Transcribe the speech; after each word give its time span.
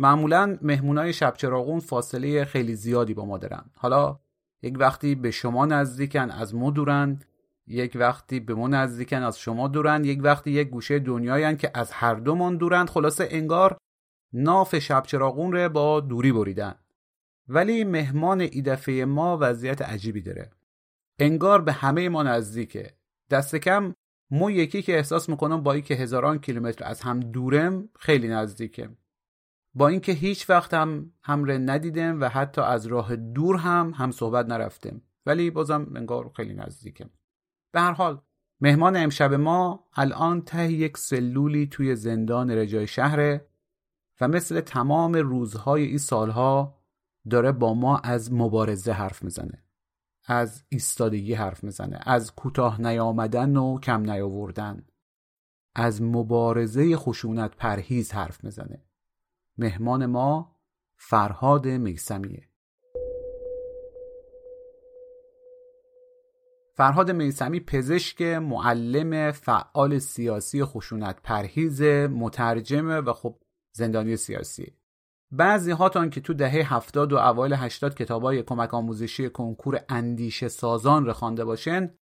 معمولا 0.00 0.58
مهمونای 0.62 1.12
شب 1.12 1.34
چراغون 1.36 1.80
فاصله 1.80 2.44
خیلی 2.44 2.74
زیادی 2.74 3.14
با 3.14 3.24
ما 3.24 3.38
دارن. 3.38 3.64
حالا 3.74 4.18
یک 4.62 4.76
وقتی 4.78 5.14
به 5.14 5.30
شما 5.30 5.66
نزدیکن 5.66 6.30
از 6.30 6.54
ما 6.54 6.70
دورن. 6.70 7.20
یک 7.66 7.96
وقتی 8.00 8.40
به 8.40 8.54
ما 8.54 8.68
نزدیکن 8.68 9.22
از 9.22 9.38
شما 9.38 9.68
دورن. 9.68 10.04
یک 10.04 10.20
وقتی 10.22 10.50
یک 10.50 10.70
گوشه 10.70 10.98
دنیاین 10.98 11.56
که 11.56 11.70
از 11.74 11.92
هر 11.92 12.14
دومان 12.14 12.56
دورند 12.56 12.90
خلاصه 12.90 13.28
انگار 13.30 13.76
ناف 14.32 14.78
شب 14.78 15.02
چراغون 15.06 15.52
رو 15.52 15.68
با 15.68 16.00
دوری 16.00 16.32
بریدن. 16.32 16.74
ولی 17.48 17.84
مهمان 17.84 18.40
ایدفه 18.40 18.92
ما 18.92 19.38
وضعیت 19.40 19.82
عجیبی 19.82 20.20
داره. 20.20 20.50
انگار 21.18 21.60
به 21.60 21.72
همه 21.72 22.08
ما 22.08 22.22
نزدیکه. 22.22 22.90
دست 23.30 23.56
کم 23.56 23.94
مو 24.30 24.50
یکی 24.50 24.82
که 24.82 24.96
احساس 24.96 25.28
می‌کنم 25.28 25.62
با 25.62 25.72
اینکه 25.72 25.94
هزاران 25.94 26.38
کیلومتر 26.38 26.84
از 26.84 27.00
هم 27.00 27.20
دورم 27.20 27.88
خیلی 27.98 28.28
نزدیکه. 28.28 28.88
با 29.74 29.88
اینکه 29.88 30.12
هیچ 30.12 30.50
وقت 30.50 30.74
هم 30.74 31.12
همره 31.22 31.58
ندیدم 31.58 32.20
و 32.20 32.28
حتی 32.28 32.60
از 32.60 32.86
راه 32.86 33.16
دور 33.16 33.56
هم 33.56 33.92
هم 33.96 34.10
صحبت 34.10 34.46
نرفتم. 34.46 35.02
ولی 35.26 35.50
بازم 35.50 35.92
انگار 35.96 36.32
خیلی 36.36 36.54
نزدیکه 36.54 37.10
به 37.72 37.80
هر 37.80 37.92
حال 37.92 38.20
مهمان 38.60 38.96
امشب 38.96 39.34
ما 39.34 39.88
الان 39.94 40.42
ته 40.42 40.72
یک 40.72 40.98
سلولی 40.98 41.66
توی 41.66 41.96
زندان 41.96 42.50
رجای 42.50 42.86
شهره 42.86 43.48
و 44.20 44.28
مثل 44.28 44.60
تمام 44.60 45.12
روزهای 45.12 45.84
این 45.84 45.98
سالها 45.98 46.80
داره 47.30 47.52
با 47.52 47.74
ما 47.74 47.98
از 47.98 48.32
مبارزه 48.32 48.92
حرف 48.92 49.22
می‌زنه. 49.22 49.64
از 50.26 50.64
ایستادگی 50.68 51.34
حرف 51.34 51.64
می‌زنه. 51.64 52.00
از 52.02 52.34
کوتاه 52.34 52.80
نیامدن 52.80 53.56
و 53.56 53.80
کم 53.80 54.10
نیاوردن. 54.10 54.86
از 55.74 56.02
مبارزه 56.02 56.96
خشونت 56.96 57.56
پرهیز 57.56 58.12
حرف 58.12 58.44
می‌زنه. 58.44 58.84
مهمان 59.58 60.06
ما 60.06 60.56
فرهاد 60.96 61.66
میسمیه 61.66 62.50
فرهاد 66.80 67.10
میسمی 67.10 67.60
پزشک 67.60 68.22
معلم 68.22 69.32
فعال 69.32 69.98
سیاسی 69.98 70.64
خشونت 70.64 71.22
پرهیز 71.22 71.82
مترجمه 71.82 73.00
و 73.00 73.12
خب 73.12 73.38
زندانی 73.72 74.16
سیاسی. 74.16 74.76
بعضی 75.30 75.70
هاتان 75.70 76.10
که 76.10 76.20
تو 76.20 76.34
دهه 76.34 76.74
هفتاد 76.74 77.12
و 77.12 77.16
اوایل 77.16 77.52
هشتاد 77.52 77.94
کتابای 77.94 78.42
کمک 78.42 78.74
آموزشی 78.74 79.30
کنکور 79.30 79.80
اندیشه 79.88 80.48
سازان 80.48 81.06
رو 81.06 81.12
خوانده 81.12 81.44
باشن 81.44 81.94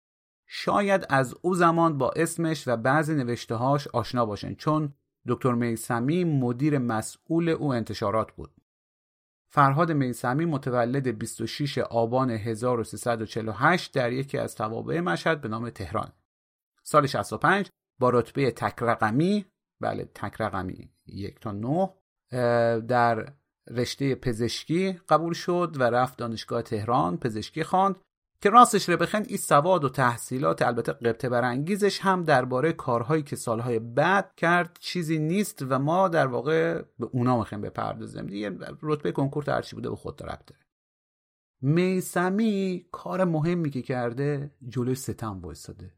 شاید 0.47 1.07
از 1.09 1.35
او 1.43 1.55
زمان 1.55 1.99
با 1.99 2.11
اسمش 2.17 2.69
و 2.69 2.77
بعضی 2.77 3.15
نوشتههاش 3.15 3.89
آشنا 3.89 4.27
باشن 4.27 4.55
چون 4.55 4.95
دکتر 5.29 5.53
میسمی 5.53 6.25
مدیر 6.25 6.79
مسئول 6.79 7.49
او 7.49 7.75
انتشارات 7.75 8.33
بود. 8.33 8.51
فرهاد 9.51 9.93
میسمی 9.93 10.45
متولد 10.45 11.19
26 11.19 11.79
آبان 11.79 12.31
1348 12.31 13.95
در 13.95 14.13
یکی 14.13 14.39
از 14.39 14.55
توابع 14.55 15.01
مشهد 15.01 15.41
به 15.41 15.49
نام 15.49 15.71
تهران. 15.71 16.13
سال 16.83 17.07
65 17.07 17.71
با 17.99 18.11
رتبه 18.11 18.51
تک 18.51 18.83
رقمی 18.83 19.45
بله 19.81 20.05
تک 20.05 20.41
رقمی 20.41 20.91
یک 21.07 21.41
تا 21.41 21.53
نه 21.53 21.95
در 22.81 23.33
رشته 23.71 24.15
پزشکی 24.15 24.93
قبول 24.93 25.33
شد 25.33 25.77
و 25.79 25.83
رفت 25.83 26.19
دانشگاه 26.19 26.63
تهران 26.63 27.17
پزشکی 27.17 27.65
خواند 27.65 27.97
که 28.41 28.51
راستش 28.51 28.89
رو 28.89 28.97
بخند 28.97 29.27
این 29.29 29.37
سواد 29.37 29.85
و 29.85 29.89
تحصیلات 29.89 30.63
البته 30.63 30.93
قبطه 30.93 31.29
برانگیزش 31.29 32.01
هم 32.01 32.25
درباره 32.25 32.73
کارهایی 32.73 33.23
که 33.23 33.37
سالهای 33.37 33.79
بعد 33.79 34.35
کرد 34.37 34.77
چیزی 34.81 35.19
نیست 35.19 35.65
و 35.69 35.79
ما 35.79 36.09
در 36.09 36.27
واقع 36.27 36.83
به 36.99 37.09
اونا 37.13 37.39
می‌خوایم 37.39 37.63
بپردازیم. 37.63 38.27
دیگه 38.27 38.57
رتبه 38.83 39.13
کنکور 39.13 39.51
هرچی 39.51 39.77
بوده 39.77 39.91
به 39.91 39.97
خود 39.97 40.17
داره 40.17 40.39
میسمی 41.63 42.87
کار 42.93 43.25
مهمی 43.25 43.71
که 43.71 43.83
کرده 43.83 44.51
جلوی 44.69 44.95
ستم 44.95 45.41
وایساده 45.41 45.93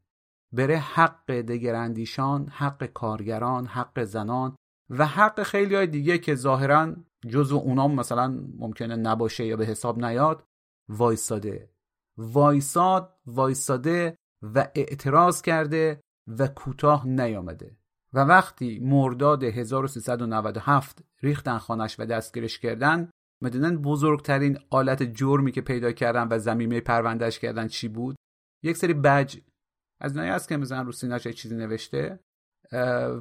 بره 0.53 0.77
حق 0.77 1.33
دگراندیشان 1.33 2.49
حق 2.49 2.84
کارگران 2.84 3.67
حق 3.67 4.05
زنان 4.05 4.56
و 4.91 5.06
حق 5.06 5.43
خیلی 5.43 5.75
های 5.75 5.87
دیگه 5.87 6.19
که 6.19 6.34
ظاهرا 6.34 6.97
جزو 7.29 7.56
اونام 7.56 7.95
مثلا 7.95 8.41
ممکنه 8.59 8.97
نباشه 8.97 9.47
یا 9.47 9.56
به 9.56 9.67
حساب 9.67 10.05
نیاد 10.05 10.45
وایساده 10.89 11.71
وایساد 12.20 13.19
وایساده 13.26 14.16
و 14.42 14.69
اعتراض 14.75 15.42
کرده 15.42 16.00
و 16.26 16.48
کوتاه 16.48 17.06
نیامده. 17.06 17.76
و 18.12 18.19
وقتی 18.19 18.78
مرداد 18.78 19.44
1397 19.44 21.04
ریختن 21.22 21.58
خانش 21.58 22.00
و 22.00 22.04
دستگیرش 22.04 22.58
کردن 22.58 23.11
مدونن 23.43 23.76
بزرگترین 23.76 24.58
آلت 24.70 25.02
جرمی 25.02 25.52
که 25.52 25.61
پیدا 25.61 25.93
کردن 25.93 26.28
و 26.31 26.38
زمینه 26.38 26.81
پروندهش 26.81 27.38
کردن 27.38 27.69
چی 27.69 27.88
بود؟ 27.88 28.17
یک 28.62 28.76
سری 28.76 28.94
بج 28.94 29.38
از 30.00 30.16
نایی 30.16 30.31
هست 30.31 30.49
که 30.49 30.56
مثلا 30.56 30.82
رو 30.82 30.93
سینه‌اش 30.93 31.28
چیزی 31.28 31.56
نوشته 31.56 32.20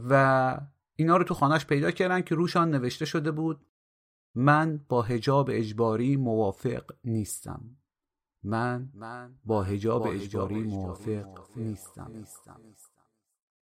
و 0.10 0.58
اینا 0.96 1.18
رو 1.18 1.24
تو 1.24 1.34
خانهش 1.34 1.66
پیدا 1.66 1.92
کردن 1.92 2.22
که 2.22 2.36
روشان 2.36 2.70
نوشته 2.70 3.06
شده 3.06 3.32
بود 3.32 3.66
من 4.36 4.86
با 4.90 5.02
هجاب 5.02 5.50
اجباری 5.52 6.18
موافق 6.18 6.84
نیستم. 7.04 7.79
من 8.44 8.90
با 9.46 9.64
هجاب 9.64 10.08
اجباری 10.08 10.64
موافق 10.64 11.26
نیستم. 11.56 12.12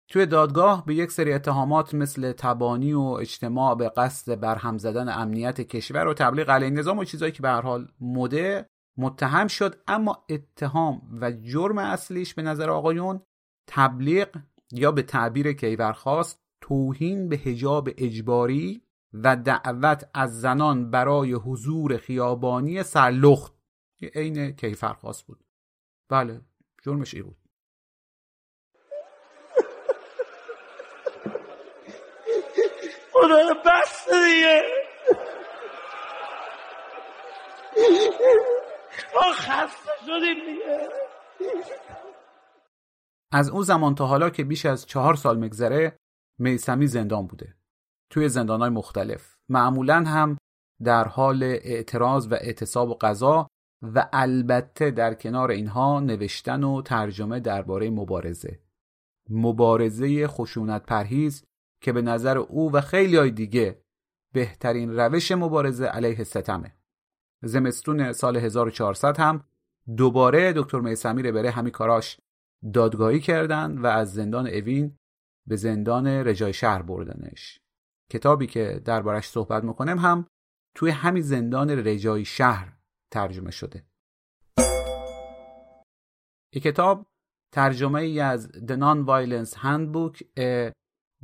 توی 0.09 0.27
دادگاه 0.27 0.87
به 0.87 0.95
یک 0.95 1.13
سری 1.13 1.33
اتهامات 1.33 1.95
مثل 1.95 2.33
تبانی 2.33 2.93
و 2.93 3.01
اجتماع 3.01 3.75
به 3.75 3.89
قصد 3.89 4.41
برهم 4.41 4.79
زدن 4.79 5.09
امنیت 5.09 5.61
کشور 5.61 6.07
و 6.07 6.15
تبلیغ 6.15 6.51
علیه 6.51 6.71
نظام 6.71 6.99
و 6.99 7.05
چیزهایی 7.05 7.33
که 7.33 7.43
به 7.43 7.49
هر 7.49 7.61
حال 7.61 7.89
مده 8.01 8.67
متهم 8.99 9.47
شد 9.47 9.77
اما 9.87 10.25
اتهام 10.31 11.03
و 11.21 11.33
جرم 11.33 11.79
اصلیش 11.79 12.35
به 12.35 12.43
نظر 12.43 12.71
آقایون 12.71 13.21
تبلیغ 13.69 14.29
یا 14.73 14.93
به 14.93 15.03
تعبیر 15.03 15.53
کیورخواست 15.53 16.41
توهین 16.61 17.29
به 17.29 17.37
هجاب 17.37 17.89
اجباری 17.97 18.83
و 19.13 19.37
دعوت 19.37 20.11
از 20.15 20.41
زنان 20.41 20.91
برای 20.91 21.33
حضور 21.33 21.97
خیابانی 21.97 22.83
سرلخت 22.83 23.58
عین 24.07 24.53
کیفر 24.53 24.93
خاص 24.93 25.25
بود. 25.25 25.45
بله 26.09 26.41
جرمش 26.83 27.15
ای 27.15 27.23
بود. 27.23 27.37
خدا 33.13 33.55
بس 33.67 34.09
دیگه. 34.09 34.63
ما 39.15 39.33
خسته 39.33 39.93
شدیم 40.07 40.47
دیگه. 40.47 40.89
از 43.33 43.51
اون 43.51 43.63
زمان 43.63 43.95
تا 43.95 44.07
حالا 44.07 44.31
که 44.31 44.45
بیش 44.45 44.67
از 44.67 44.87
چهار 44.87 45.15
سال 45.15 45.39
مگذره 45.39 45.99
میسمی 46.39 46.87
زندان 46.87 47.27
بوده. 47.27 47.55
توی 48.11 48.29
زندانهای 48.29 48.71
مختلف. 48.71 49.37
معمولا 49.49 49.95
هم 49.95 50.39
در 50.85 51.05
حال 51.05 51.43
اعتراض 51.43 52.29
و 52.31 52.35
اعتصاب 52.35 52.89
و 52.89 52.95
قضا 52.95 53.49
و 53.83 54.09
البته 54.13 54.91
در 54.91 55.15
کنار 55.15 55.51
اینها 55.51 56.01
نوشتن 56.01 56.65
و 56.65 56.83
ترجمه 56.83 57.41
درباره 57.41 57.91
مبارزه. 57.91 58.61
مبارزه 59.31 60.27
خشونت 60.27 60.87
پرهیز 60.87 61.45
که 61.83 61.93
به 61.93 62.03
نظر 62.03 62.39
او 62.39 62.73
و 62.73 62.81
خیلی 62.81 63.17
های 63.17 63.31
دیگه 63.31 63.83
بهترین 64.33 64.97
روش 64.97 65.33
مبارزه 65.33 65.87
علیه 65.87 66.25
ستمه. 66.25 66.75
زمستون 67.43 68.13
سال 68.13 68.37
1400 68.37 69.17
هم 69.21 69.45
دوباره 69.97 70.53
دکتر 70.57 70.81
میسمی 70.81 71.33
بره 71.33 71.51
همی 71.51 71.71
کاراش 71.71 72.21
دادگاهی 72.75 73.21
کردند 73.21 73.85
و 73.85 73.87
از 73.87 74.15
زندان 74.15 74.47
اوین 74.47 74.97
به 75.49 75.57
زندان 75.57 76.07
رجای 76.07 76.53
شهر 76.53 76.83
بردنش. 76.83 77.61
کتابی 78.11 78.47
که 78.47 78.83
دربارش 78.85 79.29
صحبت 79.29 79.65
می‌کنم 79.65 79.99
هم 79.99 80.27
توی 80.75 80.91
همین 80.91 81.23
زندان 81.23 81.71
رجای 81.71 82.25
شهر 82.25 82.78
ترجمه 83.11 83.51
شده. 83.51 83.85
این 86.53 86.63
کتاب 86.63 87.07
ترجمه 87.53 88.01
ای 88.01 88.21
از 88.21 88.49
The 88.49 88.77
Non-Violence 88.77 89.55
Handbook 89.55 90.23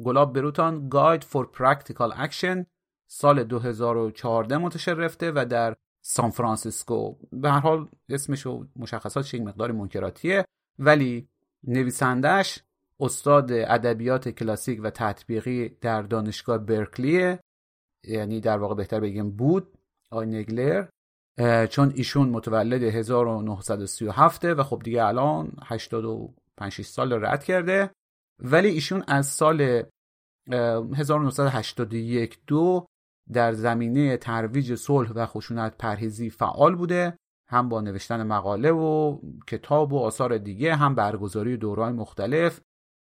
گلاب 0.04 0.32
بروتان 0.32 0.90
Guide 0.90 1.22
for 1.22 1.46
Practical 1.58 2.16
Action 2.16 2.66
سال 3.06 3.44
2014 3.44 4.58
منتشر 4.58 4.94
رفته 4.94 5.32
و 5.34 5.44
در 5.44 5.76
سان 6.00 6.31
فرانسیسکو. 6.31 7.14
به 7.32 7.50
هر 7.50 7.60
حال 7.60 7.88
اسمش 8.08 8.46
و 8.46 8.66
مشخصات 8.76 9.34
یک 9.34 9.42
مقدار 9.42 9.72
منکراتیه 9.72 10.44
ولی 10.78 11.28
نویسندش 11.64 12.62
استاد 13.00 13.52
ادبیات 13.52 14.28
کلاسیک 14.28 14.81
و 14.82 14.90
تطبیقی 14.90 15.69
در 15.69 16.02
دانشگاه 16.02 16.58
برکلیه 16.58 17.40
یعنی 18.04 18.40
در 18.40 18.58
واقع 18.58 18.75
بهتر 18.75 19.00
بگیم 19.00 19.31
بود 19.31 19.78
آی 20.10 20.26
نگلر. 20.26 20.86
چون 21.70 21.92
ایشون 21.94 22.28
متولد 22.28 22.82
1937 22.82 24.44
و 24.44 24.62
خب 24.62 24.82
دیگه 24.84 25.04
الان 25.04 25.52
85 25.64 26.82
سال 26.82 27.12
رد 27.25 27.44
کرده. 27.44 27.90
ولی 28.38 28.69
ایشون 28.69 29.04
از 29.06 29.26
سال 29.26 29.82
1981 30.50 32.38
دو 32.46 32.86
در 33.32 33.52
زمینه 33.52 34.16
ترویج 34.16 34.75
صلح 34.75 35.12
و 35.14 35.26
خشونت 35.26 35.76
پرهیزی 35.78 36.31
فعال 36.31 36.75
بوده. 36.75 37.19
هم 37.48 37.69
با 37.69 37.81
نوشتن 37.81 38.22
مقاله 38.22 38.70
و 38.70 39.19
کتاب 39.46 39.92
و 39.92 39.98
آثار 39.98 40.38
دیگه 40.38 40.75
هم 40.75 40.94
برگزاری 40.94 41.56
دورهای 41.56 41.92
مختلف. 41.92 42.60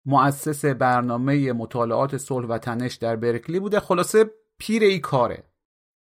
مؤسس 0.05 0.65
برنامه 0.65 1.53
مطالعات 1.53 2.17
صلح 2.17 2.47
و 2.47 2.57
تنش 2.57 2.95
در 2.95 3.15
برکلی 3.15 3.59
بوده. 3.59 3.79
خلاصه 3.79 4.31
پیر 4.57 4.83
ای 4.83 4.99
کاره. 4.99 5.43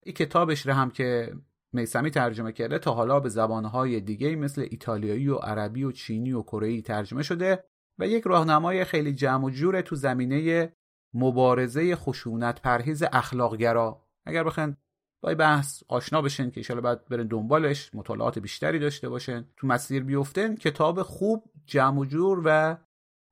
این 0.03 0.15
کتابش 0.15 0.67
رو 0.67 0.73
هم 0.73 0.91
که 0.91 1.33
میسمی 1.75 2.11
ترجمه 2.11 2.51
کرده 2.51 2.79
تا 2.79 2.93
حالا 2.93 3.19
به 3.19 3.29
زبانهای 3.29 4.01
دیگه 4.01 4.35
مثل 4.35 4.67
ایتالیایی 4.71 5.27
و 5.27 5.35
عربی 5.35 5.83
و 5.83 5.91
چینی 5.91 6.31
و 6.31 6.41
کره 6.41 6.81
ترجمه 6.81 7.23
شده 7.23 7.63
و 7.99 8.07
یک 8.07 8.23
راهنمای 8.23 8.85
خیلی 8.85 9.13
جمع 9.13 9.45
و 9.45 9.49
جوره 9.49 9.81
تو 9.81 9.95
زمینه 9.95 10.73
مبارزه 11.13 11.95
خشونت 11.95 12.61
پرهیز 12.61 13.03
اخلاقگرا. 13.13 14.05
اگر 14.25 14.43
بخواین 14.43 14.77
با 15.21 15.33
بحث 15.33 15.83
آشنا 15.87 16.21
بشن 16.21 16.49
که 16.49 16.59
ایشالا 16.59 16.81
بعد 16.81 17.05
برن 17.09 17.27
دنبالش 17.27 17.95
مطالعات 17.95 18.39
بیشتری 18.39 18.79
داشته 18.79 19.09
باشن 19.09 19.45
تو 19.57 19.67
مسیر 19.67 20.03
بیفتن 20.03 20.55
کتاب 20.55 21.01
خوب 21.01 21.43
جمع 21.65 21.99
و 21.99 22.05
جور 22.05 22.41
و 22.45 22.77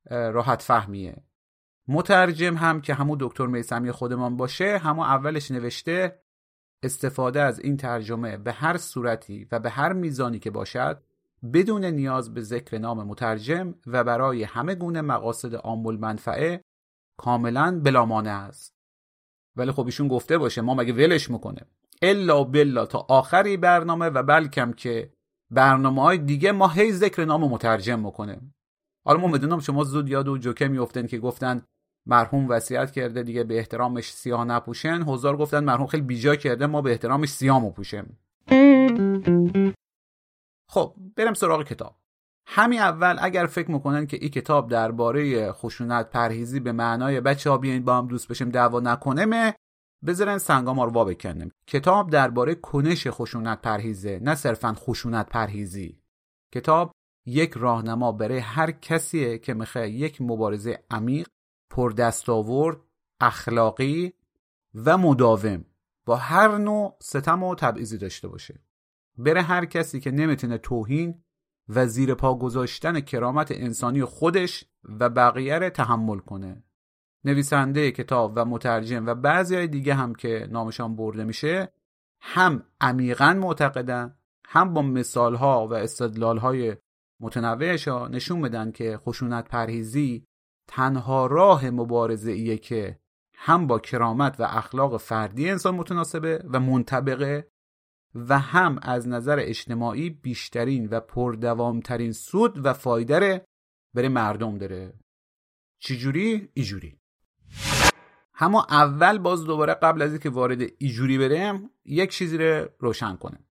راحت 0.09 0.61
فهمیه. 0.61 1.23
مترجم 1.87 2.55
هم 2.55 2.81
که 2.81 2.93
همون 2.93 3.17
دکتر 3.21 3.45
میسمی 3.45 3.91
خودمان 3.91 4.37
باشه 4.37 4.77
همون 4.77 5.05
اولش 5.05 5.51
نوشته 5.51 6.22
استفاده 6.83 7.41
از 7.41 7.59
این 7.59 7.77
ترجمه 7.77 8.37
به 8.37 8.51
هر 8.51 8.77
صورتی 8.77 9.47
و 9.51 9.59
به 9.59 9.69
هر 9.69 9.93
میزانی 9.93 10.39
که 10.39 10.51
باشد 10.51 11.03
بدون 11.53 11.85
نیاز 11.85 12.33
به 12.33 12.41
ذکر 12.41 12.77
نام 12.77 13.07
مترجم 13.07 13.75
و 13.87 14.03
برای 14.03 14.43
همه 14.43 14.75
گونه 14.75 15.01
مقاصد 15.01 15.55
عام 15.55 15.95
منفعه 15.95 16.61
کاملا 17.17 17.79
بلامانه 17.83 18.29
است. 18.29 18.73
ولی 19.55 19.71
خب 19.71 19.85
ایشون 19.85 20.07
گفته 20.07 20.37
باشه 20.37 20.61
ما 20.61 20.73
مگه 20.73 20.93
ولش 20.93 21.29
می‌کنه؟ 21.29 21.61
الا 22.01 22.43
بلا 22.43 22.85
تا 22.85 23.05
آخری 23.09 23.57
برنامه 23.57 24.05
و 24.05 24.23
بلکم 24.23 24.73
که 24.73 25.13
برنامه 25.51 26.01
های 26.01 26.17
دیگه 26.17 26.51
ما 26.51 26.67
هی 26.67 26.91
ذکر 26.91 27.25
نام 27.25 27.43
مترجم 27.43 27.99
می‌کنه 27.99 28.41
حالا 29.05 29.19
ما 29.19 29.27
می‌دونم 29.27 29.59
شما 29.59 29.83
زود 29.83 30.09
یاد 30.09 30.27
و 30.27 30.37
جوکه 30.37 30.67
میفتن 30.67 31.07
که 31.07 31.19
گفتن 31.19 31.61
مرحوم 32.05 32.49
وصیت 32.49 32.91
کرده 32.91 33.23
دیگه 33.23 33.43
به 33.43 33.57
احترامش 33.57 34.13
سیاه 34.13 34.45
نپوشن. 34.45 35.03
هزار 35.07 35.37
گفتن 35.37 35.63
مرحوم 35.63 35.87
خیلی 35.87 36.03
بیجا 36.03 36.35
کرده 36.35 36.65
ما 36.67 36.81
به 36.81 36.91
احترامش 36.91 37.29
سیاه 37.29 37.59
مپوشیم 37.65 38.19
خب 40.69 40.95
برم 41.15 41.33
سراغ 41.33 41.63
کتاب. 41.63 41.95
همین 42.47 42.79
اول 42.79 43.17
اگر 43.21 43.45
فکر 43.45 43.71
می‌کنن 43.71 44.07
که 44.07 44.17
این 44.21 44.29
کتاب 44.29 44.69
درباره 44.69 45.51
خشونت 45.51 46.09
پرهیزی 46.09 46.59
به 46.59 46.71
معنای 46.71 47.21
بچه 47.21 47.49
ها 47.49 47.57
بیاین 47.57 47.85
با 47.85 47.97
هم 47.97 48.07
دوست 48.07 48.27
بشیم 48.27 48.49
دعوا 48.49 48.79
نکنه 48.79 49.55
بذارن 50.05 50.37
سنگا 50.37 50.73
ما 50.73 50.85
رو 50.85 50.91
وا 50.91 51.05
بکنیم. 51.05 51.51
کتاب 51.67 52.09
درباره 52.09 52.55
کنش 52.55 53.07
خشونت 53.07 53.61
پرهیزه 53.61 54.19
نه 54.21 54.35
صرفا 54.35 54.73
خشونت 54.73 55.29
پرهیزی. 55.29 55.99
کتاب 56.53 56.91
یک 57.25 57.53
راهنما 57.53 58.11
برای 58.11 58.37
هر 58.37 58.71
کسیه 58.71 59.37
که 59.37 59.53
می‌خواد 59.53 59.87
یک 59.87 60.21
مبارزه 60.21 60.83
عمیق 60.91 61.27
پر 61.69 61.89
دستاورد 61.89 62.77
اخلاقی 63.19 64.13
و 64.75 64.97
مداوم 64.97 65.65
با 66.05 66.15
هر 66.15 66.57
نوع 66.57 66.97
ستم 67.01 67.43
و 67.43 67.55
تبعیضی 67.55 67.97
داشته 67.97 68.27
باشه. 68.27 68.59
بره 69.17 69.41
هر 69.41 69.65
کسی 69.65 69.99
که 69.99 70.11
نمی‌تونه 70.11 70.57
توهین 70.57 71.23
و 71.69 71.85
زیر 71.85 72.13
پا 72.13 72.35
گذاشتن 72.35 72.99
کرامت 72.99 73.51
انسانی 73.51 74.03
خودش 74.03 74.65
و 74.83 75.09
بقیه 75.09 75.59
رو 75.59 75.69
تحمل 75.69 76.17
کنه. 76.17 76.63
نویسنده 77.25 77.91
کتاب 77.91 78.33
و 78.35 78.45
مترجم 78.45 79.05
و 79.05 79.15
بعضی 79.15 79.55
های 79.55 79.67
دیگه 79.67 79.93
هم 79.93 80.15
که 80.15 80.47
نامشان 80.51 80.95
برده 80.95 81.23
میشه 81.23 81.73
هم 82.21 82.63
عمیقا 82.81 83.33
معتقدن 83.33 84.17
هم 84.45 84.73
با 84.73 84.81
مثال 84.81 85.35
ها 85.35 85.67
و 85.67 85.73
استدلال 85.73 86.37
های 86.37 86.75
متنوعش 87.19 87.87
نشون 87.87 88.41
بدن 88.41 88.71
که 88.71 88.97
خشونت 88.97 89.47
پرهیزی 89.47 90.25
تنها 90.67 91.25
راه 91.25 91.69
مبارزه 91.69 92.31
ایه 92.31 92.57
که 92.57 92.99
هم 93.35 93.67
با 93.67 93.79
کرامت 93.79 94.39
و 94.39 94.43
اخلاق 94.43 94.97
فردی 94.97 95.49
انسان 95.49 95.75
متناسبه 95.75 96.43
و 96.53 96.59
منطبقه 96.59 97.47
و 98.15 98.39
هم 98.39 98.79
از 98.81 99.07
نظر 99.07 99.39
اجتماعی 99.39 100.09
بیشترین 100.09 100.87
و 100.87 100.99
پردوامترین 100.99 102.11
سود 102.11 102.65
و 102.65 102.73
فایده 102.73 103.45
بره 103.95 104.09
مردم 104.09 104.57
داره. 104.57 104.93
چجوری؟ 105.79 106.49
ایجوری. 106.53 106.99
همه 108.33 108.57
اول 108.71 109.17
باز 109.17 109.45
دوباره 109.45 109.73
قبل 109.73 110.01
از 110.01 110.11
اینکه 110.11 110.29
وارد 110.29 110.61
ایجوری 110.77 111.17
برم 111.17 111.69
یک 111.85 112.11
چیزی 112.11 112.37
رو 112.37 112.67
روشن 112.79 113.15
کنم 113.15 113.45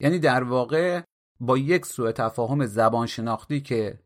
یعنی 0.00 0.18
در 0.18 0.42
واقع 0.42 1.02
با 1.40 1.58
یک 1.58 1.86
سوء 1.86 2.12
تفاهم 2.12 2.66
زبان 2.66 3.06
شناختی 3.06 3.60
که 3.60 4.00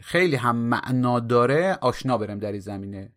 خیلی 0.00 0.36
هم 0.36 0.56
معنا 0.56 1.20
داره 1.20 1.78
آشنا 1.80 2.18
برم 2.18 2.38
در 2.38 2.52
این 2.52 2.60
زمینه. 2.60 3.12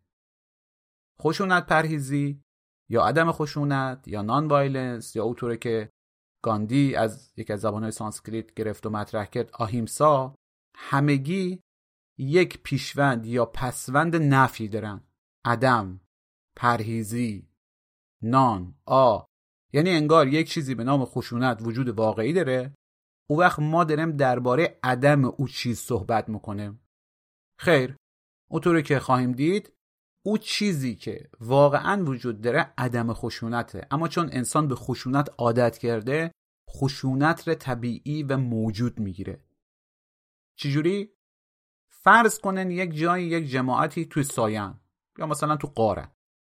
خشونت 1.22 1.66
پرهیزی 1.66 2.42
یا 2.90 3.04
عدم 3.04 3.32
خشونت 3.32 4.08
یا 4.08 4.22
non-violence 4.22 5.16
یا 5.16 5.24
اوتوره 5.24 5.58
که 5.58 5.90
گاندی 6.44 6.96
از 6.96 7.34
یک 7.38 7.52
از 7.52 7.62
زبانهای 7.62 7.92
سانسکریت 7.92 8.54
گرفت 8.54 8.86
و 8.86 8.90
مطرح 8.90 9.26
کرد 9.26 9.52
آهیمسا 9.54 10.36
همگی 10.76 11.62
یک 12.18 12.64
پیشوند 12.64 13.26
یا 13.26 13.46
پسوند 13.46 14.16
نفی 14.16 14.68
دارن. 14.68 15.04
عدم 15.46 16.02
پرهیزی 16.56 17.50
non 18.24 18.76
آ 18.86 19.20
یعنی 19.74 19.90
انگار 19.90 20.28
یک 20.28 20.50
چیزی 20.50 20.76
به 20.76 20.84
نام 20.84 21.06
خشونت 21.06 21.62
وجود 21.62 21.90
واقعی 21.90 22.34
داره. 22.34 22.76
او 23.28 23.40
وقت 23.40 23.60
ما 23.60 23.84
داریم 23.84 24.12
درباره 24.12 24.80
عدم 24.84 25.26
او 25.26 25.48
چیز 25.48 25.80
صحبت 25.80 26.30
می‌کنه 26.30 26.80
خیر 27.60 27.96
اونطوری 28.50 28.84
که 28.84 29.00
خواهیم 29.00 29.32
دید 29.32 29.74
او 30.26 30.38
چیزی 30.38 30.96
که 30.96 31.30
واقعا 31.40 32.04
وجود 32.04 32.42
داره 32.42 32.74
عدم 32.78 33.14
خشونته. 33.14 33.88
اما 33.92 34.08
چون 34.08 34.30
انسان 34.32 34.68
به 34.68 34.76
خشونت 34.76 35.30
عادت 35.38 35.78
کرده 35.78 36.32
خشونت 36.70 37.48
رو 37.48 37.54
طبیعی 37.54 38.24
و 38.24 38.38
موجود 38.38 39.00
می‌گیره. 39.00 39.44
چجوری؟ 40.56 41.12
فرض 41.90 42.40
کنن 42.40 42.72
یک 42.72 42.96
جایی 42.96 43.28
یک 43.28 43.46
جماعتی 43.46 44.06
توی 44.06 44.24
ساین 44.24 44.74
یا 45.18 45.26
مثلا 45.26 45.58
تو 45.58 45.68
قاره. 45.68 46.12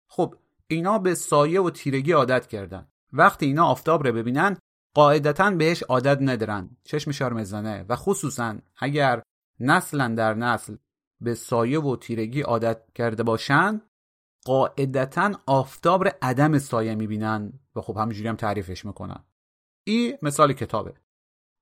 خب 0.09 0.35
اینا 0.67 0.99
به 0.99 1.15
سایه 1.15 1.61
و 1.61 1.71
تیرگی 1.71 2.13
عادت 2.13 2.47
کردن. 2.47 2.89
وقتی 3.13 3.47
اینا 3.47 3.67
آفتاب 3.67 4.07
رو 4.07 4.13
ببینن 4.13 4.57
قاعدتا 4.95 5.51
بهش 5.51 5.83
عادت 5.83 6.19
ندارن. 6.21 6.77
چشم 6.85 7.35
می‌زنه. 7.35 7.85
و 7.89 7.97
خصوصا 7.97 8.59
اگر 8.77 9.23
نسلا 9.61 10.09
در 10.09 10.35
نسل 10.35 10.77
به 11.21 11.35
سایه 11.35 11.81
و 11.81 11.97
تیرگی 11.97 12.41
عادت 12.41 12.93
کرده 12.95 13.23
باشن 13.23 13.83
قاعدتا 14.45 15.33
آفتاب 15.47 16.05
رو 16.05 16.11
عدم 16.23 16.59
سایه 16.59 16.95
می‌بینن 16.95 17.53
و 17.77 17.81
خب 17.81 17.97
همینجوری 17.97 18.29
هم 18.29 18.37
تعریفش 18.37 18.85
می‌کنن. 18.85 19.25
این 19.87 20.19
مثال 20.23 20.53
کتابه 20.53 20.95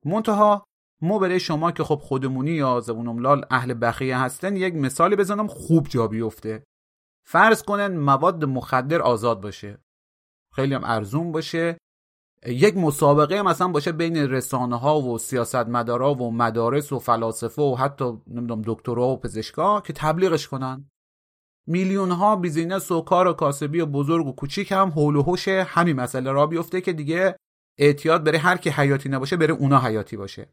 منتها 0.05 0.65
ما 1.03 1.19
برای 1.19 1.41
شما 1.41 1.73
که 1.73 1.85
خب 1.85 1.97
خودمونی 1.97 2.51
یا 2.51 2.81
زبون 2.81 3.09
املال 3.09 3.45
اهل 3.51 3.75
بخیه 3.83 4.19
هستن 4.19 4.57
یک 4.57 4.75
مثالی 4.75 5.17
بزنم 5.17 5.47
خوب 5.47 5.89
جا 5.89 6.07
بیفته. 6.07 6.65
فرض 7.27 7.63
کنن 7.63 7.97
مواد 7.97 8.45
مخدر 8.45 9.03
آزاد 9.03 9.41
باشه. 9.41 9.79
خیلی 10.55 10.75
هم 10.75 10.85
ارزون 10.85 11.33
باشه. 11.33 11.79
یک 12.47 12.77
مسابقه 12.77 13.43
مثلا 13.43 13.69
باشه 13.69 13.93
بین 13.93 14.17
رسانه 14.17 14.79
ها 14.79 15.01
و 15.01 15.19
سیاستمدارا 15.19 16.15
و 16.15 16.33
مدارس 16.33 16.93
و 16.93 16.99
فلاسفه 16.99 17.63
و 17.63 17.75
حتی 17.75 18.05
نمی‌دونم 18.27 18.63
دکترها 18.67 19.09
و 19.09 19.21
پزشکا 19.21 19.81
که 19.81 19.93
تبلیغش 19.93 20.49
کنن. 20.49 20.91
میلیون 21.67 22.11
ها 22.11 22.37
بیزینس 22.37 22.91
و 22.91 23.01
کار 23.01 23.27
و 23.27 23.33
کاسبی 23.33 23.81
و 23.81 23.87
بزرگ 23.87 24.27
و 24.27 24.33
کوچیک 24.33 24.73
هم 24.73 24.91
حول 24.91 25.17
و 25.17 25.23
حوش 25.23 25.49
همین 25.49 25.97
مسئله 25.97 26.33
را 26.33 26.47
بیفته 26.47 26.81
که 26.81 26.93
دیگه 26.93 27.37
اعتیاد 27.79 28.25
بره 28.25 28.39
هر 28.39 28.57
کی 28.57 28.71
حیاتی 28.71 29.09
نباشه 29.09 29.37
بره 29.37 29.55
اونا 29.55 29.81
حیاتی 29.81 30.17
باشه. 30.17 30.53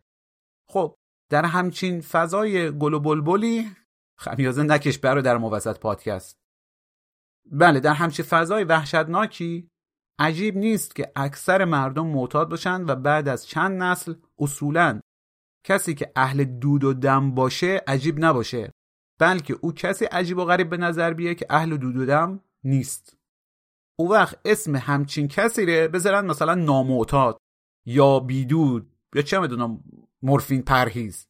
خب 0.69 0.95
در 1.29 1.45
همچین 1.45 2.01
فضای 2.01 2.77
گل 2.77 2.93
و 2.93 2.99
بلبلی 2.99 3.71
خمیازه 4.17 4.63
نکش 4.63 4.97
برو 4.97 5.21
در 5.21 5.37
موسط 5.37 5.79
پادکست. 5.79 6.37
بله 7.51 7.79
در 7.79 7.93
همچین 7.93 8.25
فضای 8.25 8.63
وحشتناکی 8.63 9.69
عجیب 10.19 10.57
نیست 10.57 10.95
که 10.95 11.11
اکثر 11.15 11.65
مردم 11.65 12.07
معتاد 12.07 12.49
باشن 12.49 12.85
و 12.85 12.95
بعد 12.95 13.27
از 13.27 13.47
چند 13.47 13.83
نسل 13.83 14.13
اصولا 14.39 14.99
کسی 15.65 15.93
که 15.93 16.11
اهل 16.15 16.43
دود 16.43 16.83
و 16.83 16.93
دم 16.93 17.31
باشه 17.31 17.81
عجیب 17.87 18.25
نباشه 18.25 18.71
بلکه 19.19 19.57
او 19.61 19.73
کسی 19.73 20.05
عجیب 20.05 20.37
و 20.37 20.45
غریب 20.45 20.69
به 20.69 20.77
نظر 20.77 21.13
بیه 21.13 21.35
که 21.35 21.45
اهل 21.49 21.77
دود 21.77 21.97
و 21.97 22.05
دم 22.05 22.39
نیست. 22.63 23.17
او 23.95 24.11
وقت 24.11 24.39
اسم 24.45 24.75
همچین 24.75 25.27
کسی 25.27 25.65
ره 25.65 25.87
بذارن 25.87 26.25
مثلا 26.25 26.55
نامعتاد 26.55 27.37
یا 27.85 28.19
بیدود 28.19 28.95
یا 29.15 29.21
چه 29.21 29.39
می‌دونم 29.39 29.83
مورفین 30.21 30.61
پرهیز. 30.61 31.27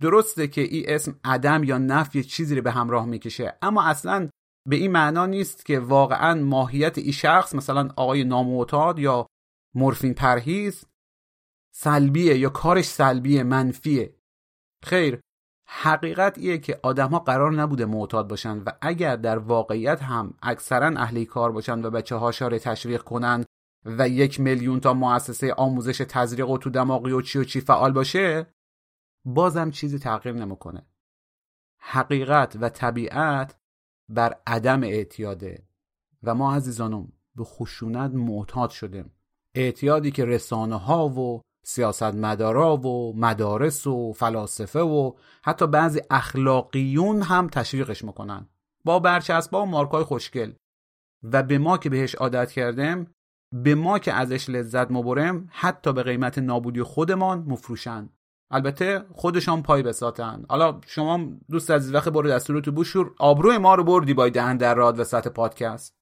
درسته 0.00 0.48
که 0.48 0.60
این 0.60 0.84
اسم 0.88 1.20
عدم 1.24 1.64
یا 1.64 1.78
نفی 1.78 2.24
چیزی 2.24 2.56
رو 2.56 2.62
به 2.62 2.70
همراه 2.70 3.06
می‌کشه 3.06 3.58
اما 3.62 3.82
اصلا 3.82 4.28
به 4.70 4.76
این 4.76 4.92
معنا 4.92 5.26
نیست 5.26 5.66
که 5.66 5.80
واقعا 5.80 6.40
ماهیت 6.40 6.98
این 6.98 7.12
شخص 7.12 7.54
مثلا 7.54 7.88
آقای 7.96 8.24
نامعتاد 8.24 8.98
یا 8.98 9.26
مورفین 9.74 10.14
پرهیز 10.14 10.84
سلبیه 11.74 12.38
یا 12.38 12.48
کارش 12.48 12.84
سلبیه 12.84 13.42
منفیه. 13.42 14.16
خیر 14.84 15.20
حقیقت 15.68 16.38
ایه 16.38 16.58
که 16.58 16.80
آدمها 16.82 17.18
قرار 17.18 17.52
نبوده 17.52 17.86
معتاد 17.86 18.28
باشن 18.28 18.58
و 18.58 18.70
اگر 18.80 19.16
در 19.16 19.38
واقعیت 19.38 20.02
هم 20.02 20.34
اکثرا 20.42 20.86
اهلی 20.86 21.24
کار 21.24 21.52
باشن 21.52 21.84
و 21.84 21.90
بچه 21.90 22.16
ها 22.16 22.32
شاره 22.32 22.58
تشویق 22.58 23.02
کنن 23.02 23.44
و 23.84 24.08
یک 24.08 24.40
میلیون 24.40 24.80
تا 24.80 24.94
مؤسسه 24.94 25.54
آموزش 25.54 25.98
تزریق 26.08 26.48
و 26.48 26.58
تو 26.58 26.70
دماغی 26.70 27.12
و 27.12 27.20
چی 27.20 27.38
و 27.38 27.44
چی 27.44 27.60
فعال 27.60 27.92
باشه 27.92 28.46
بازم 29.24 29.70
چیزی 29.70 29.98
تغییر 29.98 30.34
نمی‌کنه. 30.34 30.86
حقیقت 31.78 32.56
و 32.60 32.68
طبیعت 32.68 33.59
بر 34.10 34.36
عدم 34.46 34.82
اعتیاده 34.82 35.62
و 36.22 36.34
ما 36.34 36.54
عزیزانم 36.54 37.12
به 37.36 37.44
خشونت 37.44 38.10
معتاد 38.10 38.70
شدیم. 38.70 39.12
اعتیادی 39.54 40.10
که 40.10 40.24
رسانه 40.24 40.76
ها 40.76 41.08
و 41.08 41.40
سیاست 41.64 42.02
مدارا 42.02 42.76
و 42.76 43.16
مدارس 43.16 43.86
و 43.86 44.12
فلاسفه 44.12 44.80
و 44.80 45.12
حتی 45.44 45.66
بعضی 45.66 46.00
اخلاقیون 46.10 47.22
هم 47.22 47.48
تشویقش 47.48 48.04
می‌کنن. 48.04 48.48
با 48.84 48.98
برچسبا 48.98 49.62
و 49.62 49.66
مارکای 49.66 50.04
خوشگل. 50.04 50.52
و 51.22 51.42
به 51.42 51.58
ما 51.58 51.78
که 51.78 51.90
بهش 51.90 52.14
عادت 52.14 52.52
کردیم 52.52 53.10
به 53.52 53.74
ما 53.74 53.98
که 53.98 54.12
ازش 54.12 54.50
لذت 54.50 54.90
مبرم 54.90 55.48
حتی 55.50 55.92
به 55.92 56.02
قیمت 56.02 56.38
نابودی 56.38 56.82
خودمان 56.82 57.38
مفروشن. 57.38 58.08
البته 58.50 59.04
خودشان 59.14 59.62
پای 59.62 59.82
بساتن 59.82 60.44
حالا 60.48 60.80
شما 60.86 61.20
دوست 61.50 61.70
از 61.70 61.94
وقت 61.94 62.08
برو 62.08 62.28
دستور 62.28 62.60
تو 62.60 62.72
بوشور 62.72 63.10
آبروی 63.18 63.58
ما 63.58 63.74
رو 63.74 63.84
بردی 63.84 64.14
با 64.14 64.28
دهن 64.28 64.56
در 64.56 64.74
راد 64.74 65.00
وسط 65.00 65.28
پادکست. 65.28 65.99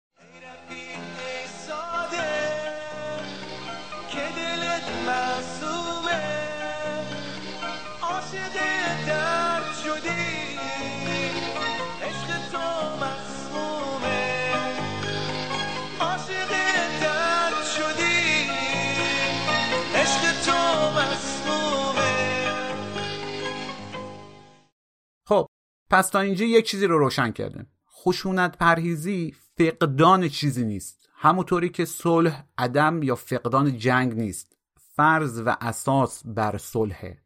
پس 25.90 26.08
تا 26.08 26.20
اینجا 26.20 26.44
یک 26.44 26.66
چیزی 26.66 26.86
رو 26.86 26.98
روشن 26.98 27.30
کردیم 27.30 27.66
خشونت 28.04 28.58
پرهیزی 28.58 29.34
فقدان 29.58 30.28
چیزی 30.28 30.64
نیست. 30.64 31.08
همونطوری 31.14 31.68
که 31.68 31.84
صلح 31.84 32.44
عدم 32.58 33.02
یا 33.02 33.14
فقدان 33.14 33.78
جنگ 33.78 34.14
نیست. 34.14 34.56
فرض 34.76 35.42
و 35.46 35.56
اساس 35.60 36.22
بر 36.26 36.58
صلحه. 36.58 37.22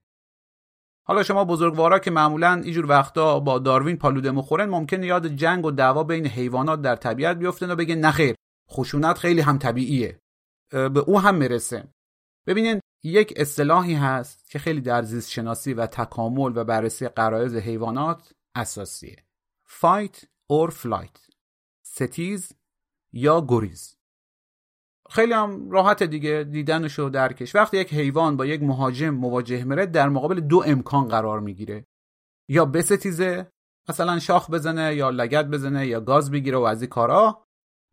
حالا 1.05 1.23
شما 1.23 1.45
بزرگوارا 1.45 1.99
که 1.99 2.11
معمولا 2.11 2.53
اینجور 2.65 2.87
وقتا 2.87 3.41
با 3.41 3.59
داروین 3.59 3.97
پالوده 3.97 4.31
مخورن 4.31 4.69
ممکن 4.69 5.03
یاد 5.03 5.27
جنگ 5.27 5.65
و 5.65 5.71
دعوا 5.71 6.05
بین 6.05 6.27
حیوانات 6.27 6.83
در 6.83 6.97
طبیعت 6.97 7.37
بیفتن 7.37 7.71
و 7.71 7.77
بگن 7.77 7.99
نخیر 7.99 8.35
خشونت 8.71 9.19
خیلی 9.19 9.41
هم 9.41 9.59
طبیعیه. 9.59 10.19
به 10.71 11.01
او 11.01 11.21
هم 11.21 11.35
می‌رسه. 11.35 11.89
ببینین 12.47 12.81
یک 13.05 13.35
اصطلاحی 13.37 13.95
هست 13.95 14.51
که 14.51 14.59
خیلی 14.59 14.81
در 14.81 15.03
زیست 15.03 15.31
شناسی 15.31 15.75
و 15.75 15.87
تکامل 15.87 16.53
و 16.57 16.65
بررسی 16.65 17.09
قرایز 17.09 17.55
حیوانات 17.55 18.33
اساسیه. 18.55 19.25
Fight 19.69 20.17
or 20.53 20.71
flight. 20.71 21.31
ستیز 21.83 22.53
یا 23.13 23.47
گریز. 23.49 23.97
خیلی 25.11 25.33
هم 25.33 25.71
راحت 25.71 26.03
دیگه 26.03 26.45
دیدنش 26.51 26.99
و 26.99 27.09
درکش 27.09 27.55
وقتی 27.55 27.77
یک 27.77 27.95
حیوان 27.95 28.37
با 28.37 28.47
یک 28.47 28.63
مهاجم 28.63 29.11
مواجه 29.11 29.65
میره 29.65 29.87
در 29.87 30.09
مقابل 30.09 30.41
دو 30.41 30.63
امکان 30.67 31.09
قرار 31.09 31.41
می‌گیره. 31.41 31.87
یا 32.49 32.65
بستیزه 32.65 33.53
مثلا 33.89 34.19
شاخ 34.19 34.51
بزنه 34.51 34.95
یا 34.95 35.11
لگت 35.11 35.47
بزنه 35.47 35.87
یا 35.87 36.01
گاز 36.01 36.31
بگیره 36.31 36.59
و 36.59 36.63
از 36.63 36.83
این 36.83 36.91
کارا. 36.91 37.47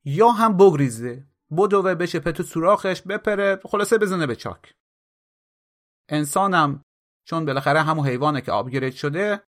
یا 0.05 0.29
هم 0.29 0.57
بگریزه. 0.57 1.27
بدوه 1.57 1.95
بشه 1.95 2.19
پتو 2.19 2.43
سوراخش 2.43 3.01
بپره 3.01 3.59
خلاصه 3.63 3.97
بزنه 3.97 4.27
به 4.27 4.35
چاک. 4.35 4.73
انسانم 6.09 6.83
چون 7.23 7.45
بالاخره 7.45 7.81
همون 7.81 8.07
حیوانه 8.07 8.41
که 8.41 8.51
آپگرید 8.51 8.93
شده 8.93 9.43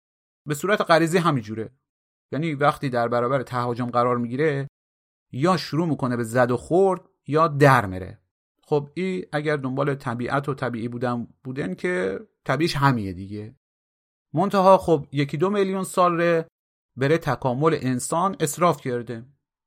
به 0.46 0.56
صورت 0.56 0.82
غریزی 0.82 1.18
همینجوره. 1.18 1.70
یعنی 2.32 2.54
وقتی 2.54 2.90
در 2.90 3.08
برابر 3.08 3.44
تهاجم 3.44 3.90
قرار 3.90 4.18
می‌گیره 4.18 4.68
یا 5.32 5.58
شروع 5.58 5.88
می‌کنه 5.88 6.18
به 6.18 6.24
زد 6.24 6.52
و 6.52 6.58
خورد 6.58 7.02
یا 7.28 7.48
در 7.48 7.86
میره. 7.86 8.22
خب 8.64 8.90
ای 8.94 9.26
اگر 9.32 9.58
دنبال 9.58 9.96
طبیعت 9.96 10.50
و 10.50 10.54
طبیعی 10.54 10.88
بودن 10.88 11.28
بودن 11.44 11.74
که 11.74 12.20
طبیعش 12.46 12.76
همیه 12.76 13.14
دیگه. 13.14 13.56
منتها 14.34 14.78
خب 14.78 15.08
یکی 15.12 15.38
دو 15.38 15.50
میلیون 15.50 15.84
سال 15.84 16.22
ره 16.22 16.48
بره 16.98 17.18
تکامل 17.18 17.78
انسان 17.82 18.36
اصراف 18.40 18.82
کرده. 18.82 19.26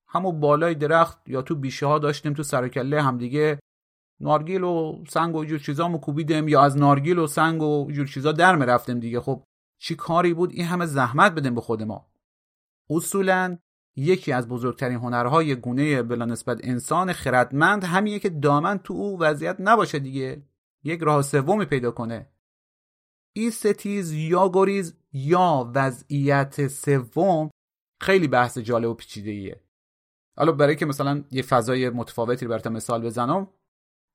همون 0.08 0.40
بالای 0.40 0.74
درخت 0.74 1.28
یا 1.28 1.42
تو 1.42 1.54
بیشه 1.54 1.86
ها 1.86 1.98
داشتیم 1.98 2.32
تو 2.32 2.42
سرکله 2.42 3.02
همدیگه 3.02 3.58
نارگیل 4.20 4.62
و 4.62 5.04
سنگ 5.08 5.36
و 5.36 5.44
جور 5.44 5.58
چیزا 5.58 5.98
کوبیدیم 5.98 6.48
یا 6.48 6.62
از 6.62 6.76
نارگیل 6.76 7.18
و 7.18 7.26
سنگ 7.26 7.62
و 7.62 7.90
جور 7.92 8.06
چیزا 8.06 8.32
در 8.32 8.56
رفتیم 8.56 9.00
دیگه. 9.00 9.20
خب 9.20 9.44
چی 9.78 9.94
کاری 9.94 10.34
بود؟ 10.34 10.50
این 10.52 10.64
همه 10.64 10.86
زحمت 10.86 11.32
بدیم 11.32 11.54
به 11.54 11.60
خود 11.60 11.82
ما. 11.82 12.06
اصولا 12.90 13.58
یکی 13.96 14.32
از 14.32 14.48
بزرگترین 14.48 14.98
هنرهای 14.98 15.54
گونه 15.54 16.02
بلا 16.02 16.24
نسبت 16.24 16.60
انسان 16.62 17.12
خردمند 17.12 17.84
همیه 17.84 18.18
که 18.18 18.30
دامن 18.30 18.78
تو 18.78 18.94
او 18.94 19.20
وضعیت 19.20 19.56
نباشه 19.60 19.98
دیگه. 19.98 20.42
یک 20.84 21.00
راه 21.00 21.22
سومی 21.22 21.64
پیدا 21.64 21.90
کنه. 21.90 22.30
این 23.36 23.50
ستیز 23.50 24.12
یا 24.12 24.50
گریز 24.54 24.96
یا 25.12 25.72
وضعیت 25.74 26.68
سوم 26.68 27.50
خیلی 28.00 28.28
بحث 28.28 28.58
جالب 28.58 28.90
و 28.90 28.94
پیچیده 28.94 29.30
ایه 29.30 29.60
حالا 30.36 30.52
برای 30.52 30.76
که 30.76 30.86
مثلا 30.86 31.24
یه 31.30 31.42
فضای 31.42 31.90
متفاوتی 31.90 32.46
برات 32.46 32.66
مثال 32.66 33.02
بزنم 33.02 33.48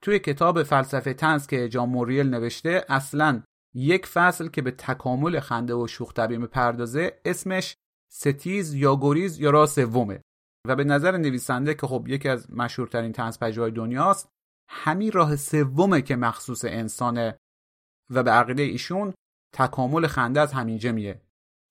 توی 0.02 0.20
کتاب 0.20 0.64
فلسفه 0.64 1.14
تنز 1.14 1.48
که 1.48 1.70
جان 1.70 1.90
موریل 1.90 2.30
نوشته 2.30 2.86
اصلا 2.90 3.44
یک 3.74 4.06
فصل 4.06 4.48
که 4.48 4.62
به 4.62 4.72
تکامل 4.72 5.40
خنده 5.40 5.74
و 5.74 5.88
شوخ 5.88 6.14
طبیعی 6.14 6.48
پردازه 6.48 7.22
اسمش 7.26 7.76
ستیز 8.12 8.74
یا 8.74 8.96
گریز 9.02 9.40
یا 9.40 9.50
راه 9.50 9.66
سومه. 9.66 10.22
و 10.68 10.76
به 10.76 10.84
نظر 10.84 11.18
نویسنده 11.18 11.74
که 11.74 11.88
خب 11.88 12.06
یکی 12.08 12.30
از 12.30 12.52
مشهورترین 12.52 13.12
تنز 13.12 13.40
پژوهای 13.40 13.72
دنیاست 13.72 14.30
همین 14.70 15.12
راه 15.12 15.36
سومه 15.36 16.02
که 16.02 16.16
مخصوص 16.16 16.66
انسانه 16.66 17.38
و 18.10 18.24
به 18.24 18.32
عقیده 18.32 18.64
ایشون 18.64 19.14
تکامل 19.56 20.08
خنده 20.08 20.42
از 20.42 20.54
همینجا 20.54 20.92
میه 20.92 21.22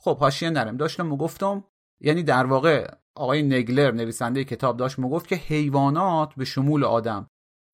خب 0.00 0.18
حاشیه 0.18 0.50
نرم. 0.50 0.76
داشتم 0.76 1.16
گفتم 1.16 1.64
یعنی 2.00 2.22
در 2.22 2.46
واقع 2.46 2.94
آقای 3.16 3.42
نگلر 3.42 3.90
نویسنده 3.90 4.44
کتاب 4.44 4.76
داشت 4.76 4.98
می‌گفت 4.98 5.28
که 5.28 5.36
حیوانات 5.36 6.34
به 6.34 6.44
شمول 6.44 6.84
آدم 6.84 7.30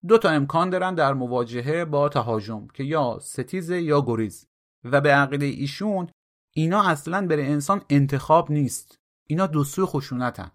دو 0.09 0.19
تا 0.19 0.29
امکان 0.29 0.71
دارن 0.71 0.95
در 0.95 1.15
مواجهه 1.15 1.85
با 1.85 2.09
تهاجم 2.09 2.67
که 2.67 2.85
یا 2.85 3.19
ستیز 3.23 3.71
یا 3.71 4.01
گریز. 4.01 4.47
و 4.85 5.01
به 5.01 5.15
عقیده 5.15 5.47
ایشون 5.47 6.11
اینا 6.55 6.89
اصلا 6.89 7.27
برای 7.27 7.47
انسان 7.47 7.83
انتخاب 7.91 8.51
نیست. 8.51 8.99
اینا 9.29 9.47
دو 9.47 9.65
سوی 9.65 9.85
خشونتن. 9.85 10.51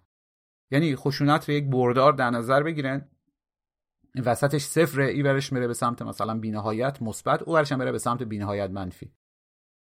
یعنی 0.70 0.96
خشونت 0.96 1.48
رو 1.48 1.54
یک 1.54 1.70
بردار 1.70 2.12
در 2.12 2.30
نظر 2.30 2.62
بگیرن 2.62 3.08
وسطش 4.24 4.64
صفر 4.64 5.00
ای 5.00 5.22
برش 5.22 5.52
میره 5.52 5.66
به 5.66 5.74
سمت 5.74 6.02
مثلا 6.02 6.38
بینهایت 6.38 7.02
مثبت 7.02 7.42
او 7.42 7.52
برش 7.52 7.72
میره 7.72 7.92
به 7.92 7.98
سمت 7.98 8.22
بینهایت 8.22 8.70
منفی. 8.70 9.12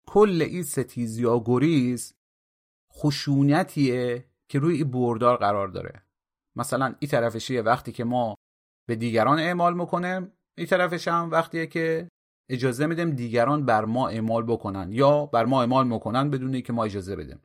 کل 0.06 0.42
این 0.42 0.62
ستیز 0.62 1.18
یا 1.18 1.42
گریز 1.44 2.14
خشونتیه 2.92 4.24
که 4.48 4.58
روی 4.58 4.76
این 4.76 4.90
بردار 4.90 5.36
قرار 5.36 5.68
داره. 5.68 6.02
مثلا 6.56 6.94
این 6.98 7.10
طرفشیه 7.10 7.62
وقتی 7.62 7.92
که 7.92 8.04
ما 8.04 8.34
به 8.86 8.96
دیگران 8.96 9.38
اعمال 9.38 9.76
می‌کنیم 9.76 10.32
این 10.58 10.66
طرفش 10.66 11.08
هم 11.08 11.30
وقتیه 11.30 11.66
که 11.66 12.08
اجازه 12.50 12.86
میدیم 12.86 13.10
دیگران 13.10 13.64
بر 13.64 13.84
ما 13.84 14.08
اعمال 14.08 14.42
بکنن 14.42 14.92
یا 14.92 15.26
بر 15.26 15.44
ما 15.44 15.60
اعمال 15.60 15.86
می‌کنن 15.86 16.30
بدون 16.30 16.60
که 16.60 16.72
ما 16.72 16.84
اجازه 16.84 17.16
بدیم. 17.16 17.40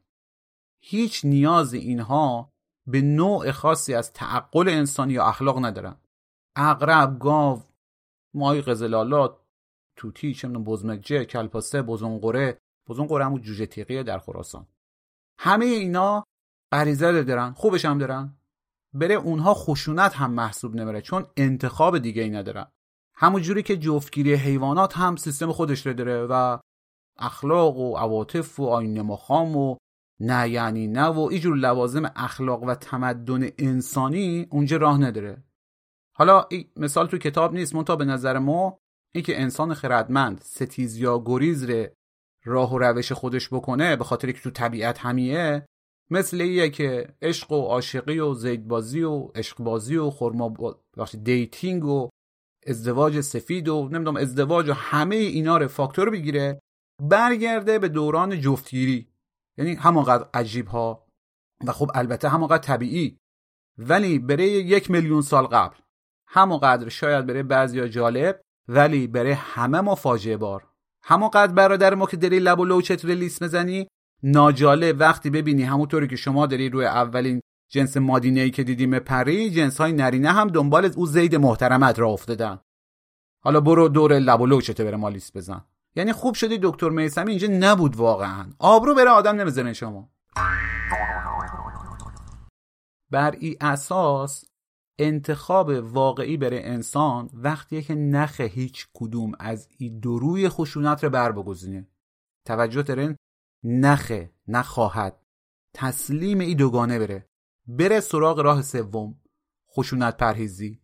هیچ 0.83 1.25
نیاز 1.25 1.73
اینها 1.73 2.53
به 2.87 3.01
نوع 3.01 3.51
خاصی 3.51 3.93
از 3.93 4.13
تعقل 4.13 4.69
انسانی 4.69 5.13
یا 5.13 5.25
اخلاق 5.25 5.65
ندارن. 5.65 5.95
اقرب 6.55 7.19
گاو 7.19 7.61
ماهی 8.33 8.61
قزلالات 8.61 9.37
توتی 9.95 10.33
چه 10.33 10.47
بزمجه 10.47 11.25
کلپاسه 11.25 11.81
بزنقره 11.81 12.57
بزنقره 12.89 13.25
همون 13.25 13.41
جوجه 13.41 13.65
تیقیه 13.65 14.03
در 14.03 14.19
خراسان. 14.19 14.67
همه 15.39 15.65
اینا 15.65 16.23
غریزه 16.71 17.23
دارن 17.23 17.53
خوبش 17.53 17.85
هم 17.85 17.97
دارن. 17.97 18.38
بره 18.93 19.15
اونها 19.15 19.53
خشونت 19.53 20.13
هم 20.15 20.31
محسوب 20.31 20.75
نمیره 20.75 21.01
چون 21.01 21.25
انتخاب 21.37 21.97
دیگه 21.97 22.21
ای 22.21 22.29
ندارن. 22.29 22.71
همون 23.15 23.41
جوری 23.41 23.63
که 23.63 23.77
جفتگیری 23.77 24.33
حیوانات 24.33 24.97
هم 24.97 25.15
سیستم 25.15 25.51
خودش 25.51 25.85
رو 25.85 25.93
داره 25.93 26.25
و 26.29 26.59
اخلاق 27.17 27.77
و 27.77 27.97
عواطف 27.97 28.59
و 28.59 28.65
آین 28.65 29.01
مخام 29.01 29.57
و 29.57 29.77
نه 30.19 30.49
یعنی 30.49 30.87
نه 30.87 31.05
و 31.05 31.19
اینجور 31.19 31.57
لوازم 31.57 32.11
اخلاق 32.15 32.63
و 32.63 32.75
تمدن 32.75 33.49
انسانی 33.57 34.47
اونجا 34.49 34.77
راه 34.77 34.97
نداره. 34.97 35.43
حالا 36.15 36.47
مثال 36.75 37.07
تو 37.07 37.17
کتاب 37.17 37.53
نیست 37.53 37.75
منتها 37.75 37.95
به 37.95 38.05
نظر 38.05 38.39
ما 38.39 38.77
این 39.15 39.23
که 39.23 39.41
انسان 39.41 39.73
خردمند 39.73 40.41
ستیز 40.41 40.97
یا 40.97 41.23
گریز 41.25 41.63
ره 41.63 41.93
راه 42.45 42.73
و 42.73 42.77
روش 42.77 43.11
خودش 43.11 43.53
بکنه 43.53 43.95
به 43.95 44.03
خاطر 44.03 44.31
که 44.31 44.41
تو 44.41 44.49
طبیعت 44.49 44.99
همیه 44.99 45.65
مثل 46.11 46.41
ایه 46.41 46.69
که 46.69 47.15
عشق 47.21 47.51
و 47.51 47.61
عاشقی 47.61 48.19
و 48.19 48.33
زیدبازی 48.33 49.01
و 49.01 49.19
عشقبازی 49.35 49.97
و 49.97 50.09
خرما 50.09 50.75
dating 51.23 51.85
و 51.85 52.09
ازدواج 52.67 53.21
سفید 53.21 53.69
و 53.69 53.89
نمی‌دونم 53.91 54.17
ازدواج 54.17 54.69
و 54.69 54.73
همه 54.73 55.15
اینا 55.15 55.57
رو 55.57 55.67
فاکتور 55.67 56.09
بگیره 56.09 56.59
برگرده 57.03 57.79
به 57.79 57.87
دوران 57.87 58.41
جفتگیری. 58.41 59.07
یعنی 59.57 59.73
همانقدر 59.73 60.29
عجیب 60.33 60.67
ها 60.67 61.07
و 61.67 61.71
خب 61.71 61.91
البته 61.93 62.29
همانقدر 62.29 62.63
طبیعی. 62.63 63.17
ولی 63.77 64.19
برای 64.19 64.47
یک 64.49 64.91
میلیون 64.91 65.21
سال 65.21 65.45
قبل. 65.45 65.77
همانقدر 66.27 66.89
شاید 66.89 67.25
برای 67.25 67.43
بعضیا 67.43 67.87
جالب 67.87 68.41
ولی 68.67 69.07
برای 69.07 69.31
همه 69.31 69.81
ما 69.81 69.95
فاجعه 69.95 70.37
بار. 70.37 70.69
همانقدر 71.03 71.53
برادر 71.53 71.95
ما 71.95 72.05
که 72.05 72.17
داری 72.17 72.39
لب 72.39 72.59
و 72.59 72.65
لوچت 72.65 73.05
رو 73.05 73.11
لیست 73.11 73.43
مزنی 73.43 73.87
ناجالب. 74.23 74.99
وقتی 74.99 75.29
ببینی 75.29 75.63
همونطوری 75.63 76.07
که 76.07 76.15
شما 76.15 76.45
داری 76.45 76.69
روی 76.69 76.85
اولین 76.85 77.41
جنس 77.71 77.97
مادینه 77.97 78.49
که 78.49 78.63
دیدیم 78.63 78.99
پری 78.99 79.49
جنس 79.49 79.77
های 79.81 79.93
نرینه 79.93 80.31
هم 80.31 80.47
دنبال 80.47 80.91
او 80.95 81.05
زید 81.05 81.35
محترمت 81.35 81.99
را 81.99 82.09
افتادن. 82.09 82.59
حالا 83.43 83.61
برو 83.61 83.87
دور 83.87 84.19
لب 84.19 84.41
و 84.41 84.45
لوچته 84.45 84.83
بره 84.83 84.97
ما 84.97 85.09
لیست 85.09 85.37
بزن. 85.37 85.65
یعنی 85.95 86.13
خوب 86.13 86.35
شدی 86.35 86.59
دکتر 86.61 86.89
میسمی؟ 86.89 87.31
اینجا 87.31 87.47
نبود 87.47 87.95
واقعا. 87.95 88.45
آبرو 88.59 88.95
بره 88.95 89.09
آدم 89.09 89.35
نمی‌زنه 89.35 89.73
شما. 89.73 90.09
بر 93.11 93.35
ای 93.39 93.57
اساس 93.61 94.45
انتخاب 94.99 95.69
واقعی 95.69 96.37
برای 96.37 96.63
انسان 96.63 97.29
وقتیه 97.33 97.81
که 97.81 97.95
نخه 97.95 98.43
هیچ 98.43 98.87
کدوم 98.93 99.31
از 99.39 99.67
این 99.77 99.99
دروی 99.99 100.49
خشونت 100.49 101.03
رو 101.03 101.09
بر 101.09 101.31
بگزینه. 101.31 101.87
توجه 102.47 102.81
دارین؟ 102.81 103.15
نخه 103.63 104.33
نخواهد. 104.47 105.19
تسلیم 105.73 106.39
ای 106.39 106.55
دوگانه 106.55 106.99
بره. 106.99 107.29
بره 107.67 107.99
سراغ 107.99 108.39
راه 108.39 108.61
سوم 108.61 109.15
خشونت 109.75 110.17
پرهیزی. 110.17 110.81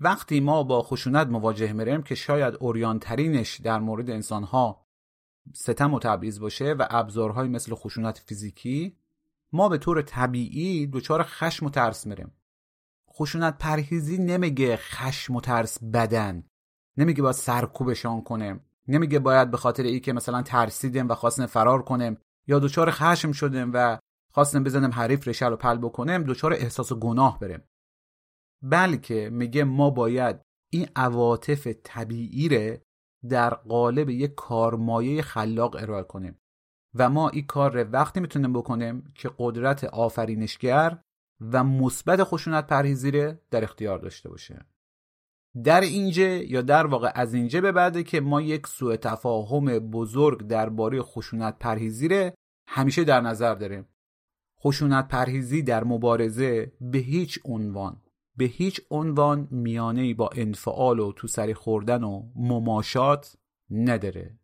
وقتی 0.00 0.40
ما 0.40 0.62
با 0.62 0.82
خشونت 0.82 1.26
مواجه 1.26 1.72
میریم 1.72 2.02
که 2.02 2.14
شاید 2.14 2.54
اوریانترینش 2.60 3.60
در 3.60 3.78
مورد 3.78 4.10
انسانها 4.10 4.86
ستم 5.54 5.94
و 5.94 5.98
تبعیض 5.98 6.40
باشه 6.40 6.72
و 6.72 6.86
ابزارهای 6.90 7.48
مثل 7.48 7.74
خشونت 7.74 8.18
فیزیکی 8.18 8.96
ما 9.52 9.68
به 9.68 9.78
طور 9.78 10.02
طبیعی 10.02 10.86
دچار 10.86 11.22
خشم 11.22 11.66
و 11.66 11.70
ترس 11.70 12.06
میریم 12.06 12.32
خشونت 13.10 13.58
پرهیزی 13.58 14.18
نمیگه 14.18 14.76
خشم 14.76 15.36
و 15.36 15.40
ترس 15.40 15.78
بدن. 15.84 16.44
نمیگه 16.96 17.22
باید 17.22 17.34
سرکوبشان 17.34 18.22
کنه. 18.22 18.60
نمیگه 18.88 19.18
باید 19.18 19.50
به 19.50 19.56
خاطر 19.56 19.82
ای 19.82 20.00
که 20.00 20.12
مثلا 20.12 20.42
ترسیدیم 20.42 21.08
و 21.08 21.14
خواستیم 21.14 21.46
فرار 21.46 21.82
کنیم 21.82 22.18
یا 22.46 22.58
دچار 22.58 22.90
خشم 22.90 23.32
شدیم 23.32 23.70
و 23.74 23.98
خواستیم 24.32 24.64
بزنیم 24.64 24.90
حریف 24.90 25.28
رشل 25.28 25.52
و 25.52 25.56
پل 25.56 25.78
بکنیم 25.78 26.22
دچار 26.22 26.52
احساس 26.52 26.92
گناه 26.92 27.40
بریم. 27.40 27.62
بلکه 28.62 29.30
میگه 29.32 29.64
ما 29.64 29.90
باید 29.90 30.40
این 30.72 30.88
عواطف 30.96 31.66
طبیعی 31.84 32.48
ره 32.48 32.82
در 33.28 33.54
قالب 33.54 34.10
یک 34.10 34.34
کارمایه 34.34 35.22
خلاق 35.22 35.76
ارائه 35.76 36.02
کنیم 36.02 36.38
و 36.94 37.10
ما 37.10 37.28
این 37.28 37.46
کار 37.46 37.82
رو 37.82 37.90
وقتی 37.90 38.20
می‌تونیم 38.20 38.52
بکنیم 38.52 39.12
که 39.14 39.30
قدرت 39.38 39.84
آفرینشگر 39.84 40.98
و 41.40 41.64
مثبت 41.64 42.24
خشونت 42.24 42.66
پرهیزی 42.66 43.10
در 43.50 43.64
اختیار 43.64 43.98
داشته 43.98 44.28
باشه 44.28 44.66
در 45.64 45.80
اینجا 45.80 46.26
یا 46.26 46.62
در 46.62 46.86
واقع 46.86 47.12
از 47.14 47.34
اینجا 47.34 47.60
به 47.60 47.72
بعده 47.72 48.02
که 48.02 48.20
ما 48.20 48.40
یک 48.40 48.66
سوء 48.66 48.96
تفاهم 48.96 49.78
بزرگ 49.78 50.46
درباره 50.46 51.02
خشونت 51.02 51.58
پرهیزی 51.58 52.30
همیشه 52.68 53.04
در 53.04 53.20
نظر 53.20 53.54
داریم. 53.54 53.86
خشونت 54.60 55.08
پرهیزی 55.08 55.62
در 55.62 55.84
مبارزه 55.84 56.72
به 56.80 56.98
هیچ 56.98 57.38
عنوان 57.44 58.02
به 58.36 58.44
هیچ 58.44 58.80
عنوان 58.90 59.48
میانه 59.50 60.14
با 60.14 60.30
انفعال 60.34 60.98
و 60.98 61.12
تو 61.12 61.26
سری 61.26 61.54
خوردن 61.54 62.04
و 62.04 62.22
مماشات 62.36 63.36
نداره. 63.70 64.38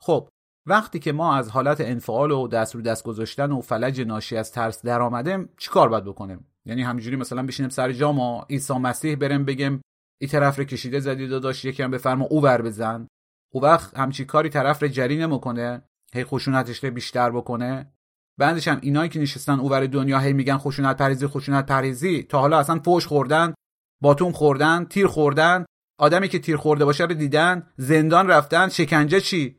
خب 0.00 0.28
وقتی 0.66 0.98
که 0.98 1.12
ما 1.12 1.34
از 1.34 1.50
حالت 1.50 1.80
انفعال 1.80 2.30
و 2.30 2.48
دست 2.48 2.74
رو 2.74 2.82
دست 2.82 3.04
گذاشتن 3.04 3.52
و 3.52 3.60
فلج 3.60 4.00
ناشی 4.00 4.36
از 4.36 4.52
ترس 4.52 4.86
در 4.86 5.02
آمدیم 5.02 5.48
چیکار 5.58 5.88
باید 5.88 6.04
بکنیم؟ 6.04 6.46
یعنی 6.64 6.82
همینجوری 6.82 7.16
مثلا 7.16 7.42
بشینیم 7.42 7.70
سر 7.70 7.92
جام 7.92 8.18
و 8.18 8.44
عیسی 8.50 8.74
مسیح 8.74 9.16
بریم 9.16 9.44
بگیم 9.44 9.80
این 10.20 10.30
طرف 10.30 10.58
رو 10.58 10.64
کشیده 10.64 11.00
زدی 11.00 11.28
داداش 11.28 11.64
یکم 11.64 11.90
بفرما 11.90 12.24
او 12.24 12.40
بزن. 12.40 13.08
او 13.52 13.62
وقت 13.62 13.96
همچی 13.96 14.24
کاری 14.24 14.48
طرف 14.48 14.82
رو 14.82 14.88
جری 14.88 15.16
نمی‌کنه. 15.16 15.82
هی 16.12 16.24
خشونتش 16.24 16.84
رو 16.84 16.90
بیشتر 16.90 17.30
بکنه. 17.30 17.92
بعدش 18.38 18.68
هم 18.68 18.78
اینایی 18.82 19.08
که 19.08 19.20
نشستن 19.20 19.60
اوور 19.60 19.86
دنیا 19.86 20.18
هی 20.18 20.32
میگن 20.32 20.58
خشونت 20.58 20.96
پریزی 20.96 21.26
خشونت 21.26 21.66
پریزی. 21.66 22.22
تا 22.22 22.40
حالا 22.40 22.58
اصلا 22.58 22.78
فوش 22.78 23.06
خوردن 23.06 23.54
باتوم 24.02 24.32
خوردن 24.32 24.84
تیر 24.84 25.06
خوردن. 25.06 25.64
آدمی 25.98 26.28
که 26.28 26.38
تیر 26.38 26.56
خورده 26.56 26.84
باشه 26.84 27.04
رو 27.04 27.14
دیدن 27.14 27.72
زندان 27.76 28.26
رفتن 28.26 28.68
شکنجه 28.68 29.20
چی؟ 29.20 29.58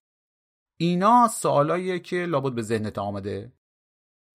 اینا 0.80 1.28
سوالاییه 1.28 2.00
که 2.00 2.26
لابد 2.26 2.56
به 2.56 2.62
ذهنت 2.62 2.98
آمده. 2.98 3.54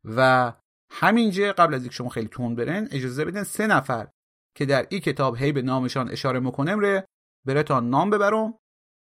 و 0.05 0.53
همینجا 0.91 1.53
قبل 1.53 1.75
از 1.75 1.81
اینکه 1.81 1.95
شما 1.95 2.09
خیلی 2.09 2.29
تون 2.29 2.55
برن 2.55 2.89
اجازه 2.91 3.25
بدین 3.25 3.43
سه 3.43 3.67
نفر 3.67 4.09
که 4.55 4.67
در 4.67 4.87
این 4.91 5.01
کتاب 5.01 5.37
هی 5.37 5.53
به 5.53 5.63
نامشان 5.63 6.11
اشاره 6.11 6.41
می‌کنم 6.41 6.81
ره 6.81 7.07
برتان 7.47 7.91
نام 7.91 8.11
ببرم 8.11 8.55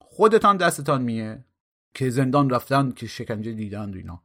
خودتان 0.02 0.58
دستتان 0.58 1.02
میه. 1.02 1.46
که 1.94 2.10
زندان 2.10 2.50
رفتن 2.50 2.92
که 2.92 3.08
شکنجه 3.08 3.52
دیدن 3.52 3.94
اینا. 3.94 4.24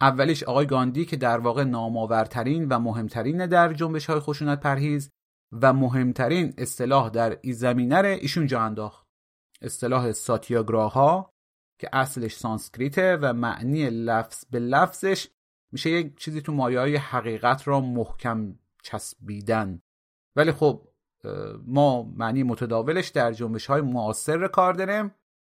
اولیش 0.00 0.42
آقای 0.42 0.66
گاندی 0.66 1.04
که 1.04 1.16
در 1.16 1.38
واقع 1.38 1.64
نامآورترین 1.64 2.68
و 2.68 2.78
مهمترین 2.78 3.46
در 3.46 3.72
جنبش 3.72 4.06
های 4.06 4.20
خشونت 4.20 4.60
پرهیز 4.60 5.10
و 5.52 5.72
مهمترین 5.72 6.54
اصطلاح 6.58 7.10
در 7.10 7.38
این 7.42 7.52
زمینه 7.52 7.98
رو 7.98 8.06
ایشون 8.06 8.46
جا 8.46 8.60
انداخت. 8.60 9.06
اصطلاح 9.62 10.12
ساتیاگراها 10.12 11.30
که 11.78 11.88
اصلش 11.92 12.36
سانسکریته 12.36 13.18
و 13.22 13.32
معنی 13.32 13.90
لفظ 13.90 14.44
به 14.50 14.58
لفظش 14.58 15.28
میشه 15.72 15.90
یک 15.90 16.18
چیزی 16.18 16.42
تو 16.42 16.52
مایه 16.52 16.80
های 16.80 16.96
حقیقت 16.96 17.68
را 17.68 17.80
محکم 17.80 18.58
چسبیدن. 18.82 19.80
ولی 20.36 20.52
خب 20.52 20.88
ما 21.66 22.02
معنی 22.02 22.42
متداولش 22.42 23.08
در 23.08 23.32
جنبش 23.32 23.66
های 23.66 23.80
معاصر 23.80 24.48
کار 24.48 24.72
داریم 24.72 25.14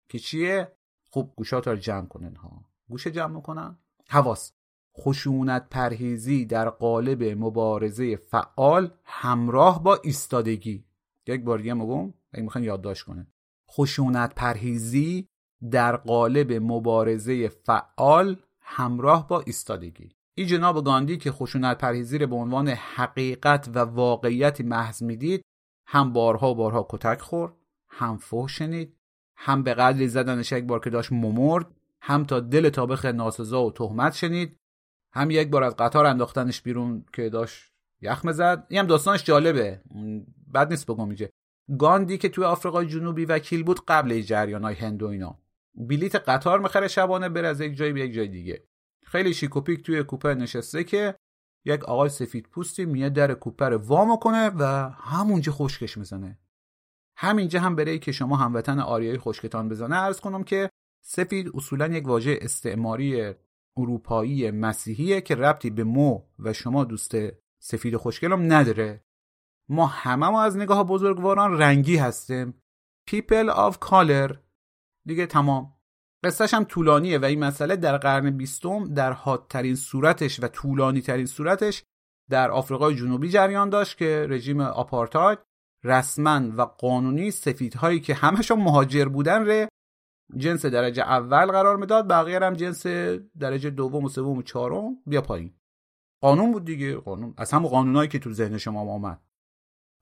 که 0.09 0.19
چیه؟ 0.19 0.73
خب 1.11 1.33
گوشات 1.37 1.69
رو 1.69 1.77
جمع 1.77 2.07
کنن 2.07 2.37
ها 2.37 2.65
گوش 2.89 3.07
جمع 3.07 3.35
می‌کنن. 3.35 3.79
حواس. 4.09 4.53
خشونت 4.99 5.69
پرهیزی 5.71 6.45
در 6.45 6.71
قالب 6.71 7.23
مبارزه 7.23 8.17
فعال 8.17 8.91
همراه 9.05 9.83
با 9.83 10.01
ایستادگی. 10.05 10.85
یک 11.27 11.45
بار 11.45 11.59
دیگه 11.59 11.75
مگم 11.75 12.15
اگه 12.33 12.43
می‌خوان 12.43 12.65
یادداشت 12.65 13.05
کنه 13.05 13.27
خشونت 13.71 14.35
پرهیزی 14.35 15.29
در 15.71 15.97
قالب 15.97 16.53
مبارزه 16.53 17.49
فعال 17.49 18.37
همراه 18.61 19.29
با 19.29 19.41
ایستادگی. 19.41 20.18
این 20.39 20.47
جناب 20.47 20.85
گاندی 20.85 21.17
که 21.17 21.33
خشونت 21.33 21.79
پرهیزی 21.79 22.19
به 22.19 22.37
عنوان 22.37 22.69
حقیقت 22.69 23.69
و 23.75 23.79
واقعیتی 23.79 24.63
محض 24.63 25.03
می‌دید 25.03 25.43
هم 25.87 26.13
بارها 26.13 26.51
و 26.51 26.55
بارها 26.55 26.87
کتک 26.91 27.21
خورد 27.21 27.53
هم 27.89 28.17
فوش 28.17 28.59
شنید 28.59 28.97
هم 29.37 29.63
به 29.63 29.75
قدری 29.75 30.09
زدنش 30.09 30.53
یک 30.53 30.65
بار 30.65 30.81
که 30.81 30.91
داشت 30.91 31.13
ممرد 31.13 31.67
هم 32.03 32.25
تا 32.25 32.41
دل 32.41 32.69
تابخ 32.69 33.05
ناسزا 33.05 33.65
و 33.65 33.73
تهمت 33.73 34.15
شنید 34.15 34.57
هم 35.13 35.31
یک 35.31 35.49
بار 35.49 35.65
از 35.65 35.77
قطار 35.77 36.07
انداختنش 36.07 36.63
بیرون 36.63 37.05
که 37.13 37.29
داشت 37.29 37.73
یخم 38.01 38.33
زد 38.33 38.67
این 38.69 38.81
هم 38.81 38.87
داستانش 38.87 39.25
جالبه. 39.25 39.81
بد 40.55 40.71
نیست 40.71 40.87
بگم 40.87 41.05
اینجا. 41.05 41.27
گاندی 41.79 42.19
که 42.19 42.29
توی 42.29 42.45
آفریقای 42.45 42.87
جنوبی 42.87 43.25
وکیل 43.25 43.63
بود 43.63 43.85
قبل 43.89 44.21
جریان 44.21 44.65
های 44.65 44.75
هند 44.75 45.03
و 45.03 45.07
اینا. 45.07 45.39
بلیت 45.75 46.17
قطار 46.17 46.61
می‌خره 46.61 46.89
شبانه 46.89 47.29
بره 47.29 47.49
از 47.49 47.61
یک 47.61 47.77
جایی 47.77 47.93
به 47.93 48.01
یک 48.01 48.13
جای 48.13 48.29
دیگه. 48.29 48.68
خیلی 49.09 49.35
شیکوپیک 49.35 49.83
توی 49.83 50.03
کوپه 50.03 50.35
نشسته 50.35 50.85
که 50.85 51.15
یک 51.65 51.85
آقای 51.85 52.09
سفید 52.09 52.49
پوستی 52.49 52.85
میاد 52.85 53.13
در 53.13 53.35
کوپه 53.35 53.69
رو 53.69 53.79
وامو 53.79 54.17
کنه 54.17 54.51
و 54.59 54.91
همونجا 54.91 55.53
خشکش 55.53 55.99
می‌زنه. 55.99 56.39
همینجا 57.17 57.61
هم 57.61 57.77
برای 57.77 57.99
که 57.99 58.13
شما 58.13 58.37
هموطن 58.37 58.81
آریای 58.81 59.19
خشکتان 59.19 59.69
بزنه. 59.69 59.97
ارز 59.97 60.21
کنم 60.21 60.45
که 60.45 60.71
سفید 61.05 61.51
اصولا 61.55 61.87
یک 61.87 62.07
واژه 62.07 62.39
استعماری 62.43 63.35
اروپایی 63.77 64.51
مسیحیه 64.51 65.21
که 65.21 65.35
ربطی 65.35 65.71
به 65.71 65.85
مو 65.85 66.23
و 66.39 66.53
شما 66.53 66.85
دوست 66.85 67.13
سفید 67.59 67.97
خوشگلم 67.97 68.53
نداره. 68.53 69.05
ما 69.69 69.87
همه 69.87 70.29
ما 70.29 70.43
از 70.43 70.57
نگاه 70.57 70.85
بزرگواران 70.85 71.59
رنگی 71.59 71.97
هستیم. 71.97 72.63
People 73.11 73.55
of 73.55 73.75
color. 73.89 74.37
دیگه 75.07 75.27
تمام. 75.27 75.78
قصهش 76.25 76.55
هم 76.55 76.65
طولانیه 76.65 77.19
و 77.19 77.25
این 77.25 77.45
مسئله 77.45 77.77
در 77.77 77.99
قرن 77.99 78.31
بیستم 78.31 78.95
در 78.95 79.13
حادترین 79.13 79.75
صورتش 79.75 80.43
و 80.43 80.49
طولانی 80.49 81.01
ترین 81.01 81.27
صورتش 81.27 81.83
در 82.31 82.51
آفریقای 82.51 82.95
جنوبی 82.95 83.31
جریان 83.31 83.71
داشت 83.71 83.99
که 83.99 84.27
رژیم 84.29 84.61
آپارتاید 84.61 85.39
رسما 85.85 86.41
و 86.57 86.63
قانونی 86.63 87.31
سفیدهایی 87.31 88.01
که 88.01 88.15
همشون 88.15 88.61
مهاجر 88.61 89.05
بودن 89.05 89.47
ره 89.47 89.69
جنس 90.37 90.67
درجه 90.67 91.03
اول 91.03 91.47
قرار 91.47 91.77
می‌داد. 91.77 92.09
بقیه 92.09 92.41
هم 92.41 92.55
جنس 92.55 92.87
درجه 93.39 93.71
دوم 93.71 94.05
و 94.05 94.09
سوم 94.09 94.39
و 94.39 94.43
چهارم. 94.43 94.97
بیا 95.07 95.21
پایین. 95.21 95.55
قانون 96.23 96.53
بود 96.53 96.65
دیگه. 96.65 96.97
قانون 96.97 97.35
از 97.37 97.53
هم 97.53 97.67
قانونایی 97.67 98.09
که 98.09 98.19
تو 98.19 98.33
ذهن 98.33 98.59
شما 98.59 98.81
آمد 98.81 99.23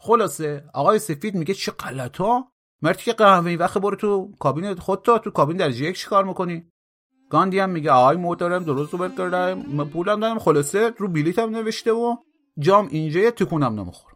خلاصه 0.01 0.71
آقای 0.75 0.99
سفید 0.99 1.35
میگه 1.35 1.55
چه 1.55 1.73
غلطا؟ 1.73 2.53
مرتی 2.83 3.05
که 3.05 3.13
قهوه 3.13 3.57
وقت 3.61 3.79
برو 3.79 3.97
تو 3.97 4.33
کابین 4.39 4.75
خودتا 4.75 5.19
تو 5.19 5.31
کابین 5.31 5.57
درجه 5.57 5.85
یک 5.85 5.99
چیکار 5.99 6.25
می‌کنی؟ 6.25 6.71
گاندی 7.31 7.59
هم 7.59 7.71
میگه 7.71 7.91
آقای 7.91 8.17
محترم 8.17 8.65
درست 8.65 8.95
رو 8.95 9.09
کردم 9.09 9.59
من 9.59 9.89
پولم 9.89 10.21
دادم 10.21 10.39
خلاصه 10.39 10.91
رو 10.99 11.09
بلیتم 11.09 11.51
نوشته 11.51 11.93
و 11.93 12.17
جام 12.59 12.89
اینجا 12.91 13.31
تکونم 13.31 13.81
نمیخور 13.81 14.13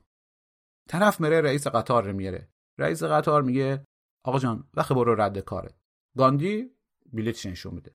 طرف 0.88 1.20
میره 1.20 1.40
رئیس 1.40 1.66
قطار 1.66 2.04
رو 2.04 2.12
میاره 2.12 2.48
رئیس 2.78 3.02
قطار 3.02 3.42
میگه 3.42 3.84
آقا 4.24 4.38
جان 4.38 4.68
وقت 4.74 4.92
برو 4.92 5.14
رد 5.14 5.38
کاره 5.38 5.74
گاندی 6.16 6.70
بلیتش 7.12 7.46
نشون 7.46 7.74
میده؟ 7.74 7.94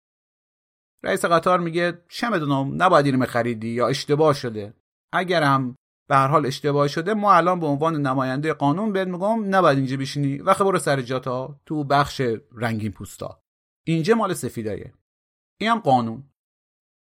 رئیس 1.03 1.25
قطار 1.25 1.59
میگه 1.59 2.03
چه 2.09 2.29
می‌دونم 2.29 2.83
نباید 2.83 3.05
اینو 3.05 3.25
خریدی 3.25 3.69
یا 3.69 3.87
اشتباه 3.87 4.33
شده. 4.33 4.73
اگر 5.13 5.43
هم 5.43 5.75
به 6.07 6.15
هر 6.15 6.27
حال 6.27 6.45
اشتباه 6.45 6.87
شده 6.87 7.13
ما 7.13 7.33
الان 7.33 7.59
به 7.59 7.65
عنوان 7.65 8.01
نماینده 8.01 8.53
قانون 8.53 8.93
بهت 8.93 9.07
میگم 9.07 9.55
نباید 9.55 9.77
اینجا 9.77 9.97
بشینی 9.97 10.37
وقت 10.37 10.61
برو 10.61 10.79
سر 10.79 11.01
جاتا 11.01 11.59
تو 11.65 11.83
بخش 11.83 12.21
رنگین 12.51 12.91
پوستا. 12.91 13.43
اینجا 13.83 14.15
مال 14.15 14.33
سفیدایه. 14.33 14.93
این 15.59 15.69
هم 15.69 15.79
قانون. 15.79 16.23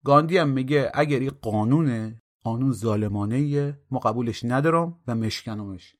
گاندی 0.05 0.37
هم 0.37 0.49
میگه 0.49 0.91
اگر 0.93 1.19
این 1.19 1.31
قانونه 1.41 2.21
قانون 2.43 2.71
ظالمانه 2.71 3.73
ما 3.91 3.99
قبولش 3.99 4.43
ندارم 4.43 4.99
و 5.07 5.15
مشکنمش. 5.15 5.95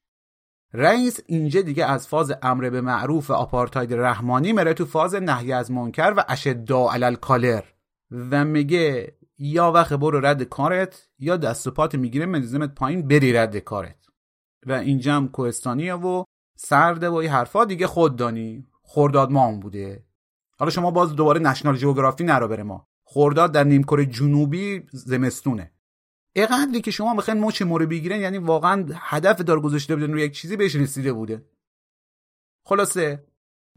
رئیس 0.73 1.19
اینجا 1.25 1.61
دیگه 1.61 1.85
از 1.85 2.07
فاز 2.07 2.33
امر 2.41 2.69
به 2.69 2.81
معروف 2.81 3.31
آپارتاید 3.31 3.93
رحمانی 3.93 4.53
مره 4.53 4.73
تو 4.73 4.85
فاز 4.85 5.15
نهی 5.15 5.53
از 5.53 5.71
منکر 5.71 6.13
و 6.17 6.25
اشدا 6.27 6.91
علی 6.91 7.09
ال 7.09 7.15
color 7.15 7.63
و 8.11 8.45
میگه 8.45 9.17
یا 9.37 9.71
وقت 9.71 9.93
برو 9.93 10.19
رد 10.19 10.43
کارت 10.43 11.09
یا 11.19 11.37
دست 11.37 11.67
و 11.67 11.71
پات 11.71 11.95
می‌گیره 11.95 12.25
مندازمت 12.25 12.75
پایین 12.75 13.07
بری 13.07 13.33
رد 13.33 13.57
کارت. 13.57 13.97
و 14.65 14.71
اینجا 14.71 15.15
هم 15.15 15.27
کوهستانیه 15.27 15.93
و 15.93 16.23
سرده 16.55 17.09
و 17.09 17.13
این 17.13 17.31
حرفا 17.31 17.65
دیگه 17.65 17.87
خود 17.87 18.15
دانی. 18.15 18.67
خورداد 18.81 19.31
ما 19.31 19.51
بوده. 19.51 20.05
حالا 20.59 20.71
شما 20.71 20.91
باز 20.91 21.15
دوباره 21.15 21.39
نشنال 21.39 21.77
جیوگرافی 21.77 22.23
نرو 22.23 22.47
بره 22.47 22.63
ما. 22.63 22.87
خورداد 23.03 23.51
در 23.51 23.63
نیمکره 23.63 24.05
جنوبی 24.05 24.83
زمستونه. 24.91 25.71
اقدری 26.35 26.81
که 26.81 26.91
شما 26.91 27.15
بخواین 27.15 27.39
مچ 27.39 27.61
مورو 27.61 27.87
بگیرن 27.87 28.19
یعنی 28.19 28.37
واقعا 28.37 28.85
هدف 28.93 29.41
دار 29.41 29.61
گذاشته 29.61 29.95
بودن 29.95 30.13
روی 30.13 30.21
یک 30.21 30.33
چیزی 30.33 30.55
بهش 30.55 30.75
رسیده 30.75 31.13
بوده. 31.13 31.45
خلاصه 32.65 33.25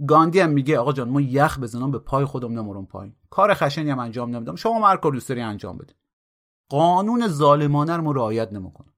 گاندی 0.08 0.40
هم 0.40 0.50
میگه 0.50 0.78
آقا 0.78 0.92
جان 0.92 1.08
ما 1.08 1.20
یخ 1.20 1.58
بزنم 1.58 1.90
به 1.90 1.98
پای 1.98 2.24
خودم 2.24 2.52
نمورم 2.52 2.86
پایین. 2.86 3.14
کار 3.30 3.54
خشنی 3.54 3.90
هم 3.90 3.98
انجام 3.98 4.36
نمیدم. 4.36 4.54
شما 4.54 4.88
هر 4.88 4.96
کار 4.96 5.12
دوست 5.12 5.30
انجام 5.30 5.78
بده 5.78 5.94
قانون 6.70 7.28
ظالمانه 7.28 7.96
رو 7.96 8.12
رعایت 8.12 8.52
نمی‌کنه 8.52 8.88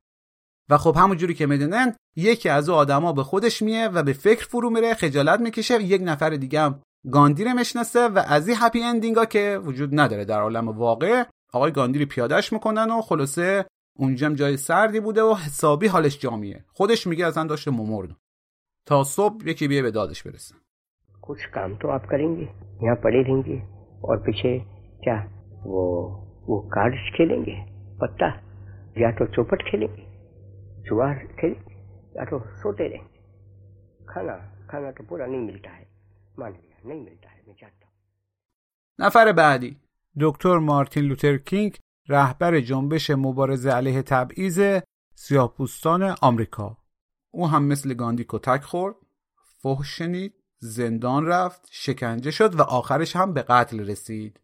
و 0.68 0.78
خب 0.78 0.96
همونجوری 0.96 1.34
که 1.34 1.46
می‌دونن 1.46 1.94
یکی 2.16 2.48
از 2.48 2.68
او 2.68 2.74
آدما 2.74 3.12
به 3.12 3.22
خودش 3.22 3.62
میه 3.62 3.88
و 3.88 4.02
به 4.02 4.12
فکر 4.12 4.46
فرو 4.46 4.70
میره 4.70 4.94
خجالت 4.94 5.40
می‌کشه 5.40 5.82
یک 5.82 6.02
نفر 6.04 6.30
دیگه 6.30 6.60
هم 6.60 6.82
گاندی 7.10 7.44
رو 7.44 7.54
می‌شناسه 7.54 8.08
و 8.08 8.22
از 8.26 8.48
این 8.48 8.56
هپی 8.60 8.82
اندینگا 8.82 9.24
که 9.24 9.60
وجود 9.64 10.00
نداره 10.00 10.24
در 10.24 10.40
عالم 10.40 10.68
واقع 10.68 11.24
آقای 11.52 11.72
گاندی 11.72 11.98
رو 11.98 12.06
پیادهش 12.06 12.52
می‌کنن 12.52 12.90
و 12.90 13.02
خلاصه 13.02 13.66
اونجا 13.98 14.30
جای 14.30 14.56
سردی 14.56 15.00
بوده 15.00 15.22
و 15.22 15.34
حسابی 15.34 15.86
حالش 15.86 16.18
جامیه. 16.18 16.64
خودش 16.72 17.06
میگه 17.06 17.26
اصلا 17.26 17.44
داشته 17.44 17.70
ممرد 17.70 18.16
تا 18.86 19.04
صبح 19.04 19.48
یکی 19.48 19.68
بیه 19.68 19.82
به 19.82 19.90
دادش 19.90 20.22
برسه. 20.22 20.54
कुछ 21.27 21.45
काम 21.53 21.75
तो 21.81 21.89
आप 21.89 22.05
करेंगे 22.11 22.45
यहाँ 22.83 22.95
पड़े 23.03 23.21
रहेंगे 23.23 23.59
और 24.07 24.17
पीछे 24.25 24.57
क्या 25.03 25.17
वो 25.65 25.83
वो 26.47 26.59
कार्ड्स 26.73 27.11
खेलेंगे 27.17 27.55
पत्ता 28.01 28.27
या 29.01 29.11
तो 29.19 29.25
चौपट 29.35 29.63
खेलेंगे 29.69 30.05
जुआर 30.87 31.25
खेलेंगे 31.39 31.75
या 32.17 32.25
तो 32.31 32.39
सोते 32.61 32.87
रहेंगे 32.87 34.05
खाना 34.09 34.35
खाना 34.71 34.91
तो 34.91 35.03
पूरा 35.09 35.25
नहीं 35.25 35.41
मिलता 35.41 35.69
है 35.69 35.87
मान 36.39 36.51
लिया 36.51 36.89
नहीं 36.89 36.99
मिलता 36.99 37.29
है 37.29 37.41
मैं 37.47 37.55
चाहता 37.55 37.85
हूँ 37.85 37.93
نفر 38.99 39.31
بعدی 39.31 39.75
دکتر 40.15 40.59
مارتین 40.59 41.03
لوتر 41.03 41.37
کینگ 41.37 41.71
رهبر 42.09 42.59
جنبش 42.59 43.11
مبارزه 43.11 43.71
علیه 43.71 44.01
تبعیض 44.01 44.83
سیاهپوستان 45.17 46.03
آمریکا 46.21 46.77
او 47.33 47.47
هم 47.47 47.67
مثل 47.67 47.93
گاندی 47.93 48.25
کتک 48.29 48.61
خورد 48.63 48.95
فحش 49.63 49.97
شنید 49.97 50.36
زندان 50.60 51.26
رفت 51.26 51.68
شکنجه 51.70 52.30
شد 52.30 52.54
و 52.54 52.62
آخرش 52.62 53.16
هم 53.16 53.32
به 53.32 53.42
قتل 53.42 53.80
رسید. 53.80 54.40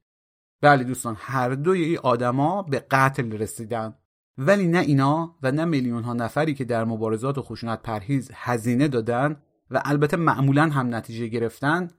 بله 0.61 0.85
دوستان 0.85 1.17
هر 1.19 1.49
دوی 1.55 1.85
این 1.85 1.99
آدما 1.99 2.63
به 2.63 2.87
قتل 2.91 3.33
رسیدن. 3.33 3.95
ولی 4.39 4.69
نه 4.69 4.79
اینا 4.79 5.37
و 5.43 5.53
نه 5.53 5.65
میلیون 5.65 6.03
ها 6.03 6.13
نفری 6.13 6.55
که 6.55 6.65
در 6.65 6.85
مبارزات 6.85 7.39
و 7.39 7.43
خشونت 7.43 7.83
پرهیز 7.83 8.31
هزینه 8.35 8.89
دادن 8.89 9.43
و 9.71 9.83
البته 9.85 10.17
معمولا 10.17 10.63
هم 10.63 10.95
نتیجه 10.95 11.27
گرفتن 11.27 11.91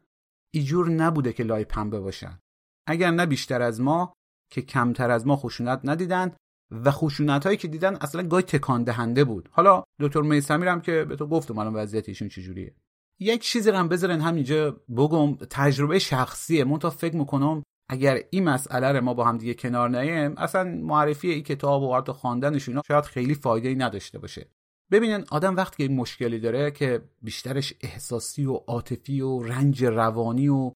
ایجور 0.51 0.89
نبوده 0.89 1.33
که 1.33 1.43
لای 1.43 1.65
پنبه 1.65 1.99
باشن. 1.99 2.39
اگر 2.87 3.11
نه 3.11 3.25
بیشتر 3.25 3.61
از 3.61 3.81
ما 3.81 4.13
که 4.51 4.61
کمتر 4.61 5.11
از 5.11 5.27
ما 5.27 5.35
خشونت 5.35 5.81
ندیدن 5.83 6.35
و 6.71 6.91
خشونت 6.91 7.45
هایی 7.45 7.57
که 7.57 7.67
دیدن 7.67 7.95
اصلا 7.95 8.23
گاهی 8.23 8.43
تکان 8.43 8.83
دهنده 8.83 9.23
بود. 9.23 9.49
حالا 9.51 9.83
دکتر 9.99 10.21
میسمی 10.21 10.67
هم 10.67 10.81
که 10.81 11.05
به 11.05 11.15
تو 11.15 11.27
گفتم 11.27 11.57
الان 11.57 11.73
وضعیت 11.73 12.09
ایشون 12.09 12.29
چجوریه. 12.29 12.75
یک 13.19 13.41
چیزی 13.41 13.69
هم 13.69 13.87
بذارن 13.87 14.21
همینجا 14.21 14.71
بگم 14.71 15.35
تجربه 15.35 15.99
شخصیه. 15.99 16.63
من 16.63 16.79
تا 16.79 16.89
فکر 16.89 17.15
می‌کنم 17.15 17.63
اگر 17.89 18.19
این 18.29 18.43
مسئله 18.43 18.91
رو 18.91 19.01
ما 19.01 19.13
با 19.13 19.23
هم 19.23 19.37
دیگه 19.37 19.53
کنار 19.53 19.89
نیم 19.89 20.37
اصلا 20.37 20.63
معرفی 20.63 21.29
این 21.29 21.43
کتاب 21.43 21.83
و 21.83 21.95
حتی 21.95 22.11
خواندنش 22.11 22.69
اینا 22.69 22.81
شاید 22.87 23.03
خیلی 23.03 23.35
فایده 23.35 23.69
ای 23.69 23.75
نداشته 23.75 24.19
باشه. 24.19 24.49
ببینین 24.91 25.25
آدم 25.31 25.55
وقتی 25.55 25.87
که 25.87 25.93
مشکلی 25.93 26.39
داره 26.39 26.71
که 26.71 27.01
بیشترش 27.21 27.73
احساسی 27.81 28.45
و 28.45 28.53
عاطفی 28.53 29.21
و 29.21 29.39
رنج 29.39 29.83
روانی 29.85 30.47
و 30.47 30.71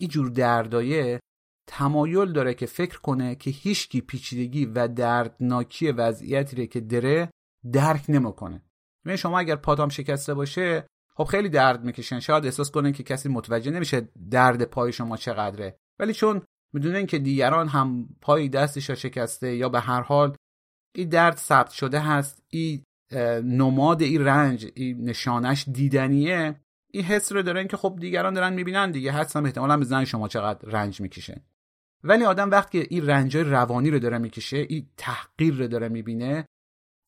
اینجور 0.00 0.30
دردایه 0.30 1.20
تمایل 1.68 2.32
داره 2.32 2.54
که 2.54 2.66
فکر 2.66 3.00
کنه 3.00 3.34
که 3.34 3.50
هیچکی 3.50 4.00
پیچیدگی 4.00 4.66
و 4.66 4.88
دردناکی 4.88 5.90
وضعیتی 5.90 6.66
که 6.66 6.80
داره 6.80 7.30
درک 7.72 8.04
نمی‌کنه. 8.08 8.62
ببین 9.04 9.16
شما 9.16 9.38
اگر 9.38 9.56
پادام 9.56 9.88
شکسته 9.88 10.34
باشه 10.34 10.86
خب 11.18 11.24
خیلی 11.24 11.48
درد 11.48 11.84
می‌کشن 11.84 12.20
شاید 12.20 12.44
احساس 12.44 12.70
کنن 12.70 12.92
که 12.92 13.02
کسی 13.02 13.28
متوجه 13.28 13.70
نمیشه 13.70 14.08
درد 14.30 14.62
پای 14.62 14.92
شما 14.92 15.16
چقدره. 15.16 15.78
ولی 15.98 16.12
چون 16.12 16.42
می‌دونن 16.72 17.06
که 17.06 17.18
دیگران 17.18 17.68
هم 17.68 18.08
پای 18.20 18.48
دستش 18.48 18.90
شکسته 18.90 19.56
یا 19.56 19.68
به 19.68 19.80
هر 19.80 20.00
حال 20.00 20.36
این 20.94 21.08
درد 21.08 21.36
ثبت 21.36 21.70
شده 21.70 22.00
هست 22.00 22.42
این 22.50 22.82
نماد 23.44 24.02
این 24.02 24.24
رنج 24.24 24.66
این 24.74 25.04
نشانش 25.08 25.64
دیدنیه 25.72 26.60
این 26.92 27.04
حس 27.04 27.32
رو 27.32 27.42
دارن 27.42 27.66
که 27.68 27.76
خب 27.76 27.96
دیگران 28.00 28.34
دارن 28.34 28.52
می‌بینن 28.52 28.90
دیگه. 28.90 29.12
هستم 29.12 29.44
احتمالا 29.44 29.76
می‌زنن 29.76 30.04
شما 30.04 30.28
چقدر 30.28 30.68
رنج 30.68 31.00
می‌کشه. 31.00 31.42
ولی 32.04 32.24
آدم 32.24 32.50
وقتی 32.50 32.78
این 32.90 33.06
رنجای 33.06 33.42
روانی 33.42 33.90
رو 33.90 33.98
داره 33.98 34.18
می‌کشه 34.18 34.56
این 34.56 34.86
تحقیر 34.96 35.54
رو 35.54 35.68
داره 35.68 35.88
می‌بینه 35.88 36.46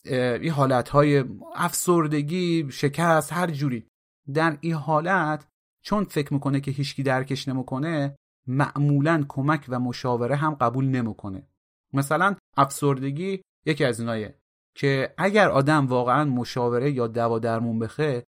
این 0.05 0.51
حالتهای 0.51 1.25
افسردگی 1.55 2.66
شکست 2.70 3.33
هر 3.33 3.51
جوری. 3.51 3.87
در 4.35 4.59
این 4.61 4.74
حالت 4.74 5.46
چون 5.83 6.04
فکر 6.04 6.35
می‌کنه 6.35 6.61
که 6.61 6.70
هیچکی 6.70 7.02
درکش 7.02 7.48
نمی‌کنه 7.48 8.16
معمولا 8.46 9.24
کمک 9.28 9.66
و 9.68 9.80
مشاوره 9.80 10.37
هم 10.37 10.54
قبول 10.54 10.85
نمی‌کنه. 10.85 11.48
مثلا 11.92 12.37
افسردگی 12.56 13.42
یکی 13.66 13.85
از 13.85 14.00
اینایه 14.00 14.38
که 14.74 15.14
اگر 15.18 15.48
آدم 15.48 15.87
واقعا 15.87 16.24
مشاوره 16.24 16.90
یا 16.90 17.06
دوا 17.06 17.38
درمون 17.38 17.78
بخه 17.78 18.24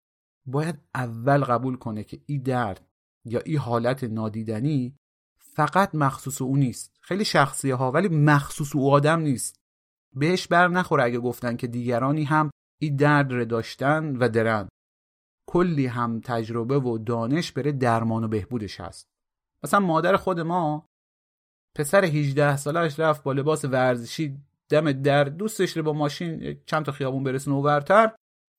باید 0.46 0.80
اول 0.96 1.44
قبول 1.44 1.78
کنه 1.78 2.04
که 2.04 2.20
این 2.26 2.42
درد 2.42 2.88
یا 3.26 3.40
این 3.40 3.58
حالت 3.58 4.04
نادیدنی 4.04 4.96
فقط 5.40 5.96
مخصوص 5.96 6.42
او 6.42 6.58
نیست. 6.58 6.98
خیلی 7.02 7.26
شخصیه 7.26 7.76
ها 7.76 7.92
ولی 7.92 8.08
مخصوص 8.08 8.76
او 8.76 8.92
آدم 8.92 9.20
نیست. 9.20 9.56
بهش 10.16 10.48
بر 10.48 10.68
نخوره 10.68 11.04
اگه 11.04 11.20
گفتن 11.20 11.56
که 11.56 11.68
دیگرانی 11.68 12.24
هم 12.24 12.52
این 12.82 12.96
درد 12.96 13.32
رو 13.32 13.46
داشتن 13.46 14.16
و 14.16 14.30
درن. 14.30 14.70
کلی 15.52 15.88
هم 15.88 16.22
تجربه 16.24 16.80
و 16.80 16.98
دانش 16.98 17.52
بره 17.52 17.72
درمان 17.72 18.24
و 18.24 18.28
بهبودش 18.28 18.80
هست. 18.80 19.10
مثلا 19.64 19.80
مادر 19.80 20.16
خود 20.16 20.40
ما 20.40 20.90
پسر 21.76 22.06
18 22.06 22.58
سالش 22.58 23.00
رفت 23.00 23.24
با 23.24 23.34
لباس 23.34 23.66
ورزشی 23.66 24.38
دم 24.70 24.92
در 24.92 25.24
دوستش 25.24 25.78
رو 25.78 25.84
با 25.84 25.94
ماشین 25.94 26.62
چند 26.66 26.86
تا 26.86 26.92
خیابون 26.92 27.24
برسونه 27.24 27.58
ورتر 27.58 28.12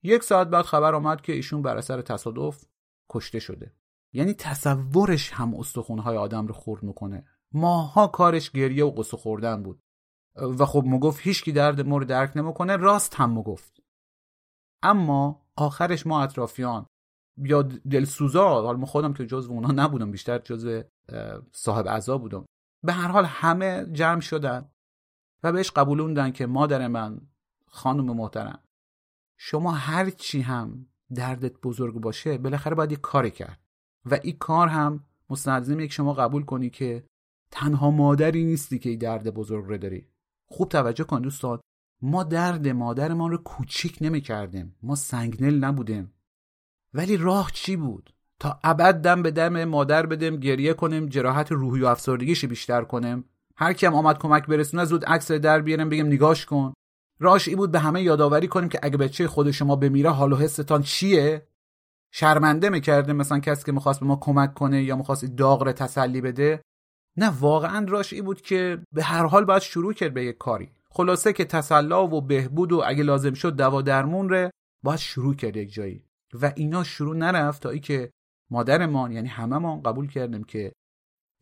یک 0.03 0.23
ساعت 0.23 0.47
بعد 0.47 0.65
خبر 0.65 0.95
آمد 0.95 1.21
که 1.21 1.33
ایشون 1.33 1.63
بر 1.63 1.77
اثر 1.77 2.03
تصادف 2.03 2.65
کشته 3.11 3.39
شده. 3.39 3.73
یعنی 4.13 4.35
تصورش 4.35 5.33
هم 5.33 5.55
استخونهای 5.55 6.17
آدم 6.17 6.47
رو 6.47 6.55
خورد 6.55 6.83
می‌کنه. 6.83 7.25
ماها 7.53 8.07
کارش 8.07 8.51
گریه 8.51 8.85
و 8.85 8.91
قصه 8.91 9.17
خوردن 9.17 9.63
بود. 9.63 9.83
و 10.59 10.67
خب 10.67 10.85
مگفت 10.87 11.21
هیچکی 11.21 11.53
درد 11.53 11.81
ما 11.81 11.99
رو 11.99 12.05
درک 12.05 12.37
نمی‌کنه 12.37 12.77
راست 12.77 13.15
هم 13.15 13.39
مگفت. 13.39 13.81
اما 14.83 15.42
آخرش 15.57 16.07
ما 16.07 16.23
اطرافیان 16.23 16.87
یا 17.37 17.63
دلسوزا 17.63 18.49
حالا 18.49 18.79
ما 18.79 18.87
خودم 18.87 19.13
که 19.13 19.27
جزو 19.27 19.53
اونا 19.53 19.85
نبودم 19.85 20.11
بیشتر 20.11 20.39
جزو 20.39 20.83
صاحب 21.53 21.89
عزا 21.89 22.19
بودم. 22.19 22.45
به 22.85 22.93
هر 22.93 23.09
حال 23.09 23.25
همه 23.25 23.87
جمع 23.93 24.21
شدن 24.21 24.71
و 25.43 25.53
بهش 25.53 25.71
قبولوندن 25.71 26.31
که 26.31 26.47
مادر 26.47 26.89
من 26.89 27.21
خانم 27.67 28.17
محترم 28.17 28.63
شما 29.37 29.73
هر 29.73 30.11
چی 30.11 30.41
هم 30.41 30.87
دردت 31.15 31.61
بزرگ 31.61 31.95
باشه 31.95 32.39
بالاخره 32.39 32.75
باید 32.75 32.93
یک 32.93 33.01
کاری 33.01 33.31
کرد. 33.31 33.61
و 34.11 34.19
این 34.23 34.37
کار 34.39 34.69
هم 34.69 35.05
مستلزم 35.31 35.81
یک 35.81 35.93
شما 35.93 36.15
قبول 36.15 36.45
کنی 36.45 36.71
که 36.71 37.05
تنها 37.51 37.91
مادری 37.91 38.45
نیستی 38.45 38.79
که 38.79 38.91
این 38.91 38.99
درد 38.99 39.35
بزرگ 39.35 39.65
رو 39.65 39.79
داری. 39.79 40.09
خوب 40.51 40.69
توجه 40.69 41.05
کن 41.05 41.21
دوستان. 41.21 41.61
ما 42.03 42.23
درد 42.23 42.69
مادرمان 42.69 43.31
رو 43.31 43.39
کوچیک 43.39 43.99
نمی 44.01 44.21
کردیم 44.21 44.77
ما 44.83 44.95
سنگنل 44.95 45.65
نبودیم. 45.65 46.13
ولی 46.95 47.17
راه 47.17 47.51
چی 47.53 47.77
بود؟ 47.77 48.15
تا 48.39 48.61
ابد 48.65 48.95
دم 48.95 49.23
به 49.23 49.31
دم 49.31 49.65
مادر 49.65 50.07
بدیم 50.07 50.37
گریه 50.37 50.75
کنیم 50.75 51.07
جراحت 51.07 51.53
روحی 51.53 51.83
و 51.83 51.87
افسردگیش 51.87 52.45
بیشتر 52.45 52.85
کنیم. 52.85 53.25
هر 53.57 53.73
کی 53.73 53.87
هم 53.87 53.95
آمد 53.95 54.19
کمک 54.19 54.47
برسونه 54.47 54.85
زود 54.85 55.05
عکس 55.05 55.31
در 55.31 55.61
بیاریم 55.61 55.89
بگیم 55.89 56.07
نگاش 56.07 56.47
کن. 56.47 56.73
راش 57.21 57.49
ای 57.49 57.57
بود 57.57 57.71
به 57.71 57.79
همه 57.79 58.03
یادآوری 58.03 58.49
کنیم 58.49 58.69
که 58.69 58.81
اگه 58.83 58.97
بچه 58.97 59.29
خود 59.29 59.51
شما 59.51 59.77
بمیره 59.77 60.11
حال 60.11 60.33
و 60.33 60.37
حستان 60.37 60.83
چیه؟ 60.83 61.47
شرمنده 62.11 62.69
می‌کرده 62.69 63.13
مثلا 63.13 63.39
کسی 63.39 63.65
که 63.65 63.73
می‌خواست 63.73 64.01
به 64.01 64.07
ما 64.07 64.17
کمک 64.17 64.55
کنه 64.55 64.83
یا 64.83 64.97
می‌خواست 64.97 65.25
داغ 65.25 65.63
رو 65.63 65.73
تسلی 65.73 66.21
بده. 66.21 66.63
نه 67.17 67.29
واقعا 67.41 67.87
راش 67.89 68.13
ای 68.13 68.23
بود 68.23 68.41
که 68.41 68.83
به 68.93 69.03
هر 69.03 69.27
حال 69.27 69.45
باید 69.45 69.63
شروع 69.63 69.93
کرد 69.93 70.15
به 70.15 70.25
یک 70.25 70.39
کاری. 70.39 70.71
خلاصه 70.95 71.33
که 71.33 71.45
تسلا 71.45 72.09
و 72.09 72.21
بهبود 72.21 72.73
و 72.73 72.83
اگه 72.87 73.03
لازم 73.03 73.35
شد 73.35 73.57
دوا 73.57 73.83
درمون 73.83 74.29
ره 74.29 74.51
باید 74.85 74.99
شروع 74.99 75.35
کرد 75.35 75.57
یک 75.57 75.73
جایی. 75.73 76.05
و 76.35 76.53
اینا 76.57 76.85
شروع 76.85 77.17
نرفت 77.17 77.63
تا 77.63 77.71
ای 77.71 77.81
که 77.81 78.11
مادرمان 78.51 79.13
یعنی 79.13 79.29
هممون 79.29 79.83
قبول 79.83 80.09
کردیم 80.09 80.45
که 80.45 80.73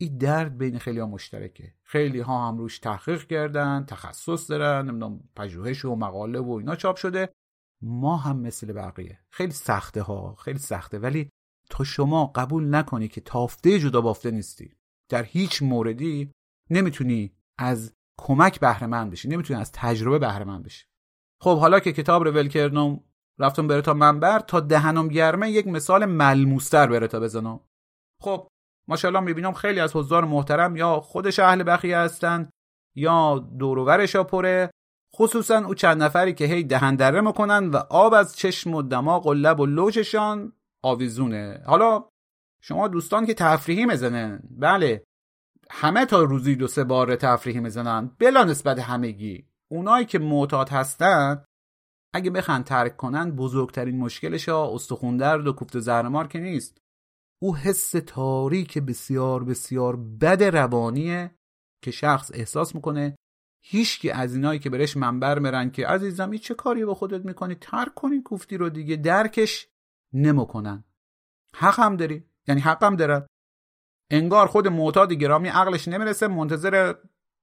این 0.00 0.18
درد 0.18 0.58
بین 0.58 0.78
خیلی 0.78 0.98
ها 1.00 1.06
مشترکه. 1.06 1.74
خیلی 1.82 2.20
ها 2.20 2.48
هم 2.48 2.58
روش 2.58 2.78
تحقیق 2.78 3.26
کردن 3.26 3.84
تخصص 3.88 4.50
دارن 4.50 4.88
نمی‌دونم 4.88 5.28
پژوهش 5.36 5.84
و 5.84 5.96
مقاله 5.96 6.38
و 6.38 6.50
اینا 6.50 6.76
چاپ 6.76 6.96
شده. 6.96 7.32
ما 7.82 8.16
هم 8.16 8.40
مثل 8.40 8.72
بقیه. 8.72 9.18
خیلی 9.30 9.52
سخته 9.52 10.02
ها 10.02 10.34
خیلی 10.34 10.58
سخته. 10.58 10.98
ولی 10.98 11.30
تا 11.70 11.84
شما 11.84 12.26
قبول 12.26 12.74
نکنی 12.74 13.08
که 13.08 13.20
تافته 13.20 13.78
جدا 13.78 14.00
بافته 14.00 14.30
نیستی. 14.30 14.76
در 15.08 15.22
هیچ 15.22 15.62
موردی 15.62 16.32
نمی‌تونی 16.70 17.32
از 17.58 17.92
کمک 18.20 18.60
بهره 18.60 18.86
مند 18.86 19.10
بشی. 19.10 19.28
نمی‌تونی 19.28 19.60
از 19.60 19.72
تجربه 19.72 20.18
بهره 20.18 20.44
مند 20.44 20.64
بشی. 20.64 20.84
خب 21.40 21.58
حالا 21.58 21.80
که 21.80 21.92
کتاب 21.92 22.24
رو 22.24 22.30
ول 22.30 22.48
کردم 22.48 23.00
رفتم 23.38 23.66
بره 23.66 23.82
تا 23.82 23.94
منبر 23.94 24.38
تا 24.38 24.60
دهنم 24.60 25.08
گرمه 25.08 25.50
یک 25.50 25.66
مثال 25.66 26.04
ملموستر 26.04 26.86
بره 26.86 27.06
تا 27.06 27.20
بزنم. 27.20 27.60
خب 28.22 28.48
ماشاءالله 28.88 29.20
می‌بینم 29.20 29.52
خیلی 29.52 29.80
از 29.80 29.96
حضار 29.96 30.24
محترم 30.24 30.76
یا 30.76 31.00
خودش 31.00 31.38
اهل 31.38 31.62
بخیه 31.66 31.98
هستن 31.98 32.50
یا 32.96 33.38
دوروورش 33.58 34.16
پره. 34.16 34.70
خصوصا 35.16 35.58
او 35.58 35.74
چند 35.74 36.02
نفری 36.02 36.34
که 36.34 36.44
هی 36.44 36.64
دهن 36.64 36.96
دره 36.96 37.20
می‌کنن 37.20 37.70
و 37.70 37.76
آب 37.76 38.14
از 38.14 38.36
چشم 38.36 38.74
و 38.74 38.82
دماغ 38.82 39.26
و 39.26 39.34
لب 39.34 39.60
و 39.60 39.66
لوچشان 39.66 40.52
آویزونه. 40.82 41.62
حالا 41.66 42.04
شما 42.62 42.88
دوستان 42.88 43.26
که 43.26 43.34
تفریحی 43.34 43.86
می‌زنن. 43.86 44.42
بله 44.50 45.04
همه 45.70 46.06
تا 46.06 46.22
روزی 46.22 46.56
دو 46.56 46.66
سه 46.66 46.84
بار 46.84 47.16
تفریحی 47.16 47.60
می‌زنن 47.60 48.10
بلا 48.18 48.44
نسبت 48.44 48.78
همگی. 48.78 49.48
اونایی 49.68 50.06
که 50.06 50.18
معتاد 50.18 50.68
هستن 50.68 51.44
اگه 52.14 52.30
بخن 52.30 52.62
ترک 52.62 52.96
کنن 52.96 53.30
بزرگترین 53.30 53.98
مشکلش 53.98 54.48
ها 54.48 54.74
استخون 54.74 55.16
درد 55.16 55.46
و 55.46 55.52
کوفت 55.52 55.78
زهرمار 55.78 56.26
که 56.26 56.38
نیست. 56.38 56.78
او 57.42 57.56
حس 57.56 57.90
تاریک 57.90 58.78
بسیار 58.78 59.44
بسیار 59.44 59.96
بد 59.96 60.42
روانیه 60.42 61.34
که 61.82 61.90
شخص 61.90 62.30
احساس 62.34 62.74
می‌کنه 62.74 63.16
هیچکی 63.62 64.10
از 64.10 64.34
اینایی 64.34 64.58
که 64.58 64.70
برش 64.70 64.96
منبر 64.96 65.38
مرن 65.38 65.70
که 65.70 65.86
عزیزم 65.86 66.30
این 66.30 66.40
چه 66.40 66.54
کاری 66.54 66.84
با 66.84 66.94
خودت 66.94 67.24
می‌کنی؟ 67.24 67.54
ترک 67.54 67.94
کنی 67.94 68.22
کوفتی 68.22 68.56
رو 68.56 68.68
دیگه 68.68 68.96
درکش 68.96 69.68
نمی‌کنن. 70.12 70.84
حق 71.56 71.80
هم 71.80 71.96
داری؟ 71.96 72.24
یعنی 72.48 72.60
حق 72.60 72.84
هم 72.84 72.96
دارن؟ 72.96 73.26
انگار 74.10 74.46
خود 74.46 74.68
معتاد 74.68 75.12
گرامی 75.12 75.48
عقلش 75.48 75.88
نمی‌رسه 75.88 76.28
منتظر 76.28 76.94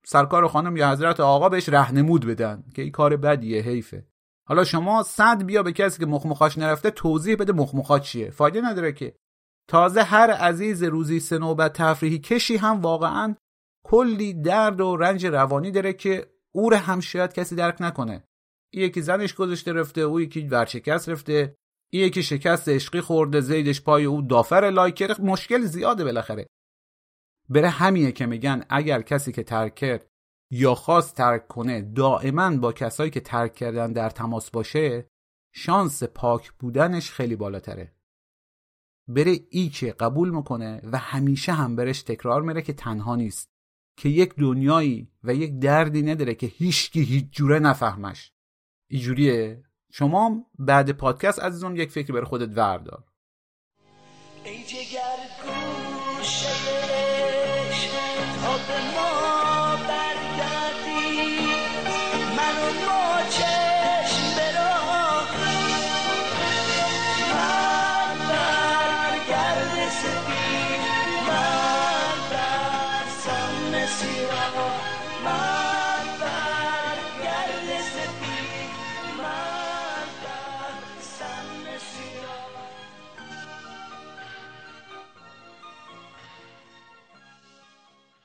سرکار 0.06 0.48
خانم 0.48 0.78
یا 0.78 0.92
حضرت 0.92 1.20
آقا 1.20 1.50
بهش 1.50 1.70
رهنمود 1.70 2.26
بدن 2.26 2.64
که 2.76 2.82
این 2.82 2.92
کار 2.92 3.18
بدیه 3.18 3.62
حیفه. 3.62 4.08
حالا 4.48 4.64
شما 4.64 5.04
صد 5.04 5.44
بیا 5.44 5.64
به 5.64 5.72
کسی 5.72 6.00
که 6.00 6.06
مخمخاش 6.06 6.58
نرفته 6.58 6.92
توضیح 6.92 7.36
بده 7.36 7.54
مخمخا 7.54 8.00
چیه. 8.00 8.30
فایده 8.30 8.62
نداره 8.62 8.92
که. 8.92 9.16
تازه 9.70 10.04
هر 10.04 10.32
عزیز 10.32 10.84
روزی 10.84 11.20
سه 11.20 11.38
نوبت 11.38 11.74
تفریحی 11.74 12.20
کشی 12.20 12.58
هم 12.58 12.82
واقعا 12.82 13.36
کلی 13.86 14.34
درد 14.34 14.82
و 14.82 14.98
رنج 14.98 15.26
روانی 15.26 15.72
داره 15.72 15.94
که 15.94 16.32
او 16.52 16.70
رو 16.70 16.78
هم 16.78 17.00
شاید 17.00 17.34
کسی 17.34 17.56
درک 17.56 17.78
نکنه. 17.80 18.24
یکی 18.74 19.02
زنش 19.02 19.34
گذاشته 19.34 19.74
رفته 19.74 20.02
او 20.02 20.22
یکی 20.22 20.42
ورشکست 20.42 21.10
رفته 21.10 21.56
یکی 21.92 22.24
شکست 22.24 22.70
عشقی 22.70 23.02
خورده 23.02 23.42
زیدش 23.42 23.82
پای 23.82 24.06
او 24.06 24.22
داف 24.22 24.54
ر 24.54 24.70
like 24.74 24.98
کر. 24.98 25.22
مشکل 25.22 25.62
زیاده 25.62 26.04
بالاخره. 26.04 26.48
بره 27.50 27.70
همیه 27.70 28.12
که 28.12 28.26
میگن 28.26 28.66
اگر 28.70 29.02
کسی 29.02 29.32
که 29.32 29.44
ترک 29.44 29.76
کرد 29.76 30.10
یا 30.52 30.76
خواست 30.76 31.16
ترک 31.16 31.48
کنه 31.48 31.82
دائما 31.82 32.58
با 32.58 32.74
کسایی 32.74 33.12
که 33.12 33.20
ترک 33.20 33.54
کردن 33.54 33.94
در 33.94 34.10
تماس 34.10 34.52
باشه 34.52 35.10
شانس 35.54 36.04
پاک 36.04 36.52
بودنش 36.52 37.12
خیلی 37.12 37.36
بالاتره. 37.36 37.94
بره 39.08 39.40
ای 39.50 39.70
که 39.70 39.92
قبول 39.92 40.30
می‌کنه 40.30 40.82
و 40.84 40.98
همیشه 40.98 41.52
هم 41.52 41.76
برش 41.76 42.04
تکرار 42.04 42.42
میره 42.42 42.62
که 42.62 42.74
تنها 42.74 43.16
نیست 43.16 43.50
که 43.98 44.10
یک 44.10 44.36
دنیایی 44.36 45.12
و 45.24 45.34
یک 45.34 45.60
دردی 45.60 46.02
نداره 46.02 46.36
که 46.36 46.48
هیچکی 46.48 47.02
هیچ 47.02 47.26
جوره 47.32 47.60
نفهمش. 47.60 48.34
اینجوریه؟ 48.90 49.64
شما 49.92 50.46
بعد 50.60 50.92
پادکست 50.92 51.40
عزیزم 51.40 51.76
یک 51.76 51.92
فکر 51.92 52.14
بر 52.14 52.24
خودت 52.24 52.58
وردار. 52.58 53.04
ای 54.44 54.64
جگر 54.64 55.18
گوشه 55.44 56.87
تا 58.48 59.07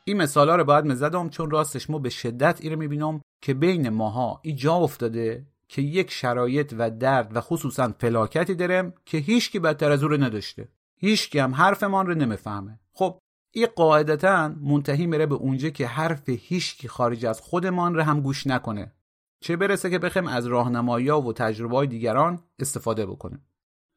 این 0.05 0.17
مثالا 0.17 0.57
رو 0.57 0.65
باید 0.65 0.85
مزدم 0.85 1.29
چون 1.29 1.51
راستش 1.51 1.91
ما 1.91 1.99
به 1.99 2.11
شدت 2.11 2.61
ایره 2.61 2.77
می‌بینم 2.77 3.21
که 3.43 3.55
بین 3.55 3.89
ماها 3.89 4.41
ای 4.43 4.53
جا 4.53 4.75
افتاده 4.75 5.47
که 5.69 5.83
یک 5.83 6.11
شرایط 6.11 6.75
و 6.79 6.91
درد 6.91 7.37
و 7.37 7.41
خصوصا 7.41 7.93
فلاکتی 7.99 8.55
دارم 8.55 8.93
که 9.07 9.19
هیچکی 9.19 9.59
بدتر 9.59 9.91
از 9.91 10.03
او 10.03 10.09
رو 10.09 10.17
نداشته. 10.17 10.69
هیچکی 10.97 11.39
هم 11.39 11.55
حرفمان 11.55 12.07
رو 12.07 12.15
نمی‌فهمه. 12.15 12.79
خب 12.93 13.19
این 13.55 13.67
قاعدتا 13.77 14.55
منتهی 14.61 15.07
میره 15.07 15.27
به 15.27 15.35
اونجا 15.35 15.69
که 15.69 15.87
حرف 15.87 16.29
هیچکی 16.29 16.89
خارج 16.89 17.27
از 17.27 17.41
خودمان 17.41 17.95
رو 17.95 18.03
هم 18.03 18.21
گوش 18.21 18.47
نکنه. 18.47 18.93
چه 19.41 19.57
برسه 19.57 19.91
که 19.91 19.99
بخیم 19.99 20.27
از 20.27 20.47
راهنمایی 20.47 21.11
و 21.11 21.33
تجربه 21.33 21.77
های 21.77 21.87
دیگران 21.87 22.39
استفاده 22.59 23.07
بکنیم. 23.07 23.45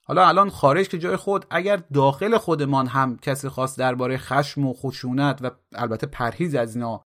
حالا 0.08 0.28
الان 0.28 0.50
خارج 0.50 0.88
که 0.88 1.00
جای 1.00 1.16
خود 1.16 1.46
اگر 1.50 1.78
داخل 1.94 2.38
خودمان 2.38 2.88
هم 2.88 3.18
کسی 3.18 3.50
خواست 3.50 3.78
درباره 3.78 4.18
خشم 4.18 4.66
و 4.66 4.74
خشونت 4.74 5.40
و 5.42 5.52
البته 5.72 6.08
پرهیز 6.08 6.56
از 6.56 6.76
اینا 6.76 7.04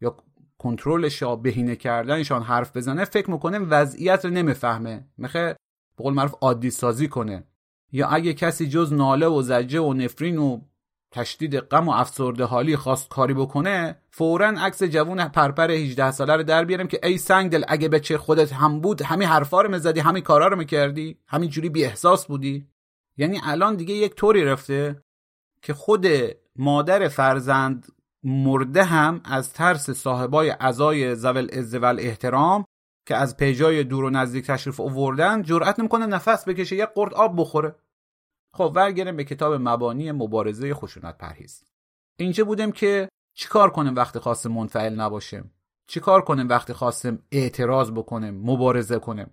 یا 0.00 0.16
کنترلش 0.58 1.22
یا 1.22 1.36
بهینه 1.36 1.76
کردنشان 1.76 2.42
حرف 2.42 2.76
بزنه 2.76 3.04
فکر 3.04 3.30
می‌کنه 3.30 3.58
وضعیت 3.58 4.24
رو 4.24 4.30
نمی‌فهمه. 4.30 5.06
میخه 5.18 5.56
به 5.96 6.04
قول 6.04 6.14
معروف 6.14 6.34
عادی 6.40 6.70
سازی 6.70 7.08
کنه. 7.08 7.44
یا 7.92 8.08
اگه 8.08 8.34
کسی 8.34 8.68
جز 8.68 8.92
ناله 8.92 9.26
و 9.26 9.42
زجه 9.42 9.80
و 9.80 9.92
نفرین 9.92 10.38
و 10.38 10.60
تشدید 11.16 11.56
غم 11.56 11.88
و 11.88 11.92
افسرده 11.92 12.44
حالی 12.44 12.76
خواست 12.76 13.08
کاری 13.08 13.34
بکنه 13.34 13.98
فورا 14.10 14.48
عکس 14.48 14.82
جوون 14.82 15.28
پرپر 15.28 15.70
18 15.70 16.10
ساله 16.10 16.36
رو 16.36 16.42
در 16.42 16.64
بیارم 16.64 16.88
که 16.88 17.00
ای 17.02 17.18
سنگ 17.18 17.50
دل 17.50 17.64
اگه 17.68 17.88
بچه 17.88 18.18
خودت 18.18 18.52
هم 18.52 18.80
بود 18.80 19.02
همین 19.02 19.28
حرفا 19.28 19.60
رو 19.60 19.70
می‌زدی 19.70 20.00
همین 20.00 20.22
کارا 20.22 20.48
رو 20.48 20.56
می‌کردی 20.56 21.18
همین 21.26 21.50
جوری 21.50 21.68
بی 21.68 21.84
احساس 21.84 22.26
بودی؟ 22.26 22.66
یعنی 23.16 23.40
الان 23.44 23.76
دیگه 23.76 23.94
یک 23.94 24.14
طوری 24.14 24.44
رفته 24.44 25.02
که 25.62 25.74
خود 25.74 26.06
مادر 26.56 27.08
فرزند 27.08 27.86
مرده 28.24 28.84
هم 28.84 29.20
از 29.24 29.52
ترس 29.52 29.90
صاحبای 29.90 30.50
عزای 30.50 31.14
زول 31.14 31.48
ازول 31.52 31.96
احترام 32.00 32.64
که 33.08 33.16
از 33.16 33.36
پیجای 33.36 33.84
دور 33.84 34.04
و 34.04 34.10
نزدیک 34.10 34.46
تشریف 34.46 34.80
آوردن 34.80 35.42
جرأت 35.42 35.78
نمی‌کنه 35.78 36.06
نفس 36.06 36.48
بکشه 36.48 36.76
یک 36.76 36.88
قرد 36.94 37.14
آب 37.14 37.40
بخوره. 37.40 37.74
خب 38.56 38.72
ورگردیم 38.74 39.16
به 39.16 39.24
کتاب 39.24 39.52
مبانی 39.54 40.12
مبارزه 40.12 40.74
خشونت 40.74 41.18
پرهیز. 41.18 41.64
اینجا 42.18 42.44
بودیم 42.44 42.72
که 42.72 43.08
چیکار 43.34 43.70
کنیم 43.70 43.94
وقتی 43.94 44.18
خواستیم 44.18 44.52
منفعل 44.52 44.94
نباشیم؟ 44.94 45.54
چیکار 45.88 46.22
کنیم 46.22 46.48
وقتی 46.48 46.72
خواستیم 46.72 47.22
اعتراض 47.32 47.90
بکنیم 47.90 48.34
مبارزه 48.34 48.98
کنیم؟ 48.98 49.30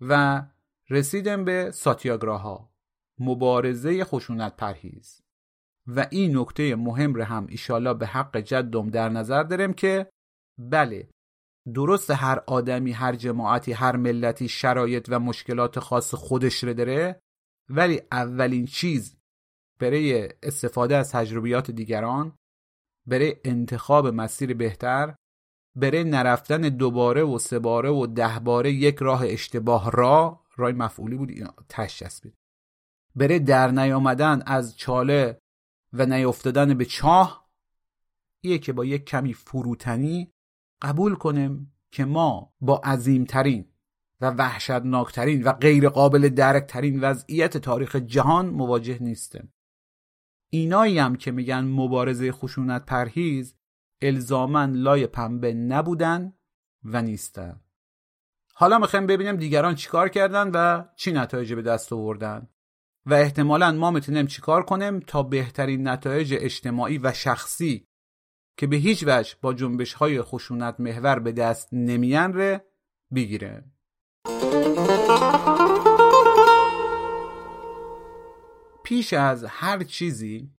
و 0.00 0.42
رسیدیم 0.90 1.44
به 1.44 1.70
ساتیاگراها 1.70 2.70
مبارزه 3.18 4.04
خشونت 4.04 4.56
پرهیز. 4.56 5.22
و 5.86 6.06
این 6.10 6.38
نکته 6.38 6.76
مهم 6.76 7.14
رو 7.14 7.24
هم 7.24 7.46
ایشالا 7.46 7.94
به 7.94 8.06
حق 8.06 8.36
جدم 8.36 8.90
در 8.90 9.08
نظر 9.08 9.42
داریم 9.42 9.72
که 9.72 10.10
بله 10.58 11.10
درست 11.74 12.10
هر 12.10 12.42
آدمی 12.46 12.92
هر 12.92 13.16
جماعتی 13.16 13.72
هر 13.72 13.96
ملتی 13.96 14.48
شرایط 14.48 15.06
و 15.10 15.18
مشکلات 15.18 15.78
خاص 15.78 16.14
خودش 16.14 16.64
رو 16.64 16.74
داره 16.74 17.20
ولی 17.70 18.00
اولین 18.12 18.66
چیز 18.66 19.16
برای 19.78 20.28
استفاده 20.42 20.96
از 20.96 21.12
تجربیات 21.12 21.70
دیگران 21.70 22.36
برای 23.06 23.36
انتخاب 23.44 24.06
مسیر 24.06 24.54
بهتر 24.54 25.14
برای 25.76 26.04
نرفتن 26.04 26.60
دوباره 26.60 27.22
و 27.22 27.38
سه 27.38 27.58
باره 27.58 27.90
و 27.90 28.06
ده 28.06 28.38
باره 28.38 28.72
یک 28.72 28.96
راه 28.96 29.22
اشتباه 29.24 29.90
را 29.90 30.44
رای 30.56 30.72
مفعولی 30.72 31.16
بود 31.16 31.30
اینا 31.30 31.54
چسبید 31.68 32.34
برای 33.16 33.38
در 33.38 33.70
نیامدن 33.70 34.42
از 34.46 34.76
چاله 34.76 35.38
و 35.92 36.06
نیافتادن 36.06 36.74
به 36.74 36.84
چاه 36.84 37.50
ایه 38.40 38.58
که 38.58 38.72
با 38.72 38.84
یک 38.84 39.04
کمی 39.04 39.34
فروتنی 39.34 40.32
قبول 40.82 41.14
کنیم 41.14 41.74
که 41.90 42.04
ما 42.04 42.54
با 42.60 42.80
عظیمترین 42.84 43.69
و 44.20 44.30
وحشتناکترین 44.30 45.42
و 45.42 45.52
غیر 45.52 45.88
قابل 45.88 46.28
درکترین 46.28 47.00
وضعیت 47.00 47.56
تاریخ 47.56 47.96
جهان 47.96 48.50
مواجه 48.50 48.98
نیستیم 49.00 49.52
اینایی 50.50 50.98
هم 50.98 51.16
که 51.16 51.30
میگن 51.30 51.60
مبارزه 51.60 52.32
خشونت 52.32 52.86
پرهیز 52.86 53.54
الزامن 54.02 54.72
لای 54.72 55.06
پنبه 55.06 55.54
نبودن 55.54 56.32
و 56.84 57.02
نیستن. 57.02 57.60
حالا 58.54 58.78
می‌خوایم 58.78 59.06
ببینیم 59.06 59.36
دیگران 59.36 59.74
چیکار 59.74 60.08
کردن 60.08 60.50
و 60.54 60.84
چی 60.96 61.12
نتایجی 61.12 61.54
به 61.54 61.62
دست 61.62 61.92
آوردن. 61.92 62.48
و 63.06 63.14
احتمالا 63.14 63.72
ما 63.72 63.90
می‌تونیم 63.90 64.26
چیکار 64.26 64.62
کنیم 64.62 65.00
تا 65.00 65.22
بهترین 65.22 65.88
نتایج 65.88 66.34
اجتماعی 66.38 66.98
و 66.98 67.12
شخصی 67.12 67.86
که 68.56 68.66
به 68.66 68.76
هیچ 68.76 69.04
وجه 69.06 69.36
با 69.42 69.54
جنبش 69.54 69.92
های 69.94 70.22
خشونت 70.22 70.80
محور 70.80 71.18
به 71.18 71.32
دست 71.32 71.68
نمیان 71.72 72.32
ره 72.32 72.64
بگیره 73.14 73.64
پیش 78.84 79.12
از 79.12 79.44
هر 79.44 79.84
چیزی 79.84 80.50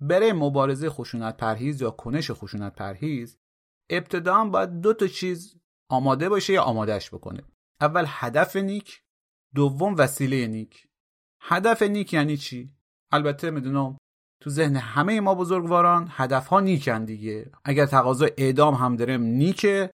برای 0.00 0.32
مبارزه 0.32 0.90
خشونت 0.90 1.36
پرهیز 1.36 1.82
یا 1.82 1.90
کنش 1.90 2.30
خشونت 2.30 2.74
پرهیز 2.74 3.38
ابتدا 3.90 4.44
باید 4.44 4.80
دو 4.80 4.92
تا 4.92 5.06
چیز 5.06 5.60
آماده 5.90 6.28
باشه 6.28 6.52
یا 6.52 6.62
آمادهش 6.62 7.14
بکنه. 7.14 7.42
اول 7.80 8.04
هدف 8.08 8.56
نیک 8.56 9.02
دوم 9.54 9.94
وسیله 9.98 10.46
نیک. 10.46 10.88
هدف 11.40 11.82
نیک 11.82 12.12
یعنی 12.14 12.36
چی؟ 12.36 12.74
البته 13.12 13.50
می‌دونم 13.50 13.98
تو 14.42 14.50
ذهن 14.50 14.76
همه 14.76 15.20
ما 15.20 15.34
بزرگواران 15.34 16.08
هدف 16.10 16.46
ها 16.46 16.60
نیکن 16.60 17.04
دیگه. 17.04 17.50
اگر 17.64 17.86
تقاضا 17.86 18.26
اعدام 18.38 18.74
هم 18.74 18.96
داریم 18.96 19.22
نیکه. 19.22 19.90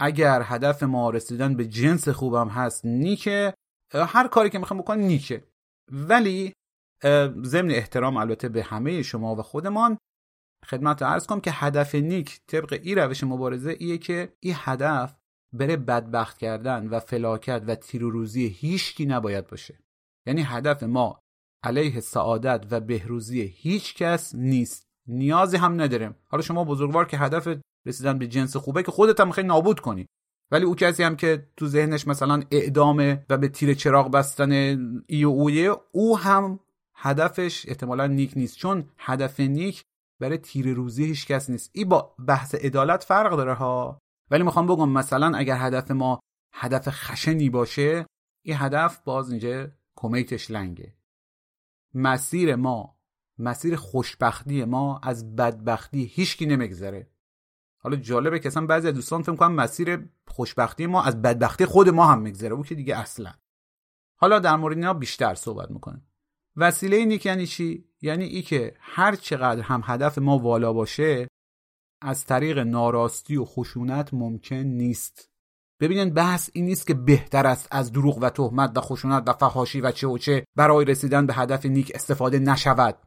اگر 0.00 0.42
هدف 0.44 0.82
ما 0.82 1.10
رسیدن 1.10 1.54
به 1.54 1.66
جنس 1.66 2.08
خوبم 2.08 2.48
هست 2.48 2.84
نیکه. 2.84 3.54
هر 3.94 4.28
کاری 4.28 4.50
که 4.50 4.58
می‌خوام 4.58 4.80
بکنم 4.80 5.00
نیکه. 5.00 5.44
ولی 5.92 6.52
ضمن 7.42 7.70
احترام 7.70 8.16
البته 8.16 8.48
به 8.48 8.62
همه 8.62 9.02
شما 9.02 9.36
و 9.36 9.42
خودمان 9.42 9.98
خدمت 10.66 11.02
رو 11.02 11.08
عرض 11.08 11.26
کنم 11.26 11.40
که 11.40 11.50
هدف 11.54 11.94
نیک 11.94 12.40
طبق 12.46 12.80
این 12.82 12.98
روش 12.98 13.24
مبارزه 13.24 13.76
ایه 13.78 13.98
که 13.98 14.36
این 14.40 14.54
هدف 14.58 15.16
بره 15.52 15.76
بدبخت 15.76 16.38
کردن 16.38 16.86
و 16.86 17.00
فلاکت 17.00 17.62
و 17.66 17.74
تیروروزی 17.74 18.46
هیچکی 18.46 19.06
نباید 19.06 19.46
باشه. 19.46 19.78
یعنی 20.26 20.42
هدف 20.42 20.82
ما 20.82 21.20
علیه 21.64 22.00
سعادت 22.00 22.66
و 22.70 22.80
بهروزی 22.80 23.42
هیچ 23.42 23.94
کس 23.94 24.34
نیست. 24.34 24.84
نیازی 25.06 25.56
هم 25.56 25.80
نداریم. 25.80 26.14
حالا 26.28 26.42
شما 26.42 26.64
بزرگوار 26.64 27.04
که 27.04 27.18
هدف 27.18 27.48
رسیدن 27.86 28.18
به 28.18 28.26
جنس 28.26 28.56
خوبه 28.56 28.82
که 28.82 28.90
خودت 28.90 29.20
هم 29.20 29.30
خیلی 29.30 29.48
نابود 29.48 29.80
کنی. 29.80 30.06
ولی 30.50 30.64
او 30.64 30.74
کسی 30.74 31.02
هم 31.02 31.16
که 31.16 31.48
تو 31.56 31.66
ذهنش 31.66 32.06
مثلا 32.06 32.42
اعدامه 32.50 33.26
و 33.30 33.38
به 33.38 33.48
تیر 33.48 33.74
چراغ 33.74 34.10
بستن 34.10 34.52
ای 35.06 35.24
و 35.24 35.28
اویه 35.28 35.72
او 35.92 36.18
هم 36.18 36.60
هدفش 36.96 37.68
احتمالا 37.68 38.06
نیک 38.06 38.32
نیست. 38.36 38.56
چون 38.56 38.90
هدف 38.98 39.40
نیک 39.40 39.82
برای 40.20 40.38
تیر 40.38 40.74
روزی 40.74 41.04
هیچ 41.04 41.26
کس 41.26 41.50
نیست. 41.50 41.70
این 41.72 41.88
با 41.88 42.14
بحث 42.26 42.54
عدالت 42.54 43.04
فرق 43.04 43.36
داره 43.36 43.54
ها. 43.54 43.98
ولی 44.30 44.42
می‌خوام 44.42 44.66
بگم 44.66 44.88
مثلا 44.88 45.36
اگر 45.36 45.56
هدف 45.58 45.90
ما 45.90 46.20
هدف 46.52 46.88
خشنی 46.88 47.50
باشه 47.50 48.06
این 48.44 48.56
هدف 48.58 49.00
باز 49.04 49.30
اینجا 49.30 49.70
کمیتش 49.96 50.50
لنگه. 50.50 50.94
مسیر 51.94 52.56
ما 52.56 52.98
مسیر 53.38 53.76
خوشبختی 53.76 54.64
ما 54.64 55.00
از 55.02 55.36
بدبختی 55.36 56.04
هیچکی 56.04 56.46
نمیگذره. 56.46 57.10
حالا 57.84 57.96
جالبه 57.96 58.38
که 58.38 58.48
اصلا 58.48 58.66
بعضی 58.66 58.92
دوستان 58.92 59.22
فکر 59.22 59.36
کنم 59.36 59.54
مسیر 59.54 60.08
خوشبختی 60.28 60.86
ما 60.86 61.02
از 61.02 61.22
بدبختی 61.22 61.64
خود 61.64 61.88
ما 61.88 62.06
هم 62.06 62.20
میگذره 62.20 62.52
او 62.52 62.62
که 62.62 62.74
دیگه 62.74 62.96
اصلا. 62.96 63.32
حالا 64.20 64.38
در 64.38 64.56
مورد 64.56 64.76
اینا 64.76 64.94
بیشتر 64.94 65.34
صحبت 65.34 65.70
می‌کنیم. 65.70 66.06
وسیله 66.56 67.04
نیک 67.04 67.26
یعنی 67.26 67.46
چی؟ 67.46 67.84
یعنی 68.02 68.24
ای 68.24 68.42
که 68.42 68.76
هر 68.80 69.16
چقدر 69.16 69.62
هم 69.62 69.82
هدف 69.84 70.18
ما 70.18 70.38
والا 70.38 70.72
باشه 70.72 71.28
از 72.02 72.24
طریق 72.24 72.58
ناراستی 72.58 73.36
و 73.36 73.44
خشونت 73.44 74.14
ممکن 74.14 74.56
نیست. 74.56 75.30
ببینین 75.80 76.10
بحث 76.10 76.50
این 76.52 76.64
نیست 76.64 76.86
که 76.86 76.94
بهتر 76.94 77.46
است 77.46 77.68
از 77.70 77.92
دروغ 77.92 78.18
و 78.22 78.30
تهمت 78.30 78.72
و 78.76 78.80
خشونت 78.80 79.22
و 79.26 79.32
فحاشی 79.32 79.80
و 79.80 79.90
چه 79.92 80.06
و 80.06 80.18
چه 80.18 80.44
برای 80.56 80.84
رسیدن 80.84 81.26
به 81.26 81.34
هدف 81.34 81.66
نیک 81.66 81.92
استفاده 81.94 82.38
نشود. 82.38 82.98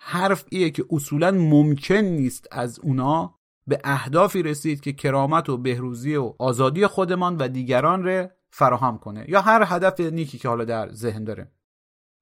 حرف 0.00 0.44
ایه 0.50 0.70
که 0.70 0.84
اصولا 0.90 1.30
ممکن 1.30 1.94
نیست 1.94 2.48
از 2.50 2.78
اونا 2.78 3.38
به 3.66 3.80
اهدافی 3.84 4.42
رسید 4.42 4.80
که 4.80 4.92
کرامت 4.92 5.48
و 5.48 5.56
بهروزی 5.56 6.16
و 6.16 6.34
آزادی 6.38 6.86
خودمان 6.86 7.36
و 7.36 7.48
دیگران 7.48 8.02
را 8.02 8.30
فراهم 8.50 8.98
کنه. 8.98 9.24
یا 9.28 9.40
هر 9.40 9.64
هدف 9.66 10.00
نیکی 10.00 10.38
که 10.38 10.48
حالا 10.48 10.64
در 10.64 10.92
ذهن 10.92 11.24
داره. 11.24 11.52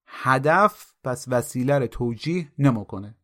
هدف 0.07 0.95
پس 1.05 1.27
وسیله 1.29 1.79
رو 1.79 1.87
توجیه 1.87 2.53
نمی‌کنه 2.59 3.17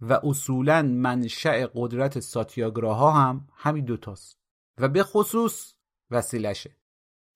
و 0.00 0.20
اصولا 0.24 0.82
منشأ 0.82 1.66
قدرت 1.74 2.20
ساتیاگراها 2.20 3.12
هم 3.12 3.48
همین 3.54 3.84
دوتاست 3.84 4.38
و 4.78 4.88
به 4.88 5.02
خصوص 5.02 5.74
وسیلشه 6.10 6.76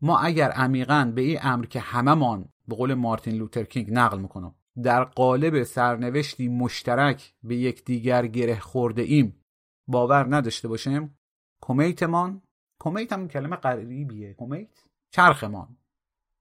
ما 0.01 0.19
اگر 0.19 0.51
عمیقا 0.51 1.13
به 1.15 1.21
این 1.21 1.39
امر 1.43 1.67
که 1.67 1.81
هممان 1.81 2.49
به 2.69 2.77
قول 2.77 2.95
مارتین 2.95 3.35
لوترکینگ 3.35 3.91
نقل 3.91 4.19
می‌کنم 4.19 4.55
در 4.83 5.05
قالب 5.05 5.63
سرنوشتی 5.63 6.49
مشترک 6.49 7.35
به 7.43 7.57
یکدیگر 7.57 8.27
گره 8.27 8.59
خورده 8.59 9.03
ایم 9.03 9.45
باور 9.89 10.37
نداشته 10.37 10.69
باشیم. 10.69 11.19
کمیتمان 11.63 12.43
کمیت 12.81 13.13
هم 13.13 13.29
کلمه 13.29 13.57
غریبیه. 13.57 14.35
کمیت؟ 14.35 14.85
چرخمان. 15.11 15.77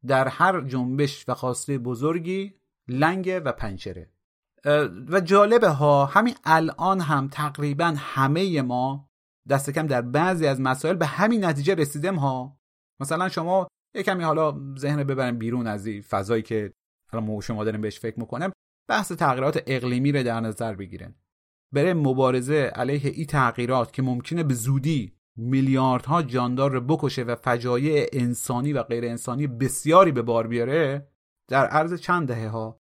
در 0.07 0.27
هر 0.27 0.61
جنبش 0.61 1.29
و 1.29 1.33
خواسته 1.33 1.77
بزرگی 1.77 2.53
لنگ 2.87 3.41
و 3.45 3.51
پنچره 3.51 4.09
و 5.09 5.19
جالبه 5.19 5.69
ها 5.69 6.05
همین 6.05 6.35
الان 6.43 6.99
هم 6.99 7.27
تقریبا 7.27 7.93
همه 7.97 8.61
ما 8.61 9.09
دست 9.49 9.69
کم 9.69 9.87
در 9.87 10.01
بعضی 10.01 10.47
از 10.47 10.61
مسائل 10.61 10.95
به 10.95 11.05
همین 11.05 11.45
نتیجه 11.45 11.75
رسیدیم 11.75 12.15
ها. 12.15 12.59
مثلا 12.99 13.29
شما 13.29 13.67
یکمی 13.95 14.23
حالا 14.23 14.59
ذهن 14.77 15.03
ببریم 15.03 15.37
بیرون 15.37 15.67
از 15.67 15.85
این 15.85 16.01
فضایی 16.01 16.43
که 16.43 16.73
حالا 17.11 17.25
ما 17.25 17.41
شما 17.41 17.63
داریم 17.63 17.81
بهش 17.81 17.99
فکر 17.99 18.19
می‌کنیم. 18.19 18.51
بحث 18.89 19.11
تغییرات 19.11 19.63
اقلیمی 19.67 20.11
رو 20.11 20.23
در 20.23 20.39
نظر 20.39 20.75
بگیرن 20.75 21.15
برای 21.73 21.93
مبارزه 21.93 22.55
علیه 22.55 23.11
این 23.11 23.25
تغییرات 23.25 23.93
که 23.93 24.01
ممکنه 24.01 24.43
به 24.43 24.53
زودی 24.53 25.13
میلیاردها 25.37 26.21
جاندار 26.21 26.71
رو 26.71 26.81
بکشه 26.81 27.23
و 27.23 27.35
فجایع 27.35 28.09
انسانی 28.13 28.73
و 28.73 28.83
غیر 28.83 29.05
انسانی 29.05 29.47
بسیاری 29.47 30.11
به 30.11 30.21
بار 30.21 30.47
بیاره 30.47 31.07
در 31.47 31.67
عرض 31.67 31.93
چند 32.01 32.27
دهه 32.27 32.47
ها 32.47 32.79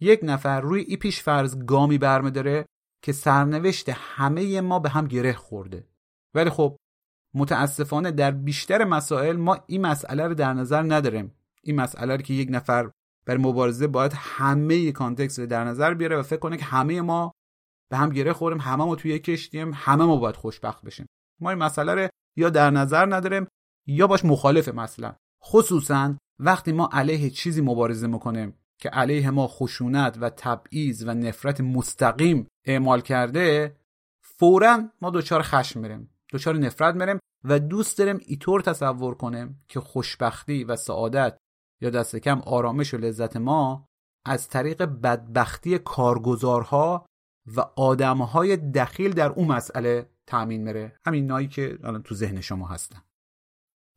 یک 0.00 0.20
نفر 0.22 0.60
روی 0.60 0.80
ای 0.80 0.96
پیش 0.96 1.22
فرض 1.22 1.58
گامی 1.58 1.98
برمه 1.98 2.30
داره 2.30 2.66
که 3.02 3.12
سرنوشت 3.12 3.88
همه 3.88 4.60
ما 4.60 4.78
به 4.78 4.88
هم 4.88 5.06
گره 5.06 5.32
خورده. 5.32 5.86
ولی 6.34 6.50
خب 6.50 6.76
متاسفانه 7.34 8.10
در 8.10 8.30
بیشتر 8.30 8.84
مسائل 8.84 9.36
ما 9.36 9.58
این 9.66 9.86
مسئله 9.86 10.26
رو 10.26 10.34
در 10.34 10.52
نظر 10.52 10.82
نداریم. 10.82 11.34
این 11.62 11.76
مسئله 11.76 12.16
رو 12.16 12.22
که 12.22 12.34
یک 12.34 12.48
نفر 12.50 12.90
بر 13.26 13.36
مبارزه 13.36 13.86
باید 13.86 14.12
همه 14.14 14.92
کانتکست 14.92 15.38
رو 15.38 15.46
در 15.46 15.64
نظر 15.64 15.94
بیاره 15.94 16.16
و 16.16 16.22
فکر 16.22 16.38
کنه 16.38 16.56
که 16.56 16.64
همه 16.64 17.00
ما 17.00 17.32
به 17.90 17.96
هم 17.96 18.10
گره 18.10 18.32
خوریم 18.32 18.60
همه 18.60 18.84
ما 18.84 18.96
توی 18.96 19.18
کشتیم 19.18 19.72
همه 19.74 20.04
ما 20.04 20.16
باید 20.16 20.36
خوشبخت 20.36 20.84
بشیم. 20.84 21.06
ما 21.40 21.50
این 21.50 21.58
مسئله 21.58 21.94
رو 21.94 22.08
یا 22.36 22.50
در 22.50 22.70
نظر 22.70 23.14
نداریم 23.14 23.46
یا 23.86 24.06
باش 24.06 24.24
مخالف 24.24 24.68
مثلا. 24.68 25.14
خصوصا 25.44 26.16
وقتی 26.38 26.72
ما 26.72 26.88
علیه 26.92 27.30
چیزی 27.30 27.60
مبارزه 27.60 28.06
می‌کنیم 28.06 28.54
که 28.78 28.88
علیه 28.88 29.30
ما 29.30 29.46
خشونت 29.46 30.18
و 30.20 30.30
تبعیض 30.30 31.04
و 31.06 31.14
نفرت 31.14 31.60
مستقیم 31.60 32.48
اعمال 32.64 33.00
کرده 33.00 33.76
فورا 34.22 34.88
ما 35.00 35.10
دچار 35.10 35.42
خشم 35.42 35.80
میریم 35.80 36.10
دچار 36.32 36.56
نفرت 36.56 36.94
میریم 36.94 37.18
و 37.44 37.58
دوست 37.58 37.98
داریم 37.98 38.20
ایطور 38.26 38.60
تصور 38.60 39.14
کنیم 39.14 39.64
که 39.68 39.80
خوشبختی 39.80 40.64
و 40.64 40.76
سعادت 40.76 41.38
یا 41.80 41.90
دست 41.90 42.16
کم 42.16 42.40
آرامش 42.40 42.94
و 42.94 42.96
لذت 42.96 43.36
ما 43.36 43.88
از 44.26 44.48
طریق 44.48 44.82
بدبختی 44.82 45.78
کارگزارها 45.78 47.06
و 47.56 47.60
آدمهای 47.76 48.56
دخیل 48.56 49.12
در 49.12 49.30
اون 49.30 49.48
مسئله 49.48 50.10
تأمین 50.26 50.62
میره. 50.62 51.00
همین 51.06 51.26
نایی 51.26 51.48
که 51.48 51.78
الان 51.84 52.02
تو 52.02 52.14
ذهن 52.14 52.40
شما 52.40 52.66
هستن. 52.66 53.02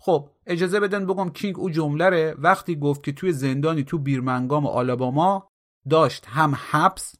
خب 0.02 0.30
اجازه 0.46 0.80
بدن 0.80 1.06
بگم 1.06 1.30
کینگ 1.30 1.60
او 1.60 1.70
جمله 1.70 2.36
وقتی 2.38 2.76
گفت 2.76 3.04
که 3.04 3.12
توی 3.12 3.32
زندانی 3.32 3.84
تو 3.84 3.98
بیرمنگام 3.98 4.68
آلاباما 4.68 5.48
داشت 5.90 6.26
هم 6.26 6.56
حبس 6.56 7.16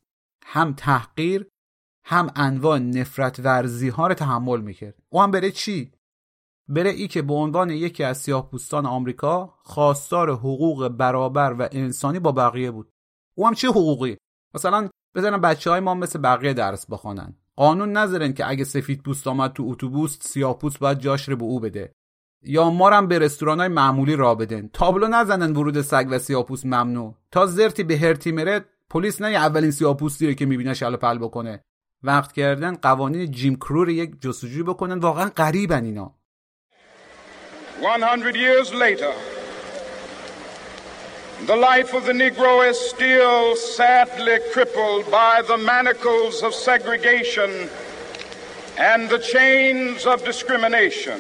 هم 0.46 0.74
تحقیر 0.74 1.48
هم 2.06 2.32
انواع 2.36 2.78
نفرت 2.80 3.40
ورزی 3.40 3.90
ها 3.90 4.08
رو 4.08 4.14
تحمل 4.14 4.62
می‌کرد. 4.62 4.96
او 5.10 5.22
هم 5.22 5.32
بره 5.32 5.52
چی؟ 5.52 5.92
بره 6.68 6.90
ای 6.90 7.08
که 7.08 7.22
به 7.22 7.34
عنوان 7.34 7.70
یکی 7.70 8.04
از 8.04 8.18
سیاه 8.18 8.50
پوستان 8.50 8.86
آمریکا 8.86 9.56
خواستار 9.64 10.32
حقوق 10.32 10.88
برابر 10.88 11.56
و 11.60 11.70
انسانی 11.72 12.20
با 12.20 12.32
بقیه 12.32 12.72
بود. 12.72 12.92
او 13.36 13.48
هم 13.48 13.54
چه 13.54 13.68
حقوقی؟ 13.68 14.18
مثلا 14.54 14.90
بزنن 15.16 15.42
بچه 15.42 15.70
های 15.70 15.80
ما 15.80 15.94
مثل 15.94 16.20
بقیه 16.20 16.54
درس 16.54 16.86
بخوانن. 16.90 17.36
قانون 17.56 17.92
نذارن 17.92 18.34
که 18.34 18.50
اگه 18.50 18.64
سفید 18.64 19.04
پوست 19.04 19.28
آمد 19.28 19.54
تو 19.54 19.64
اتوبوس 19.68 20.18
سیاه 20.22 20.58
پوست 20.58 20.80
باید 20.80 21.00
جاش 21.00 21.30
رو 21.30 21.36
به 21.36 21.44
او 21.44 21.60
بده. 21.60 21.92
یا 22.44 22.70
ما 22.70 22.90
هم 22.90 23.08
به 23.08 23.20
رستوران 23.20 23.60
های 23.60 23.68
معمولی 23.68 24.16
را 24.16 24.36
بدن. 24.36 24.70
تابلو 24.74 25.08
نزنن 25.08 25.56
ورود 25.56 25.82
سگ 25.82 26.08
و 26.10 26.20
سیاپوست 26.20 26.66
ممنوع. 26.66 27.16
تا 27.32 27.46
زرتی 27.46 27.84
به 27.84 27.98
هرتی 27.98 28.32
میره 28.32 28.66
پلیس 28.90 29.22
نه 29.22 29.28
اولین 29.28 29.72
سیاپوستی 29.72 30.28
رو 30.28 30.34
که 30.34 30.46
می‌بینه 30.46 30.74
شل 30.74 30.96
پل 30.96 31.18
بکنه. 31.18 31.64
وقت 32.04 32.32
کردن 32.32 32.76
قوانین 32.76 33.32
جیم 33.32 33.56
کرو 33.56 33.84
رو 33.86 33.92
یک 33.92 34.22
جستجوی 34.22 34.64
بکنن. 34.64 35.00
واقعا 35.00 35.30
غریبن 35.38 35.84
اینا. 35.84 36.16
100 37.82 38.36
years 38.36 38.74
later. 38.74 39.39
The 41.46 41.56
life 41.56 41.94
of 41.94 42.06
the 42.06 42.14
negro 42.14 42.70
is 42.70 42.78
still 42.80 43.56
sadly 43.56 44.38
crippled 44.54 45.10
by 45.12 45.42
the 45.48 45.58
manacles 45.58 46.44
of 46.44 46.54
segregation 46.54 47.70
and 48.78 49.10
the 49.10 49.20
chains 49.20 50.06
of 50.06 50.24
discrimination 50.24 51.20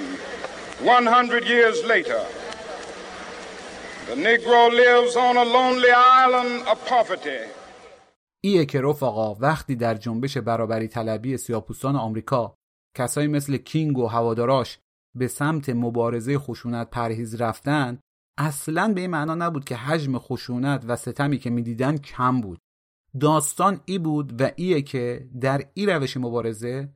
100 0.81 1.45
years 1.45 1.83
later, 1.83 2.25
the 4.07 4.15
Negro 4.15 4.71
lives 4.71 5.15
on 5.17 5.35
a 5.35 5.43
lonely 5.43 5.91
island 5.91 6.67
of 6.67 6.77
poverty. 6.87 7.41
ایه 8.43 8.65
که 8.65 8.81
رفقا 8.81 9.33
وقتی 9.33 9.75
در 9.75 9.93
جنبش 9.93 10.37
برابری 10.37 10.87
طلبی 10.87 11.37
سیاپوستان 11.37 11.95
آمریکا 11.95 12.55
کسایی 12.97 13.27
مثل 13.27 13.57
کینگ 13.57 13.97
و 13.97 14.07
هواداراش 14.07 14.79
به 15.15 15.27
سمت 15.27 15.69
مبارزه 15.69 16.37
خشونت 16.37 16.89
پرهیز 16.89 17.41
رفتن 17.41 17.99
اصلا 18.39 18.93
به 18.93 19.01
این 19.01 19.09
معنا 19.09 19.35
نبود 19.35 19.65
که 19.65 19.75
حجم 19.75 20.17
خشونت 20.17 20.85
و 20.87 20.95
ستمی 20.95 21.37
که 21.37 21.49
می‌دیدن 21.49 21.97
کم 21.97 22.41
بود. 22.41 22.59
داستان 23.19 23.81
ای 23.85 23.99
بود 23.99 24.41
و 24.41 24.51
ایه 24.55 24.81
که 24.81 25.29
در 25.41 25.65
ای 25.73 25.85
روش 25.85 26.17
مبارزه 26.17 26.93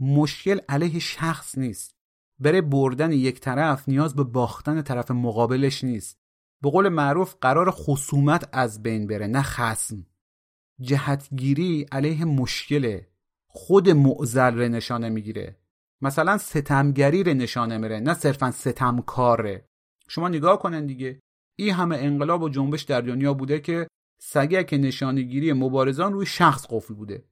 مشکل 0.00 0.60
علیه 0.68 0.98
شخص 0.98 1.58
نیست. 1.58 1.94
برای 2.38 2.60
بردن 2.60 3.12
یک 3.12 3.40
طرف 3.40 3.88
نیاز 3.88 4.14
به 4.14 4.24
باختن 4.24 4.82
طرف 4.82 5.10
مقابلش 5.10 5.84
نیست. 5.84 6.18
به 6.62 6.70
قول 6.70 6.88
معروف 6.88 7.34
قرار 7.40 7.70
خصومت 7.70 8.48
از 8.52 8.82
بین 8.82 9.06
بره 9.06 9.26
نه 9.26 9.42
خسم 9.42 10.06
جهتگیری 10.80 11.86
علیه 11.92 12.24
مشکله 12.24 13.08
خود 13.46 13.90
معزل 13.90 14.54
رو 14.54 14.68
نشانه 14.68 15.08
می‌گیره. 15.08 15.60
مثلا 16.00 16.38
ستمگری 16.38 17.22
رو 17.22 17.34
نشانه 17.34 17.78
میره 17.78 18.00
نه 18.00 18.14
صرفا 18.14 18.50
ستمکاره. 18.50 19.69
شما 20.10 20.28
نگاه 20.28 20.58
کنن 20.58 20.86
دیگه. 20.86 21.20
این 21.56 21.74
همه 21.74 21.96
انقلاب 21.96 22.42
و 22.42 22.48
جنبش 22.48 22.82
در 22.82 23.00
دنیا 23.00 23.34
بوده 23.34 23.60
که 23.60 23.88
سگه 24.22 24.64
که 24.64 24.78
نشانگیری 24.78 25.52
مبارزان 25.52 26.12
روی 26.12 26.26
شخص 26.26 26.66
قفل 26.70 26.94
بوده. 26.94 27.24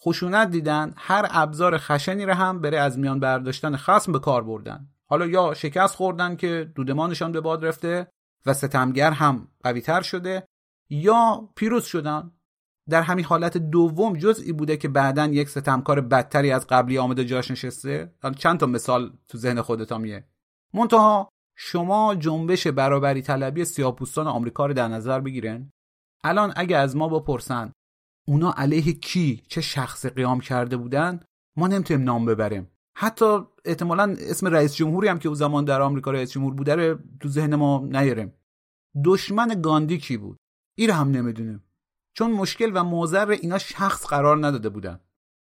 خشونت 0.00 0.50
دیدن 0.50 0.94
هر 0.96 1.26
ابزار 1.30 1.78
خشنی 1.78 2.26
رو 2.26 2.32
هم 2.32 2.60
بره 2.60 2.78
از 2.78 2.98
میان 2.98 3.20
برداشتن 3.20 3.76
خصم 3.76 4.12
به 4.12 4.18
کار 4.18 4.44
بردن. 4.44 4.88
حالا 5.06 5.26
یا 5.26 5.54
شکست 5.54 5.94
خوردن 5.94 6.36
که 6.36 6.72
دودمانشان 6.74 7.32
به 7.32 7.40
باد 7.40 7.64
رفته 7.64 8.08
و 8.46 8.54
ستمگر 8.54 9.10
هم 9.10 9.48
قویتر 9.62 10.02
شده 10.02 10.46
یا 10.90 11.48
پیروز 11.56 11.84
شدن. 11.84 12.30
در 12.88 13.02
همین 13.02 13.24
حالت 13.24 13.56
دوم 13.56 14.16
جزئی 14.16 14.52
بوده 14.52 14.76
که 14.76 14.88
بعدا 14.88 15.26
یک 15.26 15.48
ستمکار 15.48 16.00
بدتری 16.00 16.50
از 16.50 16.66
قبلی 16.66 16.98
آمده 16.98 17.24
جاش 17.24 17.50
نشسته. 17.50 18.14
چند 18.38 18.60
تا 18.60 18.66
مثال 18.66 19.12
تو 19.28 19.38
ذهن 19.38 19.60
خودتان 19.60 20.00
میه. 20.00 20.24
منتها 20.74 21.31
شما 21.56 22.14
جنبش 22.14 22.66
برابری 22.66 23.22
طلبی 23.22 23.64
سیاپوستان 23.64 24.26
آمریکا 24.26 24.66
رو 24.66 24.74
در 24.74 24.88
نظر 24.88 25.20
بگیرن؟ 25.20 25.70
الان 26.24 26.52
اگه 26.56 26.76
از 26.76 26.96
ما 26.96 27.08
بپرسن 27.08 27.72
اونا 28.26 28.54
علیه 28.56 28.92
کی؟ 28.92 29.42
چه 29.48 29.60
شخص 29.60 30.06
قیام 30.06 30.40
کرده 30.40 30.76
بودن؟ 30.76 31.20
ما 31.56 31.66
نمی‌تونیم 31.66 32.04
نام 32.04 32.24
ببریم. 32.24 32.70
حتی 32.96 33.38
احتمالا 33.64 34.16
اسم 34.18 34.46
رئیس 34.46 34.74
جمهوری 34.74 35.08
هم 35.08 35.18
که 35.18 35.28
او 35.28 35.34
زمان 35.34 35.64
در 35.64 35.80
آمریکا 35.80 36.10
رئیس 36.10 36.30
جمهور 36.30 36.54
بوده 36.54 36.74
رو 36.74 36.98
تو 37.20 37.28
ذهن 37.28 37.54
ما 37.54 37.88
نیاریم. 37.92 38.32
دشمن 39.04 39.60
گاندی 39.62 39.98
کی 39.98 40.16
بود؟ 40.16 40.38
این 40.78 40.90
هم 40.90 41.10
نمی‌دونیم. 41.10 41.64
چون 42.14 42.32
مشکل 42.32 42.70
و 42.74 42.84
موزر 42.84 43.30
اینا 43.30 43.58
شخص 43.58 44.06
قرار 44.06 44.46
نداده 44.46 44.68
بودن. 44.68 45.00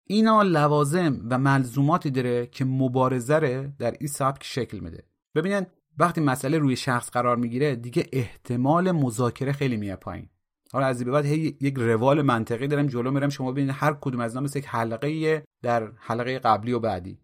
اینا 0.07 0.41
لوازم 0.41 1.27
و 1.29 1.37
ملزوماتی 1.37 2.11
داره 2.11 2.47
که 2.47 2.65
مبارزه 2.65 3.73
در 3.79 3.91
این 3.91 4.07
سبک 4.07 4.43
شکل 4.43 4.79
میده. 4.79 5.03
ببینن 5.35 5.67
وقتی 5.97 6.21
مسئله 6.21 6.57
روی 6.57 6.75
شخص 6.75 7.09
قرار 7.09 7.37
می‌گیره 7.37 7.75
دیگه 7.75 8.09
احتمال 8.13 8.91
مذاکره 8.91 9.51
خیلی 9.51 9.77
میاد 9.77 9.99
پایین. 9.99 10.29
حالا 10.71 10.85
از 10.85 11.05
بعد 11.05 11.25
هی 11.25 11.57
یک 11.61 11.75
روال 11.77 12.21
منطقی 12.21 12.67
دارم 12.67 12.87
جلو 12.87 13.11
میرم 13.11 13.29
شما 13.29 13.51
ببینید 13.51 13.75
هر 13.77 13.93
کدوم 14.01 14.21
از 14.21 14.37
مثل 14.37 14.59
یک 14.59 14.65
حلقه 14.67 15.43
در 15.63 15.91
حلقه 15.95 16.39
قبلی 16.39 16.71
و 16.71 16.79
بعدی. 16.79 17.19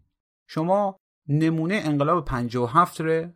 شما 0.48 0.96
نمونه 1.28 1.80
انقلاب 1.84 2.24
57 2.24 3.00
رو 3.00 3.28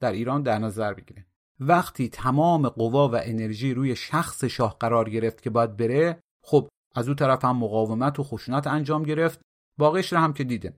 در 0.00 0.12
ایران 0.12 0.42
در 0.42 0.58
نظر 0.58 0.94
بگیرید. 0.94 1.26
وقتی 1.60 2.08
تمام 2.08 2.68
قوا 2.68 3.08
و 3.08 3.20
انرژی 3.22 3.74
روی 3.74 3.96
شخص 3.96 4.44
شاه 4.44 4.76
قرار 4.80 5.10
گرفت 5.10 5.42
که 5.42 5.50
باید 5.50 5.76
بره 5.76 6.20
خب 6.44 6.68
از 6.94 7.06
اون 7.08 7.16
طرف 7.16 7.44
هم 7.44 7.56
مقاومت 7.56 8.18
و 8.18 8.22
خشونت 8.22 8.66
انجام 8.66 9.02
گرفت. 9.02 9.40
باقیش 9.78 10.12
رو 10.12 10.18
هم 10.18 10.32
که 10.32 10.44
دیدیم 10.44 10.76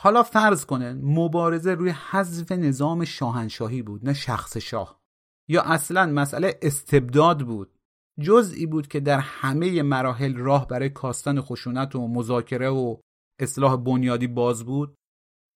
حالا 0.00 0.22
فرض 0.22 0.64
کنن 0.64 1.00
مبارزه 1.02 1.74
روی 1.74 1.90
حذف 1.90 2.52
نظام 2.52 3.04
شاهنشاهی 3.04 3.82
بود 3.82 4.04
نه 4.04 4.14
شخص 4.14 4.56
شاه. 4.56 5.00
یا 5.48 5.62
اصلا 5.62 6.06
مسئله 6.06 6.58
استبداد 6.62 7.46
بود. 7.46 7.78
جزئی 8.20 8.66
بود 8.66 8.88
که 8.88 9.00
در 9.00 9.18
همه 9.18 9.82
مراحل 9.82 10.36
راه 10.36 10.68
برای 10.68 10.90
کاستن 10.90 11.40
خشونت 11.40 11.94
و 11.94 12.08
مذاکره 12.08 12.68
و 12.68 12.96
اصلاح 13.38 13.76
بنیادی 13.76 14.26
باز 14.26 14.64
بود. 14.64 14.94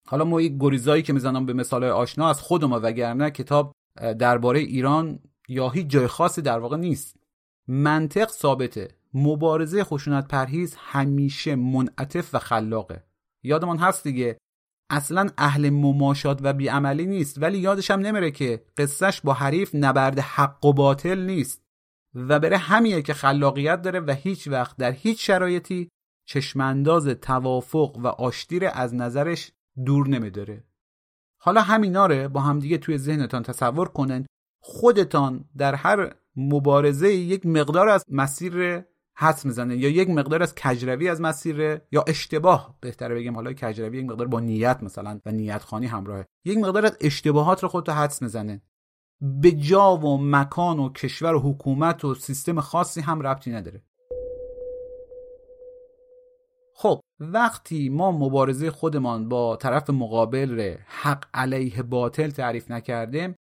حالا 0.07 0.25
ما 0.25 0.41
یک 0.41 0.57
گریزایی 0.59 1.03
که 1.03 1.13
می‌زنم 1.13 1.45
به 1.45 1.53
مثال 1.53 1.83
آشنا 1.83 2.29
از 2.29 2.41
خودم 2.41 2.73
وگرنه 2.73 3.31
کتاب 3.31 3.71
درباره 4.19 4.59
ایران 4.59 5.19
یا 5.47 5.69
هیچ 5.69 5.87
جای 5.87 6.07
خاصی 6.07 6.41
در 6.41 6.59
واقع 6.59 6.77
نیست. 6.77 7.17
منطق 7.67 8.29
ثابته. 8.29 8.97
مبارزه 9.13 9.83
خشونت 9.83 10.27
پرهیز 10.27 10.75
همیشه 10.77 11.55
منعطف 11.55 12.35
و 12.35 12.39
خلاقه. 12.39 13.03
یادمان 13.43 13.77
هست 13.77 14.03
دیگه. 14.03 14.37
اصلا 14.89 15.29
اهل 15.37 15.69
مماشات 15.69 16.39
و 16.43 16.53
بیعملی 16.53 17.05
نیست 17.05 17.41
ولی 17.41 17.57
یادش 17.57 17.91
هم 17.91 17.99
نمیره 17.99 18.31
که 18.31 18.65
قصهش 18.77 19.21
با 19.21 19.33
حریف 19.33 19.75
نبرد 19.75 20.19
حق 20.19 20.65
و 20.65 20.73
باطل 20.73 21.19
نیست 21.19 21.63
و 22.15 22.39
بره 22.39 22.57
همیه 22.57 23.01
که 23.01 23.13
خلاقیت 23.13 23.81
داره 23.81 23.99
و 23.99 24.11
هیچ 24.11 24.47
وقت 24.47 24.77
در 24.77 24.91
هیچ 24.91 25.27
شرایطی 25.27 25.89
چشمانداز 26.25 27.07
توافق 27.07 27.97
و 27.97 28.07
آشتیر 28.07 28.69
از 28.73 28.95
نظرش 28.95 29.51
دور 29.85 30.07
نمیداره. 30.07 30.63
حالا 31.37 31.61
همینا 31.61 32.05
رو 32.05 32.29
با 32.29 32.41
همدیگه 32.41 32.77
توی 32.77 32.97
ذهنتان 32.97 33.43
تصور 33.43 33.87
کنن 33.87 34.25
خودتان 34.61 35.45
در 35.57 35.75
هر 35.75 36.15
مبارزه 36.35 37.13
یک 37.13 37.45
مقدار 37.45 37.89
از 37.89 38.05
مسیر 38.09 38.83
حس 39.17 39.45
می‌زنه 39.45 39.77
یا 39.77 39.89
یک 39.89 40.09
مقدار 40.09 40.43
از 40.43 40.55
کجروی 40.55 41.09
از 41.09 41.21
مسیر 41.21 41.81
یا 41.91 42.03
اشتباه 42.07 42.77
بهتره 42.81 43.15
بگیم 43.15 43.35
حالا 43.35 43.53
کجروی 43.53 43.97
یک 43.97 44.05
مقدار 44.05 44.27
با 44.27 44.39
نیت 44.39 44.83
مثلا 44.83 45.19
و 45.25 45.31
نیت 45.31 45.63
خانی 45.63 45.85
همراهه. 45.85 46.25
یک 46.45 46.57
مقدار 46.57 46.85
از 46.85 46.97
اشتباهات 47.01 47.63
رو 47.63 47.69
خودتو 47.69 47.91
حدس 47.91 48.21
می‌زنه. 48.21 48.61
به 49.21 49.51
جا 49.51 49.97
و 49.97 50.17
مکان 50.21 50.79
و 50.79 50.89
کشور 50.89 51.35
و 51.35 51.39
حکومت 51.39 52.05
و 52.05 52.15
سیستم 52.15 52.61
خاصی 52.61 53.01
هم 53.01 53.21
ربطی 53.21 53.51
نداره. 53.51 53.81
خب 56.75 56.99
وقتی 57.19 57.89
ما 57.89 58.11
مبارزه 58.11 58.71
خودمان 58.71 59.29
با 59.29 59.55
طرف 59.55 59.89
مقابل 59.89 60.55
ره 60.55 60.79
حق 60.87 61.25
علیه 61.33 61.83
باطل 61.83 62.29
تعریف 62.29 62.71
نکردیم 62.71 63.35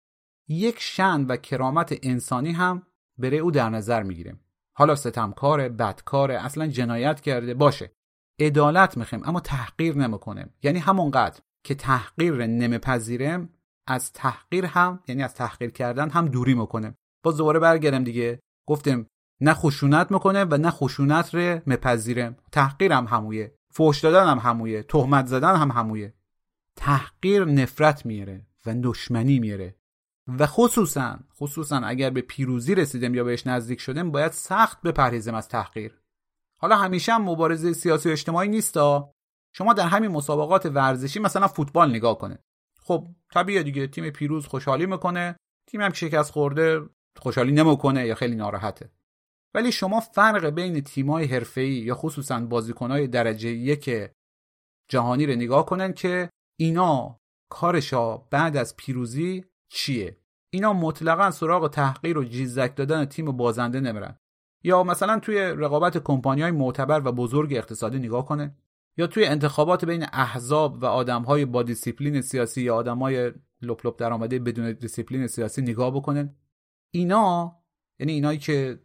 یک 0.50 0.76
شن 0.80 1.26
و 1.26 1.38
کرامت 1.38 2.00
انسانی 2.04 2.52
هم 2.52 2.88
بره 3.18 3.38
او 3.38 3.52
در 3.52 3.70
نظر 3.70 4.04
می‌گیریم. 4.04 4.40
حالا 4.74 4.96
ستمکاره 4.96 5.70
بدکاره 5.70 6.46
اصلا 6.46 6.68
جنایت 6.68 7.22
کرده 7.22 7.54
باشه. 7.54 7.92
عدالت 8.40 8.98
می‌خوایم 8.98 9.24
اما 9.26 9.40
تحقیر 9.40 9.98
نمی‌کنیم. 9.98 10.54
یعنی 10.64 10.80
همونقدر 10.80 11.42
که 11.64 11.76
تحقیر 11.76 12.46
نمیپذیریم 12.46 13.50
از 13.88 14.14
تحقیر 14.14 14.66
هم 14.66 15.00
یعنی 15.08 15.24
از 15.24 15.34
تحقیر 15.34 15.72
کردن 15.72 16.10
هم 16.10 16.28
دوری 16.28 16.54
می‌کنه 16.54 16.96
باز 17.24 17.38
دوباره 17.38 17.60
برگردم 17.60 18.04
دیگه. 18.04 18.40
گفتیم 18.68 19.08
نه 19.42 19.54
خشونت 19.54 20.12
می‌کنه 20.12 20.44
و 20.44 20.58
نه 20.58 20.70
خشونت 20.70 21.36
رو 21.36 21.62
مپذیرم 21.68 22.36
تحقیر 22.52 22.94
هم 22.94 23.06
همویه. 23.06 23.56
فوش 23.74 24.00
دادن 24.00 24.28
هم 24.28 24.40
همویه. 24.40 24.84
تهمت 24.84 25.26
زدن 25.26 25.56
هم 25.56 25.72
همویه. 25.72 26.14
تحقیر 26.76 27.46
نفرت 27.46 28.06
میاره 28.06 28.46
و 28.66 28.76
دشمنی 28.84 29.40
میاره 29.40 29.76
و 30.28 30.46
خصوصا 30.46 31.20
خصوصا 31.36 31.78
اگر 31.78 32.10
به 32.10 32.22
پیروزی 32.22 32.76
رسیدیم 32.76 33.16
یا 33.16 33.24
بهش 33.24 33.48
نزدیک 33.48 33.80
شدیم 33.80 34.12
باید 34.12 34.32
سخت 34.32 34.82
بپرهیزیم 34.82 35.36
از 35.36 35.48
تحقیر. 35.48 36.02
حالا 36.58 36.76
همیشه 36.76 37.14
هم 37.14 37.22
مبارزه 37.22 37.74
سیاسی 37.74 38.10
و 38.10 38.12
اجتماعی 38.12 38.50
نیستا؟ 38.50 39.14
شما 39.54 39.74
در 39.74 39.88
همین 39.88 40.12
مسابقات 40.12 40.66
ورزشی 40.66 41.20
مثلا 41.20 41.48
فوتبال 41.48 41.90
نگاه 41.90 42.18
کنه 42.18 42.40
خب 42.82 43.08
طبیعه 43.34 43.64
دیگه. 43.64 43.88
تیم 43.88 44.10
پیروز 44.10 44.48
خوشحالی 44.48 44.86
می‌کنه 44.86 45.36
تیم 45.68 45.82
هم 45.82 45.94
شکست 45.94 46.32
خورده 46.32 46.90
خوشحالی 47.18 47.52
نمی‌کنه 47.52 48.06
یا 48.06 48.16
خیلی 48.16 48.36
ناراحته. 48.36 48.92
ولی 49.54 49.72
شما 49.72 50.00
فرق 50.00 50.46
بین 50.46 50.82
تیمای 50.82 51.26
حرفه‌ای 51.26 51.74
یا 51.74 51.96
خصوصا 51.96 52.40
بازیکنهای 52.40 53.08
درجه 53.08 53.50
یک 53.50 54.12
جهانی 54.90 55.26
رو 55.26 55.36
نگاه 55.36 55.66
کنن 55.66 55.94
که 55.94 56.30
اینا 56.60 57.20
کارشا 57.50 58.18
بعد 58.18 58.58
از 58.58 58.76
پیروزی 58.76 59.46
چیه؟ 59.72 60.18
اینا 60.50 60.74
مطلقا 60.74 61.32
سراغ 61.32 61.70
تحقیر 61.70 62.18
و 62.18 62.24
جیزک 62.24 62.76
دادن 62.76 63.06
تیم 63.06 63.32
بازنده 63.32 63.80
نمیرن. 63.80 64.18
یا 64.64 64.84
مثلا 64.84 65.20
توی 65.20 65.38
رقابت 65.38 65.98
کمپانی‌های 65.98 66.52
معتبر 66.52 67.02
و 67.06 67.12
بزرگ 67.12 67.54
اقتصادی 67.54 68.00
نگاه 68.00 68.26
کنه. 68.26 68.56
یا 68.98 69.08
توی 69.08 69.26
انتخابات 69.26 69.86
بین 69.86 70.06
احزاب 70.14 70.84
و 70.84 70.86
آدمهای 70.86 71.46
با 71.46 71.64
دیسیپلین 71.64 72.22
سیاسی 72.22 72.62
یا 72.62 72.76
آدمهای 72.76 73.32
لپ 73.62 73.88
لپ 73.88 74.00
درآمده 74.00 74.40
بدون 74.40 74.72
دیسیپلین 74.72 75.28
سیاسی 75.28 75.62
نگاه 75.62 75.92
بکنن 75.92 76.36
اینا 76.94 77.58
یعنی 78.00 78.12
اینایی 78.12 78.40
که 78.40 78.80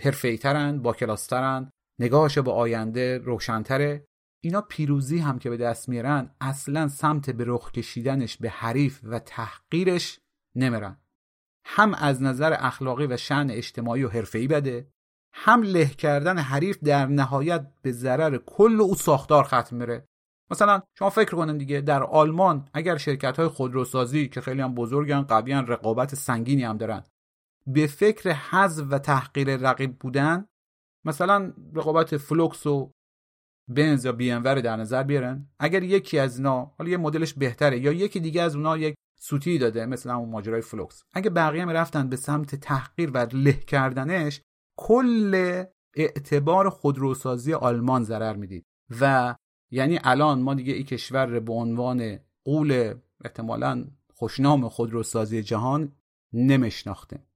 حرفه‌ای‌ترن 0.00 0.82
با 0.82 0.92
کلاسترن 0.92 1.70
نگاهش 2.00 2.38
به 2.38 2.52
آینده 2.52 3.18
روشنتره. 3.18 4.04
اینا 4.44 4.60
پیروزی 4.60 5.18
هم 5.18 5.38
که 5.38 5.50
به 5.50 5.56
دست 5.56 5.88
میارن 5.88 6.34
اصلا 6.40 6.88
سمت 6.88 7.30
به 7.30 7.44
رخ 7.46 7.72
کشیدنش 7.72 8.36
به 8.36 8.50
حریف 8.50 9.00
و 9.02 9.18
تحقیرش 9.18 10.20
نمیرن 10.56 10.96
هم 11.64 11.94
از 11.94 12.22
نظر 12.22 12.56
اخلاقی 12.58 13.06
و 13.06 13.16
شن 13.16 13.46
اجتماعی 13.50 14.04
و 14.04 14.08
حرفه‌ای 14.08 14.46
بده 14.46 14.88
هم 15.34 15.62
له 15.62 15.86
کردن 15.86 16.38
حریف 16.38 16.78
در 16.78 17.06
نهایت 17.06 17.66
به 17.82 17.92
ضرر 17.92 18.38
کل 18.38 18.80
او 18.80 18.94
ساختار 18.94 19.44
ختم 19.44 19.76
میره. 19.76 20.08
مثلا 20.50 20.82
شما 20.98 21.10
فکر 21.10 21.36
کنید 21.36 21.58
دیگه 21.58 21.80
در 21.80 22.02
آلمان 22.02 22.68
اگر 22.74 22.96
شرکت 22.96 23.36
های 23.36 23.48
خودروسازی 23.48 24.28
که 24.28 24.40
خیلی 24.40 24.62
هم 24.62 24.74
بزرگن 24.74 25.22
قویان 25.22 25.66
رقابت 25.66 26.14
سنگینی 26.14 26.64
هم 26.64 26.76
دارن 26.76 27.04
به 27.66 27.86
فکر 27.86 28.30
حذف 28.30 28.84
و 28.90 28.98
تحقیر 28.98 29.56
رقیب 29.56 29.98
بودن 29.98 30.46
مثلا 31.04 31.52
رقابت 31.74 32.16
فلوکس 32.16 32.66
و 32.66 32.92
بنز 33.68 34.04
یا 34.04 34.12
بی 34.12 34.40
در 34.40 34.76
نظر 34.76 35.02
بیارن. 35.02 35.48
اگر 35.58 35.82
یکی 35.82 36.18
از 36.18 36.36
اینا 36.36 36.74
حالا 36.78 36.90
یه 36.90 36.96
مدلش 36.96 37.34
بهتره 37.34 37.78
یا 37.78 37.92
یکی 37.92 38.20
دیگه 38.20 38.42
از 38.42 38.56
اونها 38.56 38.78
یک 38.78 38.94
سوتی 39.22 39.58
داده 39.58 39.86
مثل 39.86 40.10
همون 40.10 40.28
ماجرای 40.28 40.60
فلوکس. 40.60 41.04
اگه 41.12 41.30
بقیه 41.30 41.64
رفتن 41.64 42.08
به 42.08 42.16
سمت 42.16 42.54
تحقیر 42.54 43.10
و 43.14 43.26
له 43.32 43.52
کردنش 43.52 44.40
کل 44.78 45.64
اعتبار 45.96 46.70
خودروسازی 46.70 47.54
آلمان 47.54 48.04
ضرر 48.04 48.36
می‌دید. 48.36 48.66
و 49.00 49.34
یعنی 49.70 49.98
الان 50.04 50.42
ما 50.42 50.54
دیگه 50.54 50.72
این 50.72 50.84
کشور 50.84 51.40
به 51.40 51.52
عنوان 51.52 52.18
غول 52.44 52.94
احتمالا 53.24 53.84
خوشنام 54.14 54.68
خودروسازی 54.68 55.42
جهان 55.42 55.92
نمیشناختیم. 56.32 57.26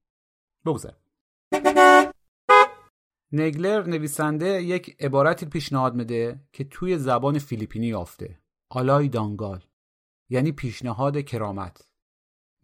بگذار. 0.65 0.97
نگلر 3.31 3.87
نویسنده 3.87 4.63
یک 4.63 4.97
عبارتی 4.99 5.45
پیشنهاد 5.45 5.95
میده 5.95 6.39
که 6.53 6.63
توی 6.63 6.97
زبان 6.97 7.39
فیلیپینی 7.39 7.87
یافته. 7.87 8.39
آلای 8.71 9.09
دانگال. 9.09 9.63
یعنی 10.29 10.51
پیشنهاد 10.51 11.21
کرامت. 11.21 11.87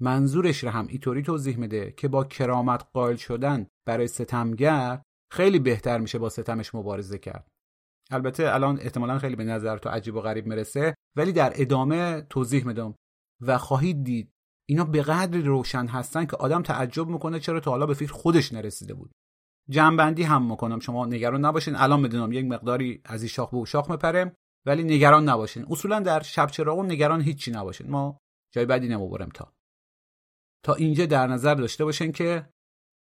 منظورش 0.01 0.63
رو 0.63 0.69
هم 0.69 0.87
اینطوری 0.87 1.21
توضیح 1.21 1.57
میده 1.57 1.91
که 1.97 2.07
با 2.07 2.23
کرامت 2.23 2.87
قائل 2.93 3.15
شدن 3.15 3.67
برای 3.87 4.07
ستمگر 4.07 5.01
خیلی 5.31 5.59
بهتر 5.59 5.99
میشه 5.99 6.19
با 6.19 6.29
ستمش 6.29 6.75
مبارزه 6.75 7.17
کرد. 7.17 7.47
البته 8.11 8.53
الان 8.53 8.79
احتمالا 8.79 9.19
خیلی 9.19 9.35
به 9.35 9.43
نظر 9.43 9.77
تو 9.77 9.89
عجیب 9.89 10.15
و 10.15 10.21
غریب 10.21 10.47
می‌رسه 10.47 10.95
ولی 11.15 11.31
در 11.31 11.53
ادامه 11.55 12.21
توضیح 12.21 12.67
میدم. 12.67 12.95
و 13.41 13.57
خواهید 13.57 14.03
دید 14.03 14.31
اینا 14.69 14.83
به 14.83 15.01
قدری 15.01 15.41
روشن 15.41 15.87
هستن 15.87 16.25
که 16.25 16.37
آدم 16.37 16.61
تعجب 16.61 17.07
می‌کنه 17.07 17.39
چرا 17.39 17.59
تا 17.59 17.71
حالا 17.71 17.85
به 17.85 17.93
فکر 17.93 18.11
خودش 18.11 18.53
نرسیده 18.53 18.93
بود. 18.93 19.11
جنبندی 19.69 20.23
هم 20.23 20.49
می‌کنم 20.49 20.79
شما 20.79 21.05
نگران 21.05 21.45
نباشین. 21.45 21.75
الان 21.75 21.99
می‌دونم 21.99 22.31
یک 22.31 22.45
مقداری 22.45 23.01
از 23.05 23.21
این 23.21 23.29
شاخ 23.29 23.49
به 23.49 23.65
شاخ 23.65 23.91
میپره. 23.91 24.35
ولی 24.65 24.83
نگران 24.83 25.29
نباشین. 25.29 25.65
اصولا 25.69 25.99
در 25.99 26.21
شب 26.21 26.47
چراغون 26.47 26.85
نگران 26.85 27.21
هیچی 27.21 27.51
نباشین. 27.51 27.89
ما 27.89 28.17
جای 28.51 28.65
بدی 28.65 28.87
نمی‌برم 28.87 29.29
تا. 29.29 29.53
تا 30.63 30.73
اینجا 30.73 31.05
در 31.05 31.27
نظر 31.27 31.55
داشته 31.55 31.85
باشین 31.85 32.11
که 32.11 32.49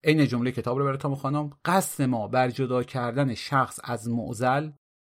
عین 0.04 0.26
جمله 0.26 0.52
کتاب 0.52 0.78
رو 0.78 0.84
براتون 0.84 1.10
می‌خوانم 1.10 1.50
قصد 1.64 2.04
ما 2.04 2.28
بر 2.28 2.50
جدا 2.50 2.82
کردن 2.82 3.34
شخص 3.34 3.80
از 3.84 4.08
معزل 4.08 4.70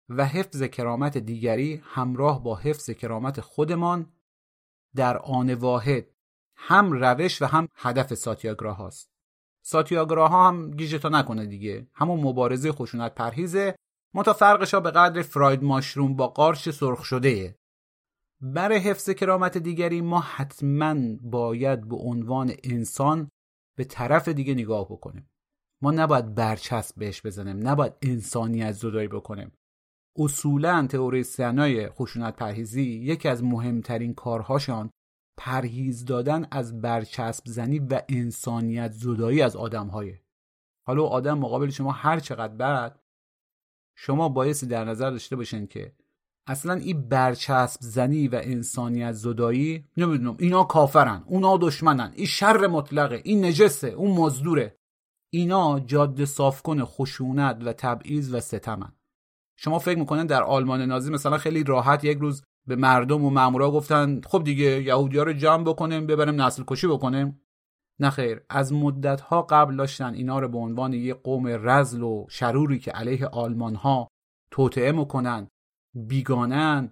و 0.09 0.25
حفظ 0.25 0.63
کرامت 0.63 1.17
دیگری 1.17 1.81
همراه 1.83 2.43
با 2.43 2.55
حفظ 2.55 2.89
کرامت 2.89 3.41
خودمان 3.41 4.13
در 4.95 5.17
آن 5.17 5.53
واحد 5.53 6.05
هم 6.55 6.91
روش 6.91 7.41
و 7.41 7.45
هم 7.45 7.67
هدف 7.75 8.13
ساتیاگراه 8.13 8.77
هاست 8.77 9.11
ساتیاگراه 9.65 10.29
ها 10.29 10.47
هم 10.47 10.71
گیجتا 10.71 11.09
نکنه 11.09 11.45
دیگه. 11.45 11.87
همون 11.93 12.19
مبارزه 12.19 12.71
خشونت 12.71 13.15
پرهیزه 13.15 13.75
متا 14.13 14.33
فرقش 14.33 14.75
به 14.75 14.91
قدر 14.91 15.21
فراید 15.21 15.63
ماشروم 15.63 16.15
با 16.15 16.27
قارچ 16.27 16.69
سرخ 16.69 17.05
شده. 17.05 17.55
برای 18.41 18.77
حفظ 18.77 19.09
کرامت 19.09 19.57
دیگری 19.57 20.01
ما 20.01 20.19
حتما 20.19 20.95
باید 21.21 21.87
به 21.87 21.95
عنوان 21.95 22.53
انسان 22.63 23.29
به 23.77 23.83
طرف 23.83 24.27
دیگه 24.27 24.53
نگاه 24.53 24.85
بکنیم. 24.85 25.29
ما 25.81 25.91
نباید 25.91 26.35
برچسب 26.35 26.95
بهش 26.99 27.25
بزنیم 27.25 27.67
نباید 27.67 27.93
انسانیت 28.01 28.71
زدایی 28.71 29.07
بکنیم. 29.07 29.51
اصولا 30.17 30.87
تئوریسینای 30.87 31.89
خشونت 31.89 32.35
پرهیزی 32.35 32.83
یکی 32.83 33.29
از 33.29 33.43
مهمترین 33.43 34.13
کارهاشان 34.13 34.89
پرهیز 35.37 36.05
دادن 36.05 36.47
از 36.51 36.81
برچسب 36.81 37.43
زنی 37.47 37.79
و 37.79 38.01
انسانیت 38.09 38.91
زدایی 38.91 39.41
از 39.41 39.55
آدمهایه 39.55 40.21
حالا 40.87 41.03
آدم 41.03 41.39
مقابل 41.39 41.69
شما 41.69 41.91
هر 41.91 42.19
چقدر 42.19 42.55
بعد 42.55 43.00
شما 44.03 44.29
بایستی 44.29 44.65
در 44.65 44.85
نظر 44.85 45.09
داشته 45.11 45.35
باشین 45.35 45.67
که 45.67 45.93
اصلا 46.47 46.73
این 46.73 47.09
برچسب 47.09 47.79
زنی 47.81 48.27
و 48.27 48.39
انسانیت 48.43 49.11
زدایی 49.11 49.85
نمی‌دونم 49.97 50.35
اینا 50.39 50.63
کافرن 50.63 51.23
اونا 51.25 51.57
دشمنن 51.57 52.11
این 52.15 52.25
شر 52.25 52.67
مطلقه 52.67 53.21
این 53.23 53.45
نجسه 53.45 53.87
اون 53.87 54.11
مزدوره. 54.11 54.77
اینا 55.33 55.79
جاده 55.79 56.25
صافکن 56.25 56.83
خشونت 56.83 57.61
و 57.65 57.73
تبعیض 57.73 58.33
و 58.33 58.39
ستمن. 58.39 58.91
شما 59.57 59.79
فکر 59.79 59.99
می‌کنن 59.99 60.25
در 60.25 60.43
آلمان 60.43 60.81
نازی 60.81 61.11
مثلا 61.11 61.37
خیلی 61.37 61.63
راحت 61.63 62.03
یک 62.03 62.17
روز 62.17 62.43
به 62.67 62.75
مردم 62.75 63.25
و 63.25 63.29
مامورا 63.29 63.71
گفتن 63.71 64.21
خب 64.21 64.43
دیگه 64.43 64.83
یهودی 64.83 65.17
ها 65.17 65.23
رو 65.23 65.33
جمع 65.33 65.63
بکنیم 65.63 66.07
ببریم 66.07 66.41
نسل 66.41 66.63
کشی 66.67 66.87
بکنیم. 66.87 67.40
نه 68.01 68.09
خیر. 68.09 68.41
از 68.49 68.73
مدت 68.73 69.21
ها 69.21 69.41
قبل 69.41 69.75
داشتن 69.75 70.13
اینا 70.13 70.39
رو 70.39 70.47
به 70.47 70.57
عنوان 70.57 70.93
یه 70.93 71.13
قوم 71.13 71.47
رزل 71.47 72.03
و 72.03 72.25
شروری 72.29 72.79
که 72.79 72.91
علیه 72.91 73.27
آلمان 73.27 73.75
ها 73.75 74.07
توطعه 74.51 74.91
می‌کنن 74.91 75.47
بیگانن 75.95 76.91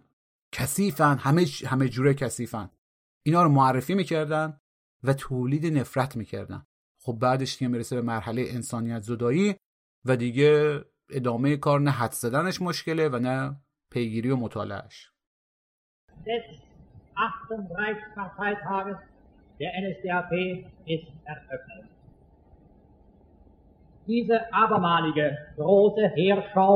کثیفن 0.52 1.18
همه 1.18 1.46
همه 1.68 1.90
جوره 1.90 2.14
کثیفن. 2.14 2.70
اینا 3.26 3.44
رو 3.44 3.50
معرفی 3.50 3.94
می‌کردن 3.94 4.60
و 5.04 5.14
تولید 5.14 5.78
نفرت 5.78 6.16
می‌کردن. 6.16 6.66
خب 7.02 7.14
بعدش 7.14 7.58
دیگه 7.58 7.72
می‌رسه 7.72 7.96
به 7.96 8.02
مرحله 8.02 8.46
انسانیت 8.48 9.02
زدایی 9.02 9.56
و 10.06 10.16
دیگه 10.16 10.82
ادامه 11.10 11.58
کار 11.58 11.80
نه 11.80 11.92
حد 11.92 12.12
زدنش 12.12 12.62
مشکله 12.62 13.10
و 13.10 13.20
نه 13.20 13.62
پیگیری 13.92 14.30
و 14.30 14.36
مطالعهش 14.36 15.12
des 16.26 16.46
8. 17.16 17.50
Reichsparteitages 17.80 19.19
der 19.60 19.72
NSDAP 19.84 20.32
ist 20.86 21.08
eröffnet. 21.26 21.90
Diese 24.08 24.38
abermalige 24.54 25.38
große 25.58 26.06
Heerschau 26.16 26.76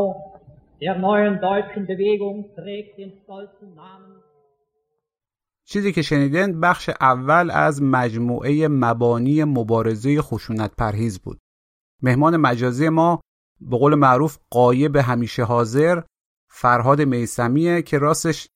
der 0.81 0.95
neuen 0.99 1.39
deutschen 1.39 1.87
Bewegung 1.87 2.35
trägt 2.55 2.97
den 2.97 3.11
stolzen 3.23 3.73
Namen 3.75 4.13
چیزی 5.65 5.91
که 5.91 6.01
شنیدن 6.01 6.59
بخش 6.59 6.89
اول 7.01 7.51
از 7.51 7.81
مجموعه 7.81 8.67
مبانی 8.67 9.43
مبارزه 9.43 10.21
خشونت 10.21 10.71
پرهیز 10.77 11.19
بود. 11.19 11.39
مهمان 12.01 12.37
مجازی 12.37 12.89
ما 12.89 13.21
به 13.61 13.77
قول 13.77 13.95
معروف 13.95 14.37
قایب 14.49 14.95
همیشه 14.95 15.43
حاضر 15.43 16.01
فرهاد 16.49 17.01
میسمیه 17.01 17.81
که 17.81 17.97
راستش 17.97 18.47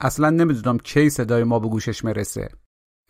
اصلا 0.00 0.30
نمی‌دونم 0.30 0.78
کی 0.78 1.10
صدای 1.10 1.44
ما 1.44 1.58
به 1.58 1.68
گوشش 1.68 2.04
مرسه 2.04 2.48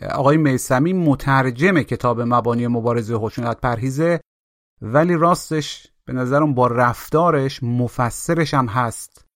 آقای 0.02 0.36
میسمی 0.36 0.92
مترجم 0.92 1.82
کتاب 1.82 2.20
مبانی 2.20 2.66
مبارزه 2.66 3.18
خشونت 3.18 3.60
پرهیزه 3.60 4.20
ولی 4.82 5.14
راستش 5.14 5.86
به 6.04 6.12
نظرم 6.12 6.54
با 6.54 6.66
رفتارش 6.66 7.62
مفسرش 7.62 8.54
هم 8.54 8.66
هست 8.66 9.26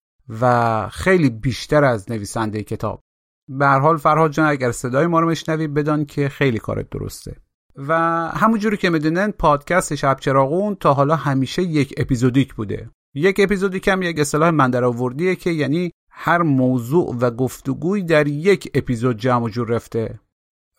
و 0.40 0.88
خیلی 0.88 1.30
بیشتر 1.30 1.84
از 1.84 2.10
نویسنده 2.10 2.62
کتاب. 2.62 3.00
به 3.48 3.66
حال 3.66 3.96
فرهاد 3.96 4.30
جان 4.30 4.46
اگر 4.46 4.72
صدای 4.72 5.06
ما 5.06 5.20
رو 5.20 5.28
میشنوی 5.28 5.66
بدان 5.66 6.04
که 6.04 6.28
خیلی 6.28 6.58
کارت 6.58 6.90
درسته. 6.90 7.36
و 7.76 7.94
همونجوری 8.28 8.76
که 8.76 8.90
می‌دونن 8.90 9.30
پادکست 9.30 9.94
شب 9.94 10.16
چراغون 10.20 10.74
تا 10.74 10.94
حالا 10.94 11.16
همیشه 11.16 11.62
یک 11.62 11.94
اپیزودیک 11.96 12.54
بوده. 12.54 12.90
یک 13.14 13.40
اپیزودیک 13.40 13.88
هم 13.88 14.02
یک 14.02 14.18
اصطلاح 14.18 14.50
من 14.50 14.70
در 14.70 14.84
آوردیه 14.84 15.36
که 15.36 15.50
یعنی 15.50 15.92
هر 16.10 16.42
موضوع 16.42 17.16
و 17.20 17.30
گفتگوی 17.30 18.02
در 18.02 18.26
یک 18.26 18.70
اپیزود 18.74 19.16
جمع 19.16 19.44
و 19.44 19.48
جور 19.48 19.68
رفته. 19.68 20.20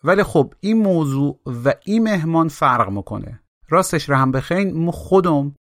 ولی 0.04 0.22
خب 0.22 0.54
این 0.60 0.82
موضوع 0.82 1.40
و 1.64 1.74
این 1.84 2.02
مهمان 2.02 2.48
فرق 2.48 2.90
می‌کنه. 2.90 3.42
راستش 3.68 4.08
رو 4.08 4.16
هم 4.16 4.32
بخین 4.32 4.76
مو 4.76 4.90
خودم 4.90 5.54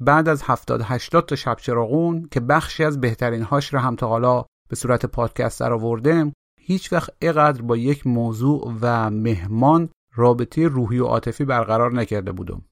بعد 0.00 0.28
از 0.28 0.42
70 0.44 0.80
80 0.84 1.26
تا 1.26 1.36
شب 1.36 1.56
چراغون 1.56 2.28
که 2.30 2.40
بخشی 2.40 2.84
از 2.84 3.00
بهترین 3.00 3.42
هاش 3.42 3.74
رو 3.74 3.80
هم 3.80 3.96
تا 3.96 4.08
حالا 4.08 4.44
به 4.68 4.76
صورت 4.76 5.06
پادکست 5.06 5.60
در 5.60 5.72
آوردم 5.72 6.32
هیچ 6.60 6.92
وقت 6.92 7.10
اینقدر 7.22 7.62
با 7.62 7.76
یک 7.76 8.06
موضوع 8.06 8.74
و 8.80 9.10
مهمان 9.10 9.88
رابطه 10.14 10.68
روحی 10.68 10.98
و 10.98 11.04
عاطفی 11.04 11.44
برقرار 11.44 11.92
نکرده 11.92 12.32
بودم. 12.32 12.62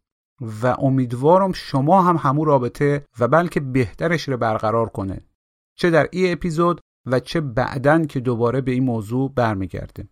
و 0.62 0.66
امیدوارم 0.66 1.52
شما 1.52 2.02
هم 2.02 2.16
همون 2.16 2.46
رابطه 2.46 3.04
و 3.18 3.28
بلکه 3.28 3.60
بهترش 3.60 4.28
رو 4.28 4.36
برقرار 4.36 4.88
کنه. 4.88 5.24
چه 5.76 5.90
در 5.90 6.08
این 6.12 6.32
اپیزود 6.32 6.80
و 7.06 7.20
چه 7.20 7.40
بعدن 7.40 8.06
که 8.06 8.20
دوباره 8.20 8.60
به 8.60 8.72
این 8.72 8.84
موضوع 8.84 9.32
برمیگردیم. 9.34 10.08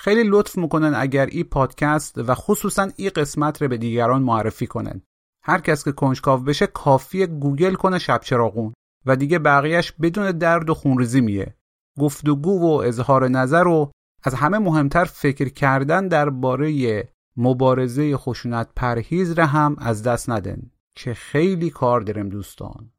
خیلی 0.00 0.22
لطف 0.24 0.58
می‌کنن 0.58 0.94
اگر 0.94 1.26
این 1.26 1.44
پادکست 1.44 2.18
و 2.18 2.34
خصوصا 2.34 2.88
این 2.96 3.10
قسمت 3.16 3.62
رو 3.62 3.68
به 3.68 3.76
دیگران 3.76 4.22
معرفی 4.22 4.66
کنن. 4.66 5.02
هر 5.42 5.60
کس 5.60 5.84
که 5.84 5.92
کنجکاو 5.92 6.40
بشه 6.40 6.66
کافیه 6.66 7.26
گوگل 7.26 7.74
کنه 7.74 7.98
شب 7.98 8.20
چراغون 8.24 8.72
و 9.06 9.16
دیگه 9.16 9.38
بقیهش 9.38 9.92
بدون 9.92 10.30
درد 10.30 10.70
و 10.70 10.74
خونریزی 10.74 11.20
میاد. 11.20 11.56
گفتگو 11.98 12.60
و 12.60 12.82
اظهار 12.86 13.28
نظر 13.28 13.66
و 13.66 13.90
از 14.24 14.34
همه 14.34 14.58
مهمتر 14.58 15.04
فکر 15.04 15.48
کردن 15.48 16.08
درباره 16.08 17.08
مبارزه 17.36 18.16
خشونت 18.16 18.68
پرهیز 18.76 19.32
را 19.32 19.46
هم 19.46 19.76
از 19.78 20.02
دست 20.02 20.30
ندین 20.30 20.70
که 20.96 21.14
خیلی 21.14 21.70
کار 21.70 22.00
داریم 22.00 22.28
دوستان. 22.28 22.90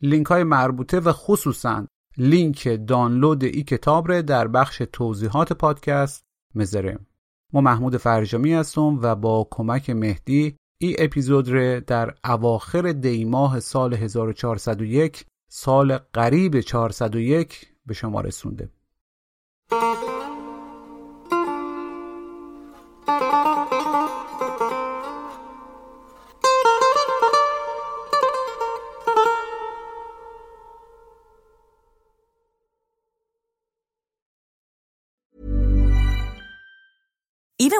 لینک 0.00 0.26
های 0.26 0.44
مربوطه 0.44 1.00
و 1.00 1.12
خصوصا 1.12 1.86
لینک 2.16 2.86
دانلود 2.88 3.44
این 3.44 3.62
کتاب 3.62 4.08
را 4.08 4.22
در 4.22 4.48
بخش 4.48 4.82
توضیحات 4.92 5.52
پادکست 5.52 6.31
میذاریم 6.54 7.06
ما 7.52 7.60
محمود 7.60 7.96
فرجامی 7.96 8.54
هستم 8.54 8.98
و 9.02 9.14
با 9.14 9.48
کمک 9.50 9.90
مهدی 9.90 10.56
ای 10.80 10.96
اپیزود 10.98 11.48
را 11.48 11.80
در 11.80 12.14
اواخر 12.24 12.92
دیماه 12.92 13.60
سال 13.60 13.94
1401 13.94 15.26
سال 15.50 15.98
قریب 16.12 16.60
401 16.60 17.72
به 17.86 17.94
شما 17.94 18.20
رسونده. 18.20 18.70